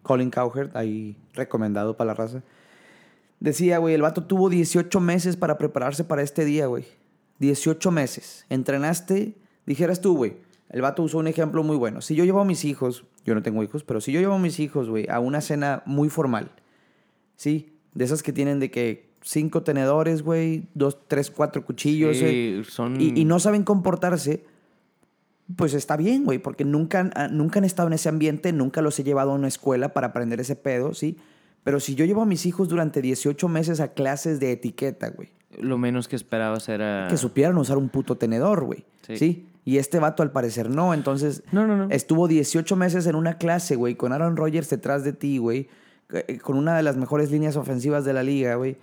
Colin 0.04 0.32
Cowherd, 0.32 0.76
ahí 0.76 1.18
recomendado 1.34 1.98
para 1.98 2.10
la 2.10 2.14
raza. 2.14 2.44
Decía, 3.40 3.78
güey, 3.78 3.94
el 3.94 4.02
vato 4.02 4.24
tuvo 4.24 4.50
18 4.50 5.00
meses 5.00 5.38
para 5.38 5.58
prepararse 5.58 6.04
para 6.04 6.24
este 6.24 6.44
día, 6.44 6.66
güey. 6.66 6.86
18 7.40 7.92
meses. 7.92 8.46
Entrenaste, 8.50 9.36
dijeras 9.66 10.02
tú, 10.02 10.18
güey. 10.18 10.38
El 10.70 10.82
vato 10.82 11.04
usó 11.04 11.20
un 11.20 11.28
ejemplo 11.28 11.64
muy 11.64 11.78
bueno. 11.78 12.02
Si 12.02 12.16
yo 12.16 12.26
llevo 12.26 12.42
a 12.42 12.46
mis 12.46 12.66
hijos, 12.66 13.06
yo 13.26 13.36
no 13.36 13.44
tengo 13.44 13.64
hijos, 13.64 13.84
pero 13.84 14.02
si 14.02 14.12
yo 14.12 14.20
llevo 14.20 14.34
a 14.34 14.40
mis 14.40 14.60
hijos, 14.60 14.90
güey, 14.90 15.08
a 15.10 15.20
una 15.20 15.42
cena 15.42 15.84
muy 15.86 16.10
formal, 16.10 16.52
¿sí? 17.36 17.78
De 17.94 18.06
esas 18.06 18.24
que 18.24 18.34
tienen 18.34 18.60
de 18.60 18.72
que 18.72 19.07
cinco 19.30 19.64
tenedores, 19.64 20.22
güey, 20.24 20.64
dos, 20.74 20.98
tres, 21.08 21.30
cuatro 21.32 21.64
cuchillos, 21.66 22.18
Sí, 22.18 22.26
eh, 22.26 22.64
son- 22.68 23.00
y, 23.02 23.14
y 23.20 23.26
no 23.26 23.40
saben 23.40 23.64
comportarse, 23.64 24.44
pues 25.56 25.74
está 25.74 25.96
bien, 25.96 26.26
güey, 26.26 26.40
porque 26.40 26.66
nunca, 26.66 27.00
han- 27.00 27.12
ah, 27.16 27.28
nunca 27.30 27.60
han 27.60 27.66
estado 27.66 27.88
en 27.88 27.94
ese 27.94 28.10
ambiente, 28.10 28.52
nunca 28.52 28.82
los 28.82 29.00
he 29.00 29.04
llevado 29.04 29.32
a 29.32 29.36
una 29.36 29.48
escuela 29.48 29.94
para 29.94 30.08
aprender 30.08 30.40
ese 30.42 30.56
pedo, 30.56 30.94
¿sí? 30.94 31.18
Pero 31.64 31.80
si 31.80 31.96
yo 31.96 32.06
llevo 32.06 32.22
a 32.22 32.26
mis 32.26 32.46
hijos 32.46 32.70
durante 32.70 33.02
18 33.02 33.48
meses 33.48 33.80
a 33.80 33.90
clases 33.94 34.40
de 34.40 34.52
etiqueta, 34.52 35.10
güey, 35.10 35.30
Lo 35.60 35.78
menos 35.78 36.08
que 36.08 36.16
esperabas 36.18 36.68
era... 36.70 37.08
que 37.10 37.18
supieran 37.18 37.58
usar 37.58 37.78
un 37.78 37.90
puto 37.90 38.16
tenedor, 38.18 38.64
güey, 38.66 38.84
Sí. 39.08 39.18
¿sí? 39.18 39.46
Y 39.64 39.78
este 39.80 40.00
vato 40.00 40.24
al 40.24 40.32
parecer 40.32 40.70
no, 40.70 40.94
entonces 40.94 41.44
No, 41.52 41.66
no, 41.68 41.76
no. 41.76 41.88
estuvo 41.94 42.28
18 42.28 42.76
meses 42.78 43.06
en 43.08 43.16
una 43.16 43.38
clase, 43.38 43.76
güey, 43.76 43.96
con 43.96 44.14
Aaron 44.14 44.38
Rodgers 44.38 44.70
detrás 44.70 45.04
de 45.04 45.12
ti, 45.14 45.38
güey, 45.40 45.68
eh, 46.14 46.38
con 46.40 46.58
una 46.58 46.76
de 46.78 46.84
las 46.84 46.96
mejores 46.96 47.32
líneas 47.32 47.56
ofensivas 47.58 48.06
de 48.06 48.14
la 48.14 48.24
liga, 48.24 48.56
güey, 48.56 48.78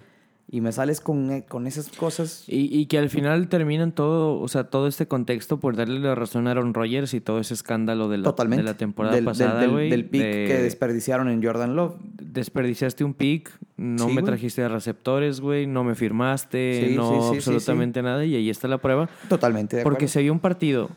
y 0.46 0.60
me 0.60 0.72
sales 0.72 1.00
con, 1.00 1.30
eh, 1.32 1.44
con 1.48 1.66
esas 1.66 1.88
cosas. 1.88 2.44
Y, 2.46 2.68
y 2.78 2.86
que 2.86 2.98
al 2.98 3.08
final 3.10 3.48
terminan 3.48 3.92
todo, 3.92 4.38
o 4.40 4.46
sea, 4.46 4.64
todo 4.64 4.86
este 4.86 5.08
contexto 5.08 5.58
por 5.58 5.74
darle 5.74 5.98
la 6.00 6.14
razón 6.14 6.46
a 6.46 6.52
Aaron 6.52 6.74
Rodgers 6.74 7.14
y 7.14 7.20
todo 7.20 7.40
ese 7.40 7.54
escándalo 7.54 8.08
de 8.08 8.18
la, 8.18 8.24
Totalmente. 8.24 8.62
de 8.62 8.70
la 8.70 8.76
temporada 8.76 9.14
del, 9.16 9.24
pasada, 9.24 9.60
del, 9.60 9.70
güey. 9.70 9.90
del 9.90 10.04
pick 10.04 10.22
de- 10.22 10.44
que 10.46 10.58
desperdiciaron 10.62 11.28
en 11.30 11.42
Jordan 11.42 11.74
Love. 11.74 11.94
Desperdiciaste 12.22 13.02
un 13.04 13.14
pick, 13.14 13.50
no 13.78 14.00
Sí, 14.04 14.06
me 14.08 14.20
güey. 14.20 14.24
trajiste 14.26 14.68
receptores, 14.68 15.40
güey, 15.40 15.66
no 15.66 15.82
me 15.82 15.94
firmaste, 15.94 16.88
Sí, 16.90 16.94
no 16.94 17.30
sí, 17.30 17.36
absolutamente 17.36 18.02
nada 18.02 18.24
y 18.24 18.36
ahí 18.36 18.50
está 18.50 18.68
la 18.68 18.78
prueba. 18.78 19.08
Totalmente 19.28 19.78
de 19.78 19.82
Porque 19.82 20.06
si 20.08 20.18
había 20.18 20.30
un 20.32 20.40
partido 20.40 20.90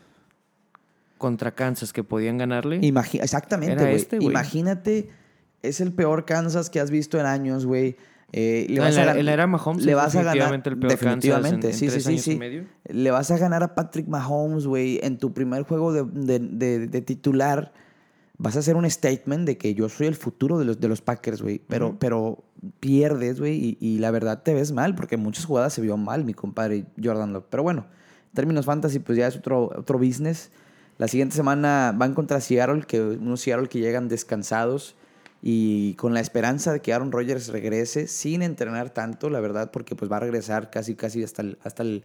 contra 1.18 1.52
Kansas 1.56 1.94
que 1.94 2.04
podían 2.04 2.38
ganarle, 2.38 2.80
Imagi- 2.82 3.22
Exactamente, 3.22 3.82
güey. 3.82 3.96
este. 3.96 4.18
Imagínate, 4.22 5.10
es 5.64 5.82
el 5.82 5.92
peor 5.94 6.26
Kansas 6.26 6.70
que 6.70 6.80
has 6.80 6.92
visto 6.92 7.20
en 7.20 7.26
años, 7.26 7.66
güey. 7.66 7.96
Eh, 8.34 8.66
le 8.70 8.76
No, 8.76 8.82
vas 8.84 8.96
en 8.96 9.02
a 9.02 9.06
la- 9.06 9.14
gan- 9.14 9.20
en 9.20 9.26
la 9.26 9.34
era 9.34 9.48
Mahomes 9.48 9.86
le 9.86 9.96
vas 9.96 10.14
a 10.16 10.22
ganar 10.24 10.34
definitivamente 10.34 10.70
el 10.70 10.78
peor 10.78 10.92
en- 10.92 10.98
definitivamente, 11.00 11.68
en 11.68 11.74
sí, 11.74 11.80
sí, 11.86 11.92
tres 11.92 12.04
sí, 12.04 12.14
y 12.14 12.20
sí. 12.20 12.36
medio. 12.36 12.66
Le 12.86 13.12
vas 13.12 13.32
a 13.32 13.38
ganar 13.38 13.64
a 13.64 13.74
Patrick 13.74 14.08
Mahomes, 14.08 14.68
güey, 14.68 15.00
en 15.02 15.18
tu 15.18 15.34
primer 15.34 15.64
juego 15.64 15.94
de, 15.94 16.04
de- 16.04 16.40
de- 16.40 16.88
de 16.88 17.02
titular. 17.02 17.72
Vas 18.38 18.56
a 18.56 18.60
hacer 18.60 18.76
un 18.76 18.88
statement 18.90 19.48
de 19.48 19.58
que 19.58 19.74
yo 19.74 19.88
soy 19.90 20.08
el 20.08 20.16
futuro 20.16 20.60
de 20.60 20.66
los, 20.66 20.80
de 20.80 20.88
los 20.90 21.02
Packers, 21.02 21.42
güey. 21.42 21.60
Pero, 21.68 21.88
Ujú. 21.90 21.98
pero 22.00 22.44
pierdes, 22.82 23.40
güey, 23.40 23.56
y, 23.56 23.78
y 23.80 24.00
la 24.00 24.12
verdad 24.12 24.44
te 24.44 24.54
ves 24.54 24.72
mal, 24.74 24.94
porque 24.94 25.16
en 25.16 25.22
muchas 25.24 25.46
jugadas 25.46 25.74
se 25.74 25.82
vio 25.82 25.98
mal 25.98 26.24
mi 26.26 26.34
compadre 26.34 26.86
Jordan 27.02 27.34
Love. 27.34 27.46
Pero 27.50 27.64
bueno, 27.64 27.86
en 28.28 28.34
términos 28.36 28.66
fantasy, 28.66 29.00
pues 29.00 29.18
ya 29.18 29.28
es 29.28 29.38
otro, 29.38 29.72
otro 29.76 29.98
business. 29.98 30.52
La 30.98 31.08
siguiente 31.08 31.36
semana 31.36 31.94
van 31.96 32.14
contra 32.14 32.42
Seattle, 32.42 32.84
que 32.88 33.02
unos 33.02 33.42
Seattle 33.42 33.70
que 33.70 33.80
llegan 33.80 34.08
descansados 34.10 34.96
y 35.42 35.94
con 35.96 36.14
la 36.14 36.20
esperanza 36.20 36.74
de 36.74 36.82
que 36.82 36.94
Aaron 36.94 37.12
Rodgers 37.12 37.50
regrese 37.50 38.08
sin 38.08 38.42
entrenar 38.42 38.90
tanto, 38.90 39.30
la 39.30 39.40
verdad, 39.40 39.72
porque 39.72 39.96
pues 39.96 40.12
va 40.12 40.18
a 40.18 40.22
regresar 40.22 40.70
casi, 40.70 40.96
casi 40.96 41.24
hasta 41.24 41.42
el, 41.42 41.58
hasta 41.64 41.84
el, 41.84 42.04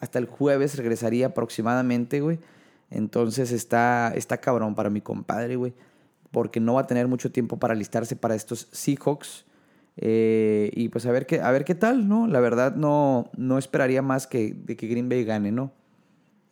hasta 0.00 0.18
el 0.18 0.26
jueves, 0.26 0.76
regresaría 0.76 1.26
aproximadamente, 1.26 2.20
güey. 2.20 2.38
Entonces 2.90 3.52
está, 3.52 4.12
está 4.14 4.38
cabrón 4.38 4.74
para 4.74 4.90
mi 4.90 5.00
compadre, 5.00 5.56
güey, 5.56 5.74
porque 6.30 6.60
no 6.60 6.74
va 6.74 6.82
a 6.82 6.86
tener 6.86 7.08
mucho 7.08 7.30
tiempo 7.32 7.58
para 7.58 7.74
alistarse 7.74 8.16
para 8.16 8.34
estos 8.34 8.68
Seahawks. 8.72 9.44
Eh, 9.98 10.70
y 10.74 10.90
pues 10.90 11.06
a 11.06 11.12
ver, 11.12 11.26
qué, 11.26 11.40
a 11.40 11.50
ver 11.50 11.64
qué 11.64 11.74
tal, 11.74 12.06
¿no? 12.08 12.26
La 12.26 12.40
verdad 12.40 12.74
no, 12.74 13.30
no 13.36 13.58
esperaría 13.58 14.02
más 14.02 14.26
que, 14.26 14.52
de 14.54 14.76
que 14.76 14.88
Green 14.88 15.08
Bay 15.08 15.24
gane, 15.24 15.52
¿no? 15.52 15.72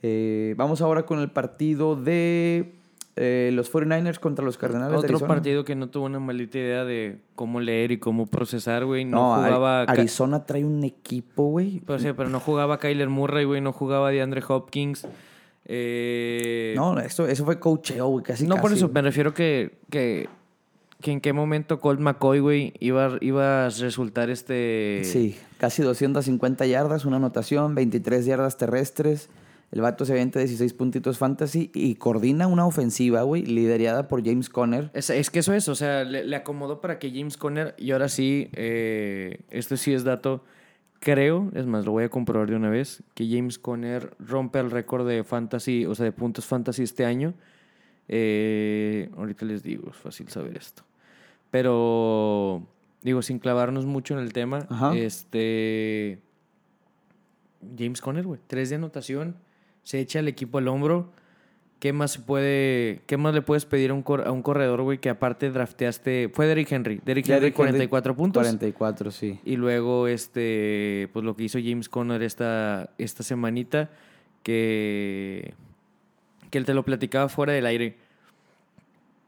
Eh, 0.02 0.54
vamos 0.56 0.80
ahora 0.80 1.06
con 1.06 1.18
el 1.18 1.30
partido 1.30 1.96
de 1.96 2.74
eh, 3.16 3.50
los 3.52 3.72
49ers 3.72 4.18
contra 4.18 4.44
los 4.44 4.58
Cardenales 4.58 5.00
de 5.02 5.14
Otro 5.14 5.26
partido 5.26 5.64
que 5.64 5.76
no 5.76 5.88
tuvo 5.88 6.06
una 6.06 6.18
maldita 6.18 6.58
idea 6.58 6.84
de 6.84 7.18
cómo 7.36 7.60
leer 7.60 7.92
y 7.92 7.98
cómo 7.98 8.26
procesar, 8.26 8.84
güey. 8.84 9.04
No, 9.04 9.36
jugaba... 9.36 9.82
Arizona 9.82 10.46
trae 10.46 10.64
un 10.64 10.82
equipo, 10.82 11.44
güey. 11.44 11.80
Pero, 11.86 11.98
sí, 12.00 12.08
pero 12.16 12.28
no 12.28 12.40
jugaba 12.40 12.78
Kyler 12.78 13.08
Murray, 13.08 13.44
güey. 13.44 13.60
No 13.60 13.72
jugaba 13.72 14.10
DeAndre 14.10 14.42
Hopkins. 14.46 15.06
Eh, 15.66 16.74
No, 16.76 16.98
eso, 16.98 17.26
eso 17.26 17.44
fue 17.44 17.58
coacheo, 17.58 18.08
güey, 18.08 18.24
casi 18.24 18.46
no 18.46 18.56
por 18.56 18.72
eso, 18.72 18.88
me 18.90 19.00
refiero 19.00 19.32
que, 19.32 19.78
que, 19.90 20.28
que 21.00 21.12
en 21.12 21.20
qué 21.20 21.32
momento 21.32 21.80
Colt 21.80 22.00
McCoy, 22.00 22.40
güey, 22.40 22.74
iba, 22.80 23.16
iba 23.20 23.66
a 23.66 23.68
resultar 23.70 24.28
este... 24.28 25.02
Sí, 25.04 25.36
casi 25.58 25.82
250 25.82 26.66
yardas, 26.66 27.04
una 27.06 27.16
anotación, 27.16 27.74
23 27.74 28.26
yardas 28.26 28.58
terrestres. 28.58 29.30
El 29.74 29.80
vato 29.80 30.04
se 30.04 30.12
avienta 30.12 30.38
16 30.38 30.72
puntitos 30.74 31.18
fantasy 31.18 31.72
y 31.74 31.96
coordina 31.96 32.46
una 32.46 32.64
ofensiva, 32.64 33.22
güey, 33.22 33.42
liderada 33.42 34.06
por 34.06 34.24
James 34.24 34.48
Conner. 34.48 34.88
Es, 34.94 35.10
es 35.10 35.30
que 35.30 35.40
eso 35.40 35.52
es, 35.52 35.68
o 35.68 35.74
sea, 35.74 36.04
le, 36.04 36.22
le 36.22 36.36
acomodó 36.36 36.80
para 36.80 37.00
que 37.00 37.10
James 37.10 37.36
Conner, 37.36 37.74
y 37.76 37.90
ahora 37.90 38.08
sí, 38.08 38.50
eh, 38.52 39.40
esto 39.50 39.76
sí 39.76 39.92
es 39.92 40.04
dato, 40.04 40.44
creo, 41.00 41.50
es 41.56 41.66
más, 41.66 41.84
lo 41.84 41.90
voy 41.90 42.04
a 42.04 42.08
comprobar 42.08 42.48
de 42.48 42.54
una 42.54 42.70
vez, 42.70 43.02
que 43.14 43.28
James 43.28 43.58
Conner 43.58 44.14
rompe 44.20 44.60
el 44.60 44.70
récord 44.70 45.08
de 45.08 45.24
fantasy, 45.24 45.86
o 45.86 45.94
sea, 45.96 46.04
de 46.04 46.12
puntos 46.12 46.44
fantasy 46.44 46.84
este 46.84 47.04
año. 47.04 47.34
Eh, 48.06 49.10
ahorita 49.16 49.44
les 49.44 49.64
digo, 49.64 49.90
es 49.90 49.96
fácil 49.96 50.28
saber 50.28 50.56
esto. 50.56 50.84
Pero, 51.50 52.64
digo, 53.02 53.22
sin 53.22 53.40
clavarnos 53.40 53.86
mucho 53.86 54.14
en 54.14 54.20
el 54.20 54.32
tema, 54.32 54.68
Ajá. 54.70 54.94
este... 54.94 56.20
James 57.76 58.00
Conner, 58.00 58.24
güey, 58.24 58.38
tres 58.46 58.70
de 58.70 58.76
anotación, 58.76 59.34
se 59.84 60.00
echa 60.00 60.18
el 60.18 60.26
equipo 60.28 60.58
al 60.58 60.66
hombro. 60.66 61.12
¿Qué 61.78 61.92
más 61.92 62.16
puede, 62.16 63.02
qué 63.06 63.18
más 63.18 63.34
le 63.34 63.42
puedes 63.42 63.66
pedir 63.66 63.90
a 63.90 63.94
un, 63.94 64.02
cor- 64.02 64.26
a 64.26 64.32
un 64.32 64.40
corredor, 64.40 64.80
güey, 64.82 64.96
que 64.98 65.10
aparte 65.10 65.50
drafteaste? 65.50 66.30
Fue 66.32 66.46
Derrick 66.46 66.72
Henry. 66.72 67.00
Derrick 67.04 67.26
Henry, 67.28 67.40
Derrick 67.40 67.58
Henry, 67.58 67.72
44 67.88 68.16
puntos. 68.16 68.42
44, 68.42 69.10
sí. 69.10 69.38
Y 69.44 69.56
luego, 69.56 70.08
este, 70.08 71.10
pues 71.12 71.24
lo 71.26 71.36
que 71.36 71.44
hizo 71.44 71.58
James 71.62 71.90
Conner 71.90 72.22
esta, 72.22 72.88
esta 72.96 73.22
semanita, 73.22 73.90
que, 74.42 75.52
que 76.50 76.56
él 76.58 76.64
te 76.64 76.72
lo 76.72 76.84
platicaba 76.84 77.28
fuera 77.28 77.52
del 77.52 77.66
aire. 77.66 77.96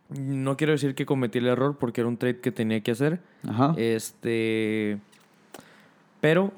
No 0.09 0.57
quiero 0.57 0.73
decir 0.73 0.95
que 0.95 1.05
cometí 1.05 1.39
el 1.39 1.49
error 1.49 1.77
porque 1.79 2.01
era 2.01 2.09
un 2.09 2.17
trade 2.17 2.41
que 2.41 2.53
tenía 2.53 2.81
que 2.81 2.93
hacer. 2.93 3.19
Ajá. 3.47 3.75
Este. 3.77 4.99
Pero 6.23 6.53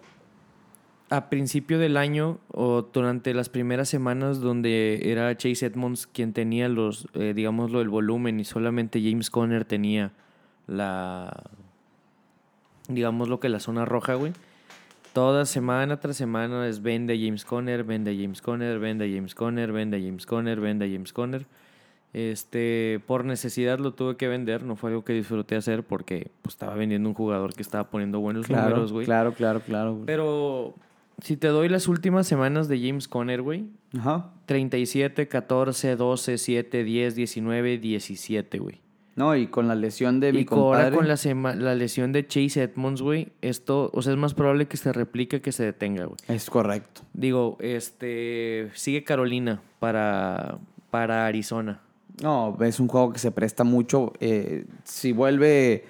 a 1.11 1.31
principio 1.31 1.79
del 1.79 1.97
año 1.97 2.39
o 2.53 2.83
durante 2.83 3.33
las 3.33 3.49
primeras 3.49 3.89
semanas 3.89 4.41
donde 4.41 5.11
era 5.11 5.37
Chase 5.37 5.67
Edmonds 5.67 6.07
quien 6.07 6.33
tenía 6.33 6.69
los, 6.69 7.09
eh, 7.15 7.33
digámoslo, 7.35 7.81
el 7.81 7.89
volumen 7.89 8.41
y 8.41 8.45
solamente 8.45 9.03
James 9.03 9.31
Conner 9.31 9.65
tenía 9.65 10.13
la, 10.67 11.45
digamos 12.89 13.29
lo 13.29 13.41
que 13.41 13.49
la 13.49 13.61
zona 13.61 13.85
roja, 13.85 14.15
güey. 14.15 14.33
Toda 15.15 15.47
semana 15.47 15.99
tras 15.99 16.17
semana 16.17 16.69
es 16.69 16.83
vende 16.83 17.15
a 17.15 17.17
James 17.17 17.45
Conner, 17.45 17.83
vende 17.85 18.11
a 18.11 18.15
James 18.15 18.43
Conner, 18.43 18.79
vende 18.79 19.07
a 19.07 19.09
James 19.09 19.35
Conner, 19.35 19.73
vende 19.73 19.97
a 19.97 20.01
James 20.01 20.27
Conner, 20.27 20.61
vende 20.61 20.85
a 20.85 20.89
James 20.89 21.13
Conner. 21.13 21.47
Este, 22.13 23.01
por 23.07 23.25
necesidad 23.25 23.79
lo 23.79 23.93
tuve 23.93 24.17
que 24.17 24.29
vender, 24.29 24.63
no 24.63 24.77
fue 24.77 24.91
algo 24.91 25.05
que 25.05 25.13
disfruté 25.13 25.57
hacer 25.57 25.83
porque 25.83 26.31
pues, 26.43 26.55
estaba 26.55 26.75
vendiendo 26.75 27.09
un 27.09 27.15
jugador 27.15 27.55
que 27.55 27.63
estaba 27.63 27.91
poniendo 27.91 28.21
buenos 28.21 28.47
claro, 28.47 28.69
números, 28.69 28.93
güey. 28.93 29.07
claro, 29.07 29.33
claro, 29.33 29.61
claro. 29.61 29.95
güey. 29.95 30.07
Pero 30.07 30.75
si 31.23 31.37
te 31.37 31.49
doy 31.49 31.69
las 31.69 31.89
últimas 31.89 32.27
semanas 32.27 32.69
de 32.69 32.81
James 32.81 33.09
Conner, 33.09 33.43
güey, 33.43 33.67
Ajá. 33.99 34.31
37, 34.47 35.29
14, 35.29 35.97
12, 35.97 36.39
7, 36.39 36.85
10, 36.85 37.15
19, 37.15 37.79
17, 37.79 38.59
güey. 38.59 38.81
No, 39.17 39.35
y 39.35 39.49
con 39.49 39.67
la 39.67 39.75
lesión 39.75 40.21
de 40.21 40.33
mi 40.33 40.41
y 40.43 40.47
ahora 40.49 40.57
compadre. 40.85 40.97
con 40.97 41.09
la, 41.09 41.17
sema- 41.17 41.55
la 41.57 41.75
lesión 41.75 42.13
de 42.13 42.25
Chase 42.27 42.63
Edmonds, 42.63 43.03
güey, 43.03 43.33
esto, 43.43 43.91
o 43.93 44.01
sea, 44.01 44.13
es 44.13 44.19
más 44.19 44.33
probable 44.35 44.67
que 44.69 44.77
se 44.77 44.93
replique 44.93 45.41
que 45.41 45.51
se 45.51 45.65
detenga, 45.65 46.05
güey. 46.05 46.17
Es 46.29 46.49
correcto. 46.49 47.01
Digo, 47.15 47.57
este, 47.61 48.71
sigue 48.75 49.03
Carolina 49.03 49.61
para, 49.81 50.59
para 50.91 51.27
Arizona. 51.27 51.81
No, 52.23 52.57
es 52.61 52.79
un 52.79 52.87
juego 52.87 53.13
que 53.13 53.19
se 53.19 53.33
presta 53.33 53.65
mucho. 53.65 54.13
eh, 54.21 54.67
si 54.85 55.11
vuelve 55.13 55.85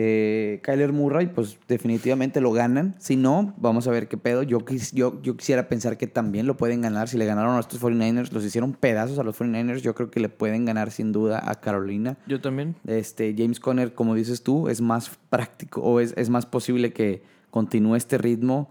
eh, 0.00 0.60
Kyler 0.62 0.92
Murray, 0.92 1.26
pues 1.26 1.58
definitivamente 1.66 2.40
lo 2.40 2.52
ganan. 2.52 2.94
Si 3.00 3.16
no, 3.16 3.52
vamos 3.58 3.88
a 3.88 3.90
ver 3.90 4.06
qué 4.06 4.16
pedo. 4.16 4.44
Yo, 4.44 4.60
quis- 4.60 4.92
yo, 4.94 5.20
yo 5.22 5.36
quisiera 5.36 5.68
pensar 5.68 5.98
que 5.98 6.06
también 6.06 6.46
lo 6.46 6.56
pueden 6.56 6.80
ganar. 6.82 7.08
Si 7.08 7.18
le 7.18 7.26
ganaron 7.26 7.56
a 7.56 7.60
estos 7.60 7.80
49ers, 7.82 8.30
los 8.30 8.44
hicieron 8.44 8.74
pedazos 8.74 9.18
a 9.18 9.24
los 9.24 9.36
49ers, 9.36 9.80
yo 9.80 9.96
creo 9.96 10.08
que 10.08 10.20
le 10.20 10.28
pueden 10.28 10.64
ganar 10.64 10.92
sin 10.92 11.10
duda 11.10 11.42
a 11.44 11.56
Carolina. 11.56 12.16
Yo 12.28 12.40
también. 12.40 12.76
Este, 12.86 13.34
James 13.36 13.58
Conner, 13.58 13.92
como 13.92 14.14
dices 14.14 14.42
tú, 14.44 14.68
es 14.68 14.80
más 14.80 15.10
práctico 15.30 15.80
o 15.82 15.98
es, 15.98 16.14
es 16.16 16.30
más 16.30 16.46
posible 16.46 16.92
que 16.92 17.22
continúe 17.50 17.96
este 17.96 18.18
ritmo, 18.18 18.70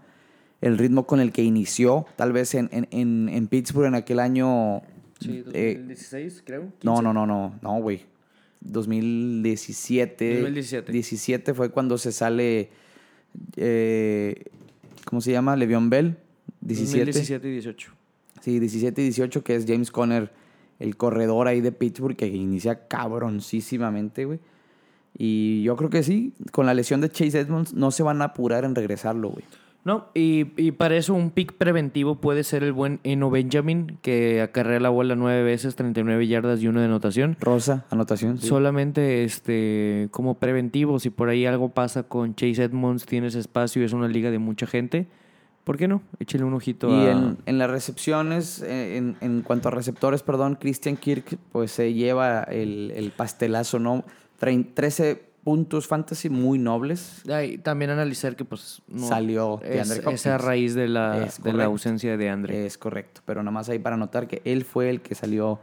el 0.62 0.78
ritmo 0.78 1.06
con 1.06 1.20
el 1.20 1.30
que 1.32 1.42
inició, 1.42 2.06
tal 2.16 2.32
vez 2.32 2.54
en, 2.54 2.70
en, 2.72 2.88
en, 2.90 3.28
en 3.28 3.48
Pittsburgh 3.48 3.86
en 3.88 3.94
aquel 3.96 4.18
año. 4.18 4.80
Sí, 5.20 5.44
eh, 5.52 5.74
2016, 5.76 6.42
creo. 6.46 6.72
no, 6.84 7.02
no, 7.02 7.12
no, 7.12 7.26
no, 7.26 7.58
no, 7.60 7.80
güey. 7.82 8.06
2017. 8.60 10.40
2017. 10.40 10.92
17 10.92 11.54
fue 11.54 11.70
cuando 11.70 11.98
se 11.98 12.12
sale. 12.12 12.70
eh, 13.56 14.44
¿Cómo 15.04 15.20
se 15.20 15.32
llama? 15.32 15.56
Le'Veon 15.56 15.90
Bell. 15.90 16.16
17. 16.60 17.06
2017 17.06 17.48
y 17.48 17.52
18. 17.52 17.92
Sí, 18.40 18.58
17 18.60 19.00
y 19.00 19.04
18, 19.04 19.42
que 19.44 19.54
es 19.56 19.64
James 19.66 19.90
Conner, 19.90 20.30
el 20.78 20.96
corredor 20.96 21.48
ahí 21.48 21.60
de 21.60 21.72
Pittsburgh, 21.72 22.16
que 22.16 22.26
inicia 22.26 22.86
cabroncísimamente, 22.88 24.24
güey. 24.24 24.38
Y 25.16 25.62
yo 25.62 25.76
creo 25.76 25.90
que 25.90 26.02
sí, 26.02 26.34
con 26.52 26.66
la 26.66 26.74
lesión 26.74 27.00
de 27.00 27.10
Chase 27.10 27.40
Edmonds 27.40 27.74
no 27.74 27.90
se 27.90 28.02
van 28.02 28.22
a 28.22 28.26
apurar 28.26 28.64
en 28.64 28.74
regresarlo, 28.74 29.30
güey. 29.30 29.44
No, 29.84 30.08
y, 30.12 30.48
y 30.60 30.72
para 30.72 30.96
eso 30.96 31.14
un 31.14 31.30
pick 31.30 31.54
preventivo 31.54 32.16
puede 32.16 32.44
ser 32.44 32.62
el 32.62 32.72
buen 32.72 33.00
Eno 33.04 33.30
Benjamin, 33.30 33.96
que 34.02 34.42
acarrea 34.42 34.80
la 34.80 34.90
bola 34.90 35.14
nueve 35.14 35.42
veces, 35.42 35.76
39 35.76 36.26
yardas 36.26 36.60
y 36.60 36.68
uno 36.68 36.80
de 36.80 36.86
anotación. 36.86 37.36
Rosa, 37.40 37.86
anotación. 37.88 38.38
sí. 38.38 38.48
Solamente 38.48 39.24
este 39.24 40.08
como 40.10 40.34
preventivo, 40.34 40.98
si 40.98 41.08
por 41.10 41.30
ahí 41.30 41.46
algo 41.46 41.70
pasa 41.70 42.02
con 42.02 42.34
Chase 42.34 42.64
Edmonds, 42.64 43.06
tienes 43.06 43.34
espacio 43.34 43.80
y 43.80 43.86
es 43.86 43.92
una 43.94 44.08
liga 44.08 44.30
de 44.30 44.38
mucha 44.38 44.66
gente, 44.66 45.06
¿por 45.64 45.78
qué 45.78 45.88
no? 45.88 46.02
Échale 46.18 46.44
un 46.44 46.52
ojito 46.54 46.90
Y 46.90 47.06
a... 47.06 47.12
en, 47.12 47.38
en 47.46 47.58
las 47.58 47.70
recepciones, 47.70 48.60
eh, 48.62 48.96
en, 48.98 49.16
en 49.22 49.40
cuanto 49.42 49.68
a 49.68 49.70
receptores, 49.70 50.22
perdón, 50.22 50.56
Christian 50.60 50.96
Kirk, 50.96 51.38
pues 51.50 51.70
se 51.70 51.94
lleva 51.94 52.42
el, 52.42 52.92
el 52.94 53.10
pastelazo, 53.12 53.78
¿no? 53.78 54.04
Trein- 54.38 54.66
13 54.74 55.27
puntos 55.44 55.86
fantasy 55.86 56.28
muy 56.28 56.58
nobles. 56.58 57.22
También 57.62 57.90
analizar 57.90 58.36
que 58.36 58.44
pues 58.44 58.82
no, 58.88 59.08
Salió 59.08 59.60
es, 59.62 59.70
DeAndre 59.70 59.98
Hopkins. 60.00 60.20
esa 60.20 60.38
raíz 60.38 60.74
de 60.74 60.88
la, 60.88 61.24
Es 61.24 61.42
de 61.42 61.52
la 61.52 61.64
ausencia 61.64 62.16
de 62.16 62.28
Andre. 62.28 62.66
Es 62.66 62.78
correcto, 62.78 63.22
pero 63.24 63.42
nada 63.42 63.52
más 63.52 63.68
ahí 63.68 63.78
para 63.78 63.96
notar 63.96 64.28
que 64.28 64.42
él 64.44 64.64
fue 64.64 64.90
el 64.90 65.00
que 65.00 65.14
salió 65.14 65.58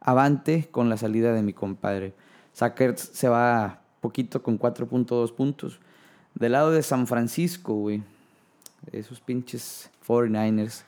avante 0.00 0.68
con 0.70 0.88
la 0.88 0.96
salida 0.96 1.32
de 1.32 1.42
mi 1.42 1.52
compadre. 1.52 2.14
Sackers 2.52 3.00
se 3.00 3.28
va 3.28 3.82
poquito 4.00 4.42
con 4.42 4.58
4.2 4.58 5.32
puntos. 5.34 5.80
Del 6.34 6.52
lado 6.52 6.70
de 6.70 6.82
San 6.82 7.06
Francisco, 7.06 7.74
güey, 7.74 8.02
esos 8.92 9.20
pinches 9.20 9.90
49ers. 10.06 10.84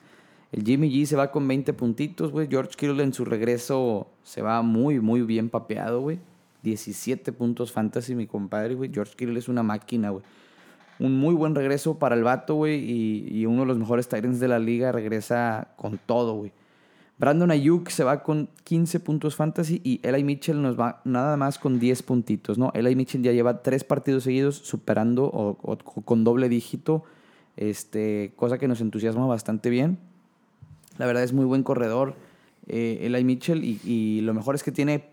El 0.52 0.64
Jimmy 0.64 0.90
G 0.90 1.06
se 1.06 1.16
va 1.16 1.30
con 1.30 1.46
20 1.46 1.72
puntitos, 1.74 2.32
güey. 2.32 2.48
George 2.48 2.72
Kittle 2.76 3.02
en 3.02 3.12
su 3.12 3.24
regreso 3.24 4.08
se 4.24 4.42
va 4.42 4.62
muy, 4.62 5.00
muy 5.00 5.22
bien 5.22 5.48
papeado, 5.48 6.00
güey. 6.00 6.18
17 6.62 7.32
puntos 7.32 7.72
fantasy, 7.72 8.14
mi 8.14 8.26
compadre, 8.26 8.74
güey. 8.74 8.90
George 8.92 9.14
Kittle 9.16 9.38
es 9.38 9.48
una 9.48 9.62
máquina, 9.62 10.10
güey. 10.10 10.24
Un 10.98 11.18
muy 11.18 11.34
buen 11.34 11.54
regreso 11.54 11.98
para 11.98 12.14
el 12.14 12.22
vato, 12.22 12.54
güey. 12.54 12.78
Y, 12.78 13.28
y 13.30 13.46
uno 13.46 13.62
de 13.62 13.66
los 13.66 13.78
mejores 13.78 14.08
Tyrants 14.08 14.40
de 14.40 14.48
la 14.48 14.58
liga 14.58 14.92
regresa 14.92 15.68
con 15.76 15.98
todo, 16.06 16.34
güey. 16.34 16.52
Brandon 17.20 17.50
Ayuk 17.50 17.90
se 17.90 18.02
va 18.02 18.22
con 18.22 18.48
15 18.64 18.98
puntos 19.00 19.36
fantasy 19.36 19.82
y 19.84 20.00
Eli 20.02 20.24
Mitchell 20.24 20.62
nos 20.62 20.80
va 20.80 21.02
nada 21.04 21.36
más 21.36 21.58
con 21.58 21.78
10 21.78 22.02
puntitos, 22.02 22.56
¿no? 22.56 22.72
Eli 22.74 22.96
Mitchell 22.96 23.22
ya 23.22 23.30
lleva 23.30 23.62
tres 23.62 23.84
partidos 23.84 24.24
seguidos 24.24 24.56
superando 24.56 25.26
o, 25.26 25.76
con 26.02 26.24
doble 26.24 26.48
dígito, 26.48 27.04
este, 27.58 28.32
cosa 28.36 28.56
que 28.56 28.68
nos 28.68 28.80
entusiasma 28.80 29.26
bastante 29.26 29.68
bien. 29.68 29.98
La 30.96 31.04
verdad 31.04 31.22
es 31.22 31.34
muy 31.34 31.44
buen 31.44 31.62
corredor 31.62 32.14
eh, 32.68 33.00
Eli 33.02 33.22
Mitchell 33.22 33.64
y, 33.64 33.78
y 33.84 34.22
lo 34.22 34.32
mejor 34.32 34.54
es 34.54 34.62
que 34.62 34.72
tiene, 34.72 35.10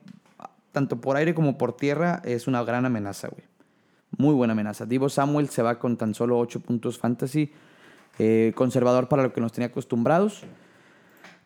tanto 0.77 1.01
por 1.01 1.17
aire 1.17 1.33
como 1.33 1.57
por 1.57 1.75
tierra, 1.75 2.21
es 2.23 2.47
una 2.47 2.63
gran 2.63 2.85
amenaza, 2.85 3.29
güey. 3.29 3.43
Muy 4.17 4.35
buena 4.35 4.53
amenaza. 4.53 4.85
Divo 4.85 5.09
Samuel 5.09 5.49
se 5.49 5.63
va 5.63 5.79
con 5.79 5.97
tan 5.97 6.13
solo 6.13 6.37
8 6.37 6.59
puntos 6.59 6.99
fantasy. 6.99 7.51
eh, 8.19 8.51
conservador 8.55 9.07
para 9.07 9.23
lo 9.23 9.33
que 9.33 9.41
nos 9.41 9.51
tenía 9.51 9.67
acostumbrados. 9.67 10.43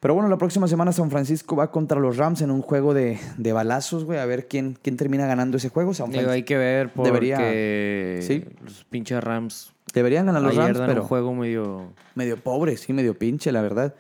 Pero 0.02 0.14
bueno, 0.16 0.30
la 0.30 0.38
próxima 0.38 0.68
semana 0.68 0.92
San 0.92 1.12
Francisco 1.12 1.56
va 1.56 1.70
contra 1.72 2.00
los 2.00 2.18
Rams 2.18 2.42
en 2.42 2.50
un 2.52 2.62
juego 2.62 2.94
de, 2.94 3.20
de 3.38 3.54
balazos, 3.54 4.04
güey. 4.04 4.20
A 4.20 4.26
ver 4.26 4.48
quién, 4.48 4.78
quién 4.82 4.98
termina 4.98 5.28
ganando 5.28 5.58
ese 5.58 5.70
juego. 5.70 5.94
San 5.94 6.12
Digo, 6.12 6.32
hay 6.32 6.44
que 6.44 6.58
ver 6.58 6.92
porque 6.94 7.12
Debería- 7.12 8.22
sí. 8.22 8.44
los 8.64 8.84
pinches 8.86 9.24
Rams 9.24 9.74
Deberían 9.94 10.26
ganar 10.26 10.42
los 10.42 10.52
ayer 10.58 10.76
Rams, 10.76 10.88
pero 10.88 11.02
un 11.04 11.08
juego 11.08 11.34
medio... 11.36 11.94
medio 12.16 12.38
pobre, 12.38 12.78
sí, 12.78 12.94
medio 12.94 13.14
pinche, 13.18 13.52
la 13.52 13.62
verdad. 13.62 13.94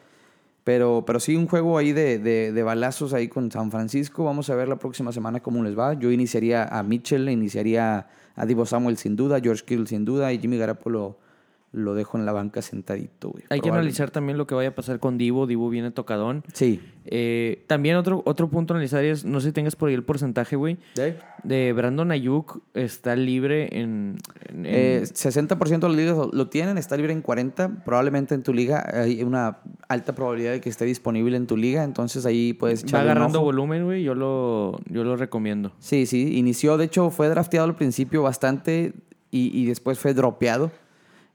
Pero, 0.64 1.03
pero 1.05 1.20
sí, 1.20 1.36
un 1.36 1.47
juego 1.47 1.78
ahí 1.78 1.91
de, 1.91 2.20
de, 2.20 2.51
de 2.51 2.64
balazos 2.64 3.14
ahí 3.14 3.28
con 3.28 3.49
San 3.51 3.72
Francisco. 3.72 4.24
Vamos 4.24 4.49
a 4.49 4.55
ver 4.55 4.68
la 4.68 4.78
próxima 4.78 5.12
semana 5.12 5.39
cómo 5.39 5.64
les 5.64 5.78
va. 5.78 5.93
Yo 5.93 6.12
iniciaría 6.12 6.66
a 6.66 6.84
Mitchell, 6.84 7.30
iniciaría 7.30 8.07
a 8.36 8.45
Divo 8.45 8.66
Samuel 8.66 8.97
sin 8.97 9.16
duda, 9.16 9.39
George 9.41 9.64
Kittle 9.66 9.88
sin 9.88 10.05
duda 10.05 10.32
y 10.34 10.39
Jimmy 10.39 10.57
Garoppolo 10.57 11.18
lo 11.74 11.93
dejo 11.93 12.17
en 12.17 12.26
la 12.26 12.34
banca 12.34 12.61
sentadito, 12.61 13.30
güey. 13.30 13.45
Hay 13.49 13.61
que 13.61 13.69
analizar 13.69 14.11
también 14.11 14.38
lo 14.38 14.45
que 14.45 14.55
vaya 14.55 14.69
a 14.69 14.76
pasar 14.76 14.99
con 14.99 15.17
Divo. 15.17 15.47
Divo 15.47 15.69
viene 15.69 15.89
tocadón. 15.91 16.43
Sí. 16.53 16.82
Eh, 17.05 17.63
también 17.67 17.95
otro, 17.95 18.22
otro 18.26 18.49
punto 18.49 18.74
a 18.74 18.78
analizar 18.78 19.03
es, 19.05 19.24
no 19.26 19.39
sé 19.39 19.47
si 19.47 19.53
tengas 19.53 19.76
por 19.78 19.88
ahí 19.89 19.95
el 19.95 20.03
porcentaje, 20.03 20.55
güey, 20.57 20.78
de 21.43 21.74
Brandon 21.74 22.11
Ayuk 22.11 22.61
está 22.74 23.15
libre 23.15 23.69
en... 23.80 24.17
en- 24.49 24.65
en- 24.65 24.65
Eh, 24.65 25.01
60% 25.05 25.80
de 25.80 25.88
las 25.88 25.97
ligas 25.97 26.17
lo, 26.34 26.47
tienen, 26.49 26.78
está 26.78 26.97
libre 26.97 27.13
en 27.13 27.22
40. 27.22 27.84
Probablemente 27.86 28.36
en 28.36 28.43
tu 28.43 28.53
liga 28.53 28.86
hay 28.93 29.24
una 29.24 29.59
alta 29.88 30.13
probabilidad 30.13 30.51
de 30.51 30.61
que 30.61 30.69
esté 30.69 30.86
disponible 30.86 31.38
en 31.38 31.47
tu 31.47 31.55
liga, 31.57 31.84
entonces 31.84 32.26
ahí 32.26 32.53
puedes 32.53 32.84
va 32.84 32.88
echarle 32.89 33.05
un 33.05 33.11
agarrando 33.11 33.39
ojo. 33.39 33.45
volumen, 33.45 33.86
güey. 33.86 34.03
Yo 34.03 34.13
lo, 34.13 34.78
yo 34.89 35.03
lo 35.03 35.15
recomiendo. 35.15 35.72
Sí, 35.80 36.05
sí, 36.05 36.38
inició, 36.38 36.78
de 36.78 36.86
hecho 36.86 37.09
fue 37.09 37.30
drafteado 37.30 37.65
al 37.67 37.76
principio 37.76 38.22
bastante 38.24 38.93
y, 39.32 39.57
y 39.57 39.65
después 39.65 39.97
fue 39.97 40.13
dropeado. 40.13 40.72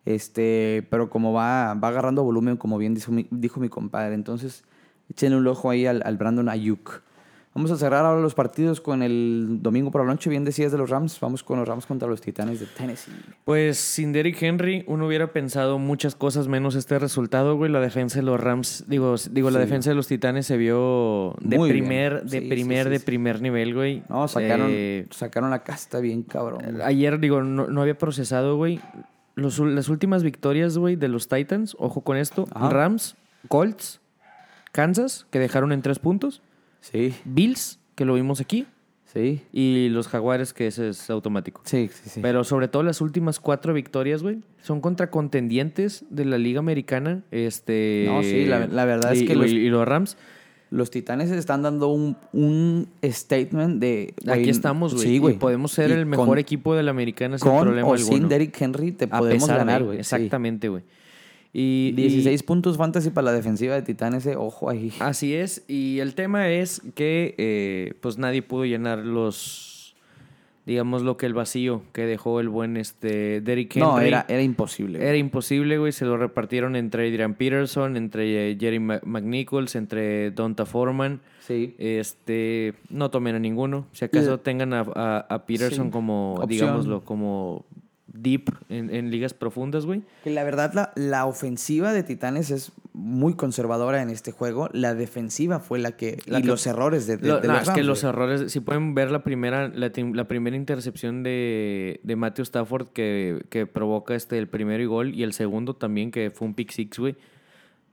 Este, 0.07 0.87
pero 0.89 1.11
como 1.11 1.33
va, 1.35 1.75
va 1.75 1.89
agarrando 1.89 2.23
volumen, 2.25 2.57
como 2.57 2.79
bien 2.79 2.95
dijo 2.95 3.13
mi, 3.13 3.27
dijo 3.31 3.61
mi 3.61 3.69
compadre. 3.69 4.15
Entonces, 4.15 4.65
échenle 5.11 5.37
un 5.37 5.47
ojo 5.47 5.69
ahí 5.69 5.85
al, 5.87 6.01
al 6.05 6.17
Brandon 6.17 6.49
Ayuk. 6.49 7.03
Vamos 7.55 7.71
a 7.71 7.77
cerrar 7.79 8.05
ahora 8.05 8.21
los 8.21 8.35
partidos 8.35 8.83
con 8.83 9.03
el 9.03 9.61
domingo 9.63 9.91
por 9.91 10.03
la 10.05 10.13
noche. 10.13 10.29
Bien 10.29 10.45
decías 10.45 10.71
de 10.73 10.77
los 10.79 10.91
Rams. 10.91 11.19
Vamos 11.21 11.43
con 11.43 11.59
los 11.59 11.67
Rams 11.67 11.87
contra 11.87 12.07
los 12.07 12.21
Titanes 12.21 12.61
de 12.61 12.67
Tennessee. 12.67 13.11
Pues 13.47 13.79
sin 13.79 14.13
Derrick 14.13 14.41
Henry, 14.43 14.85
uno 14.87 15.07
hubiera 15.07 15.33
pensado 15.33 15.79
muchas 15.79 16.15
cosas 16.15 16.49
menos 16.49 16.75
este 16.75 16.99
resultado, 16.99 17.57
güey. 17.57 17.73
La 17.73 17.81
defensa 17.81 18.17
de 18.19 18.25
los 18.25 18.39
Rams, 18.39 18.85
digo, 18.89 19.15
digo 19.31 19.51
la 19.51 19.59
defensa 19.59 19.89
de 19.89 19.97
los 19.97 20.07
Titanes 20.07 20.45
se 20.47 20.59
vio 20.59 21.35
de 21.41 21.57
Muy 21.57 21.71
primer, 21.71 22.25
de 22.25 22.41
Sí, 22.43 22.47
primer, 22.47 22.85
sí, 22.85 22.91
de 22.91 23.01
primer 23.01 23.41
nivel, 23.41 23.73
güey. 23.75 24.03
No, 24.11 24.29
sacaron, 24.29 24.67
Eh, 24.71 25.07
sacaron 25.11 25.49
la 25.49 25.65
casta 25.65 25.99
bien 26.01 26.25
cabrón. 26.25 26.61
güey. 26.63 26.83
ayer, 26.83 27.19
digo, 27.19 27.43
no, 27.43 27.69
no 27.69 27.81
había 27.81 27.97
procesado, 27.97 28.57
güey. 28.57 28.81
Los- 29.37 29.59
las 29.61 29.89
últimas 29.89 30.23
victorias, 30.25 30.77
güey, 30.77 30.97
de 30.97 31.07
los 31.09 31.29
Titans, 31.29 31.77
ojo 31.79 32.01
con 32.01 32.17
esto. 32.17 32.47
Ajá. 32.53 32.71
Rams, 32.71 33.17
Colts, 33.49 34.01
Kansas, 34.73 35.27
que 35.31 35.39
dejaron 35.39 35.73
en 35.73 35.83
tres 35.83 35.99
puntos. 35.99 36.43
Sí, 36.81 37.15
Bills, 37.25 37.79
que 37.95 38.05
lo 38.05 38.15
vimos 38.15 38.41
aquí. 38.41 38.67
sí, 39.13 39.43
Y 39.53 39.89
los 39.91 40.09
Jaguares, 40.09 40.53
que 40.53 40.67
ese 40.67 40.89
es 40.91 41.09
automático. 41.11 41.63
sí, 41.65 41.89
sí. 41.93 42.11
sí. 42.11 42.21
Pero 42.21 42.45
sobre 42.45 42.69
todo 42.69 42.83
las 42.83 43.01
últimas 43.01 43.41
cuatro 43.41 43.73
victorias, 43.73 44.23
güey, 44.23 44.41
son 44.61 44.81
contra 44.81 45.11
contendientes 45.11 46.05
de 46.11 46.25
la 46.27 46.37
Liga 46.39 46.59
Americana. 46.59 47.23
Este. 47.31 48.05
No, 48.09 48.23
sí, 48.23 48.45
la- 48.47 48.67
la 48.67 48.85
verdad 48.85 49.13
es 49.13 49.23
y- 49.23 49.27
que 49.27 49.33
y, 49.33 49.37
los- 49.37 49.51
y 49.51 49.69
los 49.69 49.87
Rams. 49.89 50.17
Los 50.71 50.91
Titanes 50.91 51.31
están 51.31 51.63
dando 51.63 51.89
un, 51.89 52.17
un 52.33 52.89
statement 53.05 53.79
de... 53.81 54.15
güey, 54.25 54.41
aquí 54.41 54.51
estamos, 54.51 54.95
güey. 54.95 55.07
Sí, 55.07 55.15
y 55.15 55.19
güey. 55.19 55.39
podemos 55.39 55.71
ser 55.73 55.91
Y 55.91 55.93
el 55.93 56.07
mejor 56.07 56.27
con- 56.27 56.39
equipo 56.39 56.75
de 56.75 56.83
la 56.83 56.91
Americana 56.91 57.39
sin 57.39 57.49
Con 57.49 57.63
problema 57.63 57.87
o 57.89 57.95
alguno. 57.95 58.17
sin 58.17 58.29
Derrick 58.29 58.61
Henry 58.61 58.91
te 58.93 59.05
A 59.05 59.19
podemos 59.19 59.45
pesar 59.45 59.59
ganar, 59.59 59.85
güey. 59.85 59.99
Exactamente, 60.01 60.69
güey. 60.69 60.83
Y, 61.53 61.89
y- 61.91 61.93
16 61.93 62.43
puntos 62.43 62.77
fantasy 62.77 63.11
para 63.11 63.27
la 63.27 63.33
defensiva 63.33 63.75
de 63.75 63.83
Titanes, 63.83 64.27
eh, 64.27 64.37
ojo 64.37 64.69
ahí. 64.69 64.93
Así 64.99 65.35
es. 65.35 65.63
Y 65.69 66.01
el 66.01 66.15
tema 66.15 66.51
es 66.51 66.83
que, 66.95 67.35
eh, 67.39 67.95
pues 68.01 68.19
nadie 68.19 68.43
pudo 68.43 68.65
llenar 68.65 68.99
los 68.99 69.76
digamos 70.67 71.03
lo 71.03 71.17
que 71.17 71.27
el 71.27 71.33
vacío 71.35 71.83
que 71.93 72.03
dejó 72.07 72.41
el 72.41 72.49
buen 72.49 72.77
este 72.77 73.41
Derrick 73.41 73.77
Henry. 73.77 73.89
No, 73.89 74.01
era, 74.01 74.27
era 74.29 74.43
imposible. 74.43 74.99
Era 75.01 75.17
imposible, 75.17 75.79
güey. 75.79 75.93
Se 75.93 76.05
lo 76.05 76.17
repartieron 76.17 76.75
entre 76.77 77.09
Adrian 77.09 77.35
Peterson, 77.35 77.97
entre 77.97 78.51
eh, 78.51 78.57
Jerry 78.61 78.81
McNichols, 78.81 79.77
entre 79.77 80.33
Donta 80.33 80.67
Foreman. 80.67 81.21
Sí. 81.41 81.75
Este, 81.79 82.75
no 82.91 83.11
tomen 83.11 83.37
a 83.37 83.39
ninguno. 83.39 83.87
Si 83.93 84.05
acaso 84.05 84.35
Y- 84.35 84.39
tengan 84.39 84.73
a, 84.75 84.81
a- 84.95 85.27
a 85.31 85.47
Peterson 85.47 85.87
Sí. 85.87 85.91
como, 85.93 86.35
Opción. 86.35 86.49
digámoslo, 86.49 87.05
como 87.05 87.65
deep 88.23 88.51
en, 88.69 88.95
en 88.95 89.11
ligas 89.11 89.35
profundas, 89.35 89.87
güey. 89.87 90.03
Que 90.25 90.31
la 90.31 90.45
verdad, 90.45 90.73
la, 90.75 90.93
la 90.97 91.27
ofensiva 91.27 91.93
de 91.93 92.03
Titanes 92.03 92.51
es 92.51 92.73
muy 92.93 93.35
conservadora 93.35 94.01
en 94.03 94.11
este 94.11 94.33
juego. 94.33 94.69
La 94.73 94.95
defensiva 94.95 95.61
fue 95.61 95.79
la 95.79 95.93
que. 95.93 96.19
La 96.27 96.39
y 96.39 96.43
que- 96.43 96.49
los 96.49 96.67
errores 96.67 97.07
de, 97.07 97.17
de- 97.19 97.29
Lo- 97.29 97.41
de 97.41 97.49
no, 97.49 97.55
los 97.55 97.63
es 97.63 97.69
que 97.71 97.75
Rams, 97.77 97.87
los 97.87 98.05
errores, 98.05 98.53
si 98.53 98.61
pueden 98.61 98.95
ver 98.95 99.11
la 99.11 99.23
primera, 99.23 99.69
la, 99.69 99.91
la 100.15 100.29
primera 100.29 100.57
intercepción 100.57 101.23
de, 101.23 102.01
de 102.03 102.17
Matthew 102.17 102.43
Stafford 102.45 102.89
que, 102.89 103.45
que 103.51 103.67
provoca 103.67 104.15
este 104.15 104.39
el 104.39 104.49
primero 104.49 104.83
y 104.83 104.87
gol 104.87 105.15
y 105.15 105.23
el 105.23 105.33
segundo 105.33 105.75
también 105.75 106.11
que 106.11 106.31
fue 106.31 106.49
un 106.49 106.55
pick 106.55 106.71
six, 106.71 106.99
güey. 106.99 107.17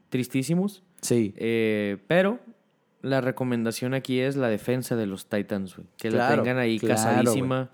Tristísimos. 0.10 0.84
Sí. 1.02 1.34
Eh, 1.38 1.98
pero 2.08 2.40
la 3.02 3.20
recomendación 3.20 3.94
aquí 3.94 4.20
es 4.20 4.36
la 4.36 4.48
defensa 4.48 4.96
de 4.96 5.06
los 5.08 5.28
Titans, 5.28 5.76
güey. 5.76 5.88
Que 5.98 6.10
la 6.12 6.28
Claro, 6.28 6.44
tengan 6.44 6.58
ahí 6.60 6.80
claro, 6.80 6.96
casadísima. 6.96 7.70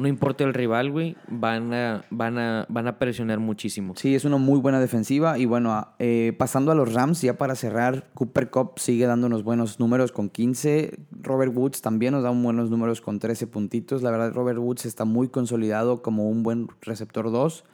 No 0.00 0.08
importa 0.08 0.44
el 0.44 0.54
rival, 0.54 0.90
güey. 0.90 1.16
Van 1.28 1.72
a, 1.74 2.04
van 2.10 2.38
a, 2.38 2.66
van 2.68 2.86
a 2.86 2.98
presionar 2.98 3.38
muchísimo. 3.38 3.94
Sí, 3.96 4.14
es 4.14 4.24
una 4.24 4.38
muy 4.38 4.58
buena 4.58 4.80
defensiva. 4.80 5.38
Y 5.38 5.44
bueno, 5.46 5.72
a- 5.72 5.94
eh, 5.98 6.34
pasando 6.38 6.72
a 6.72 6.74
los 6.74 6.92
Rams, 6.92 7.20
ya 7.22 7.36
para 7.36 7.54
cerrar, 7.54 8.08
Cooper 8.14 8.50
Cup 8.50 8.72
sigue 8.78 9.06
dándonos 9.06 9.44
buenos 9.44 9.78
números 9.78 10.12
con 10.12 10.28
15. 10.30 10.98
Robert 11.22 11.52
Woods 11.54 11.82
también 11.82 12.12
nos 12.14 12.22
da 12.22 12.30
buenos 12.30 12.70
números 12.70 13.00
con 13.00 13.18
13 13.18 13.46
puntitos. 13.46 14.02
La 14.02 14.10
verdad, 14.10 14.32
Robert 14.32 14.58
Woods 14.58 14.86
está 14.86 15.04
muy 15.04 15.28
consolidado 15.28 16.02
como 16.02 16.28
un 16.30 16.42
buen 16.42 16.68
receptor 16.80 17.30
2. 17.30 17.64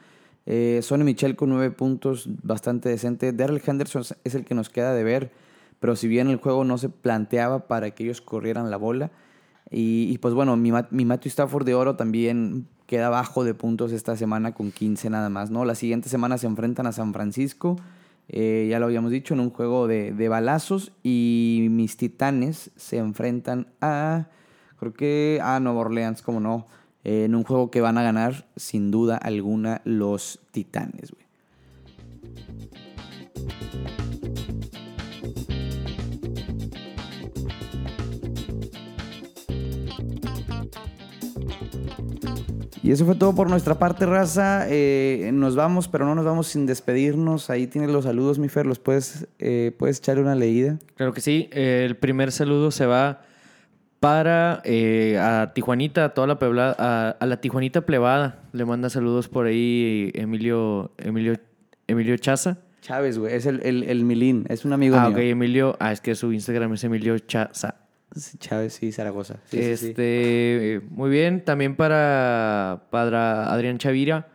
Eh, 0.45 0.79
Sonny 0.83 1.03
Michel 1.03 1.35
con 1.35 1.49
9 1.49 1.71
puntos, 1.71 2.29
bastante 2.43 2.89
decente. 2.89 3.33
Darrell 3.33 3.61
Henderson 3.65 4.03
es 4.23 4.35
el 4.35 4.45
que 4.45 4.53
nos 4.55 4.69
queda 4.69 4.93
de 4.93 5.03
ver. 5.03 5.31
Pero 5.79 5.95
si 5.95 6.07
bien 6.07 6.27
el 6.29 6.37
juego 6.37 6.63
no 6.63 6.77
se 6.77 6.89
planteaba 6.89 7.67
para 7.67 7.91
que 7.91 8.03
ellos 8.03 8.19
corrieran 8.21 8.71
la 8.71 8.77
bola. 8.77 9.11
Y, 9.69 10.17
pues 10.19 10.33
bueno, 10.33 10.55
mi, 10.55 10.71
mi 10.91 11.05
Matthew 11.05 11.29
Stafford 11.29 11.65
de 11.65 11.75
oro 11.75 11.95
también 11.95 12.67
queda 12.85 13.09
bajo 13.09 13.43
de 13.43 13.53
puntos 13.53 13.91
esta 13.91 14.15
semana 14.15 14.53
con 14.53 14.71
15 14.71 15.09
nada 15.09 15.29
más, 15.29 15.51
¿no? 15.51 15.65
La 15.65 15.75
siguiente 15.75 16.07
semana 16.07 16.37
se 16.37 16.47
enfrentan 16.47 16.87
a 16.87 16.93
San 16.93 17.13
Francisco, 17.13 17.75
eh, 18.29 18.67
ya 18.69 18.79
lo 18.79 18.85
habíamos 18.85 19.11
dicho, 19.11 19.33
en 19.33 19.41
un 19.41 19.49
juego 19.49 19.87
de, 19.87 20.13
de 20.13 20.29
balazos. 20.29 20.93
Y 21.03 21.67
mis 21.69 21.97
titanes 21.97 22.71
se 22.77 22.97
enfrentan 22.97 23.67
a, 23.81 24.27
creo 24.79 24.93
que 24.93 25.39
a 25.43 25.59
Nueva 25.59 25.81
Orleans, 25.81 26.21
como 26.21 26.39
no, 26.39 26.65
en 27.03 27.35
un 27.35 27.43
juego 27.43 27.71
que 27.71 27.81
van 27.81 27.97
a 27.97 28.03
ganar 28.03 28.47
sin 28.55 28.91
duda 28.91 29.17
alguna 29.17 29.81
los 29.85 30.39
titanes, 30.51 31.11
güey. 31.11 31.27
Y 42.87 42.91
eso 42.93 43.05
fue 43.05 43.15
todo 43.15 43.35
por 43.35 43.49
nuestra 43.49 43.75
parte, 43.75 44.05
raza. 44.05 44.65
Eh, 44.69 45.31
nos 45.33 45.57
vamos, 45.57 45.89
pero 45.89 46.05
no 46.05 46.15
nos 46.15 46.23
vamos 46.23 46.47
sin 46.47 46.65
despedirnos. 46.65 47.49
Ahí 47.49 47.67
tienes 47.67 47.89
los 47.89 48.05
saludos, 48.05 48.39
mi 48.39 48.47
Fer. 48.47 48.65
¿Los 48.65 48.79
puedes, 48.79 49.27
eh, 49.39 49.73
puedes 49.77 49.97
echarle 49.97 50.21
una 50.23 50.35
leída? 50.35 50.79
Claro 50.95 51.11
que 51.11 51.19
sí. 51.19 51.49
Eh, 51.51 51.83
el 51.85 51.97
primer 51.97 52.31
saludo 52.31 52.71
se 52.71 52.85
va 52.85 53.23
para 53.99 54.61
a 54.63 55.51
Tijuanita, 55.53 56.05
a 56.05 56.09
toda 56.13 56.27
la 56.27 56.37
a, 56.79 57.09
a 57.19 57.25
la 57.25 57.41
Tijuanita 57.41 57.81
plebada. 57.81 58.39
Le 58.53 58.63
manda 58.63 58.89
saludos 58.89 59.27
por 59.27 59.47
ahí 59.47 60.11
Emilio, 60.15 60.91
Emilio, 60.97 61.33
Emilio 61.87 62.15
Chaza. 62.15 62.59
Chávez, 62.79 63.17
güey. 63.19 63.33
Es 63.35 63.45
el, 63.47 63.59
el, 63.65 63.83
el 63.83 64.05
Milín. 64.05 64.45
Es 64.47 64.63
un 64.63 64.71
amigo 64.71 64.95
Ah, 64.97 65.09
mío. 65.09 65.17
ok, 65.17 65.23
Emilio. 65.23 65.75
Ah, 65.81 65.91
es 65.91 65.99
que 65.99 66.15
su 66.15 66.31
Instagram 66.31 66.73
es 66.75 66.85
Emilio 66.85 67.19
Chaza. 67.19 67.75
Chávez, 68.39 68.73
sí, 68.73 68.91
Zaragoza. 68.91 69.35
Sí, 69.45 69.57
sí, 69.57 69.77
sí. 69.77 69.87
este, 69.89 70.81
muy 70.89 71.09
bien. 71.09 71.43
También 71.43 71.75
para, 71.75 72.83
para 72.89 73.51
Adrián 73.51 73.77
Chavira, 73.77 74.27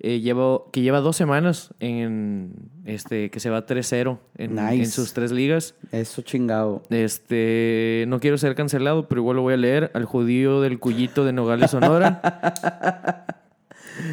eh, 0.00 0.20
llevo- 0.20 0.70
que 0.72 0.80
lleva 0.82 1.00
dos 1.00 1.16
semanas 1.16 1.74
en 1.80 2.52
este, 2.84 3.30
que 3.30 3.40
se 3.40 3.50
va 3.50 3.66
3-0 3.66 4.18
en, 4.36 4.54
Nice. 4.54 4.74
en 4.74 4.86
sus 4.90 5.12
tres 5.12 5.32
ligas. 5.32 5.74
Eso 5.92 6.22
chingado. 6.22 6.82
Este, 6.90 8.04
no 8.08 8.20
quiero 8.20 8.38
ser 8.38 8.54
cancelado, 8.54 9.08
pero 9.08 9.20
igual 9.20 9.36
lo 9.36 9.42
voy 9.42 9.54
a 9.54 9.58
leer. 9.58 9.90
Al 9.94 10.04
judío 10.04 10.60
del 10.60 10.78
Cuyito 10.78 11.24
de 11.24 11.32
Nogales, 11.32 11.70
Sonora. 11.72 12.20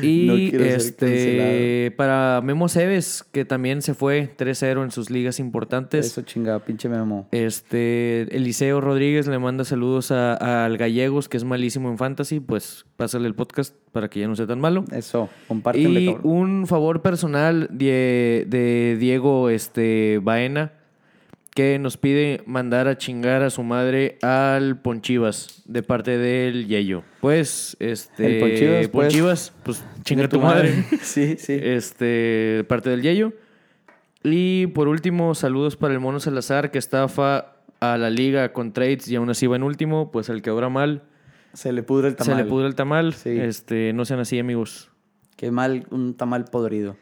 y 0.02 0.26
No 0.28 0.34
este, 0.64 1.92
para 1.98 2.42
Memo 2.44 2.68
Cebes, 2.70 3.24
que 3.32 3.46
también 3.46 3.82
se 3.82 3.94
fue 3.94 4.30
3-0 4.38 4.84
en 4.84 4.92
sus 4.92 5.10
ligas 5.10 5.40
importantes. 5.40 6.06
Eso 6.08 6.22
chingado, 6.22 6.60
pinche 6.62 6.90
Memo. 6.90 7.28
Este, 7.32 8.24
Eliseo 8.36 8.82
Rodríguez 8.82 9.28
le 9.28 9.40
manda 9.40 9.64
saludos 9.66 10.12
a- 10.12 10.66
al 10.66 10.78
Gallegos, 10.78 11.30
que 11.30 11.38
es 11.38 11.44
malísimo 11.44 11.90
en 11.90 11.98
fantasy. 11.98 12.40
Pues 12.40 12.86
pásale 12.98 13.28
el 13.28 13.36
podcast 13.36 13.76
para 13.92 14.10
que 14.10 14.20
ya 14.20 14.28
no 14.28 14.36
sea 14.36 14.48
tan 14.48 14.60
malo. 14.60 14.86
Eso, 14.92 15.30
compártenle, 15.48 16.02
Y 16.02 16.06
cabrón. 16.14 16.22
un 16.32 16.68
favor 16.68 17.02
personal 17.02 17.68
de, 17.72 18.46
de 18.48 18.98
Diego 19.00 19.50
este, 19.50 20.20
Baena, 20.22 20.74
que 21.56 21.80
nos 21.80 21.96
pide 21.96 22.44
mandar 22.46 22.90
a 22.90 22.98
chingar 22.98 23.42
a 23.42 23.50
su 23.50 23.64
madre 23.64 24.18
al 24.22 24.78
Ponchivas 24.82 25.64
de 25.66 25.84
parte 25.84 26.18
del 26.18 26.68
Yeyo. 26.68 27.04
Pues, 27.22 27.78
este. 27.80 28.36
El 28.36 28.40
Ponchivas, 28.42 28.88
pues. 28.90 29.06
Ponchivas, 29.08 29.54
pues 29.64 29.86
chinga 30.04 30.28
tu 30.28 30.42
madre. 30.42 30.84
sí, 31.02 31.38
sí. 31.40 31.58
Este, 31.60 32.06
de 32.06 32.66
parte 32.68 32.90
del 32.90 33.02
Yeyo. 33.02 33.32
Y 34.22 34.68
por 34.68 34.90
último, 34.90 35.34
saludos 35.34 35.78
para 35.78 35.94
el 35.94 36.02
Mono 36.02 36.20
Salazar, 36.20 36.72
que 36.72 36.78
estafa 36.78 37.54
a 37.80 37.98
la 37.98 38.10
liga 38.10 38.52
con 38.52 38.74
trades 38.74 39.08
y 39.08 39.16
aún 39.16 39.30
así 39.30 39.48
va 39.48 39.56
en 39.56 39.64
último. 39.64 40.12
Pues 40.12 40.28
el 40.28 40.42
que 40.42 40.52
obra 40.52 40.68
mal, 40.68 41.04
Se 41.54 41.72
le 41.72 41.84
pudre 41.84 42.10
el 42.10 42.18
tamal. 42.18 42.36
se 42.36 42.44
le 42.44 42.50
pudre 42.50 42.68
el 42.68 42.76
tamal. 42.76 43.14
Sí. 43.14 43.30
Este, 43.30 43.94
no 43.94 44.04
sean 44.04 44.20
así, 44.20 44.38
amigos. 44.40 44.92
Qué 45.38 45.52
mal, 45.52 45.88
un 45.90 46.16
tamal 46.16 46.44
podrido. 46.46 46.98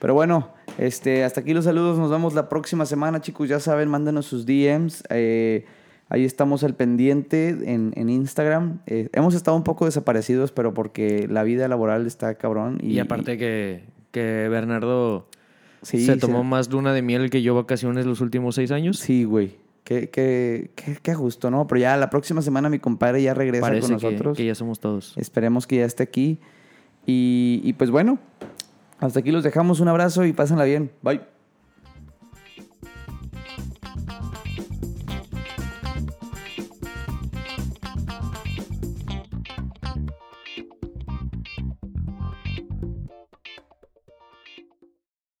Pero 0.00 0.12
bueno, 0.12 0.52
este, 0.78 1.24
hasta 1.24 1.40
aquí 1.40 1.54
los 1.54 1.64
saludos. 1.64 1.98
Nos 1.98 2.10
vemos 2.10 2.34
la 2.34 2.48
próxima 2.48 2.86
semana, 2.86 3.20
chicos. 3.20 3.48
Ya 3.48 3.60
saben, 3.60 3.88
mándenos 3.88 4.26
sus 4.26 4.46
DMs. 4.46 5.02
eh, 5.10 5.64
ahí 6.08 6.24
estamos 6.24 6.62
al 6.64 6.74
pendiente 6.74 7.48
en, 7.48 7.92
en 7.96 8.08
Instagram. 8.08 8.80
Eh, 8.86 9.08
hemos 9.12 9.34
estado 9.34 9.56
un 9.56 9.64
poco 9.64 9.86
desaparecidos, 9.86 10.52
pero 10.52 10.72
porque 10.74 11.26
la 11.28 11.42
vida 11.42 11.66
laboral 11.68 12.06
está 12.06 12.34
cabrón. 12.36 12.78
Y, 12.82 12.92
Y, 12.92 12.98
aparte 13.00 13.36
que, 13.38 13.84
que 14.12 14.48
Bernardo 14.48 15.28
Sí, 15.82 16.04
se 16.04 16.14
sí. 16.14 16.18
tomó 16.18 16.42
más 16.42 16.70
luna 16.70 16.92
de 16.92 17.02
miel 17.02 17.30
que 17.30 17.42
yo 17.42 17.54
vacaciones 17.54 18.06
los 18.06 18.20
últimos 18.20 18.54
seis 18.56 18.70
años. 18.72 18.98
Sí, 18.98 19.24
güey. 19.24 19.56
Qué, 19.84 20.10
qué, 20.10 20.70
qué, 20.74 20.96
qué 21.00 21.10
a 21.12 21.14
gusto, 21.14 21.48
¿no? 21.48 21.66
Pero 21.68 21.80
ya 21.80 21.96
la 21.96 22.10
próxima 22.10 22.42
semana 22.42 22.68
mi 22.68 22.80
compadre 22.80 23.22
ya 23.22 23.34
regresa 23.34 23.60
Parece 23.60 23.92
con 23.92 23.98
que, 24.00 24.06
nosotros. 24.06 24.36
que 24.36 24.44
ya 24.46 24.54
somos 24.56 24.80
todos. 24.80 25.16
Esperemos 25.16 25.66
que 25.68 25.76
ya 25.76 25.84
esté 25.84 26.02
aquí. 26.02 26.40
Y, 27.06 27.60
y 27.62 27.72
pues 27.74 27.90
bueno, 27.92 28.18
hasta 28.98 29.20
aquí 29.20 29.30
los 29.30 29.44
dejamos. 29.44 29.80
Un 29.80 29.88
abrazo 29.88 30.24
y 30.24 30.32
pásenla 30.32 30.64
bien. 30.64 30.92
Bye. 31.02 31.35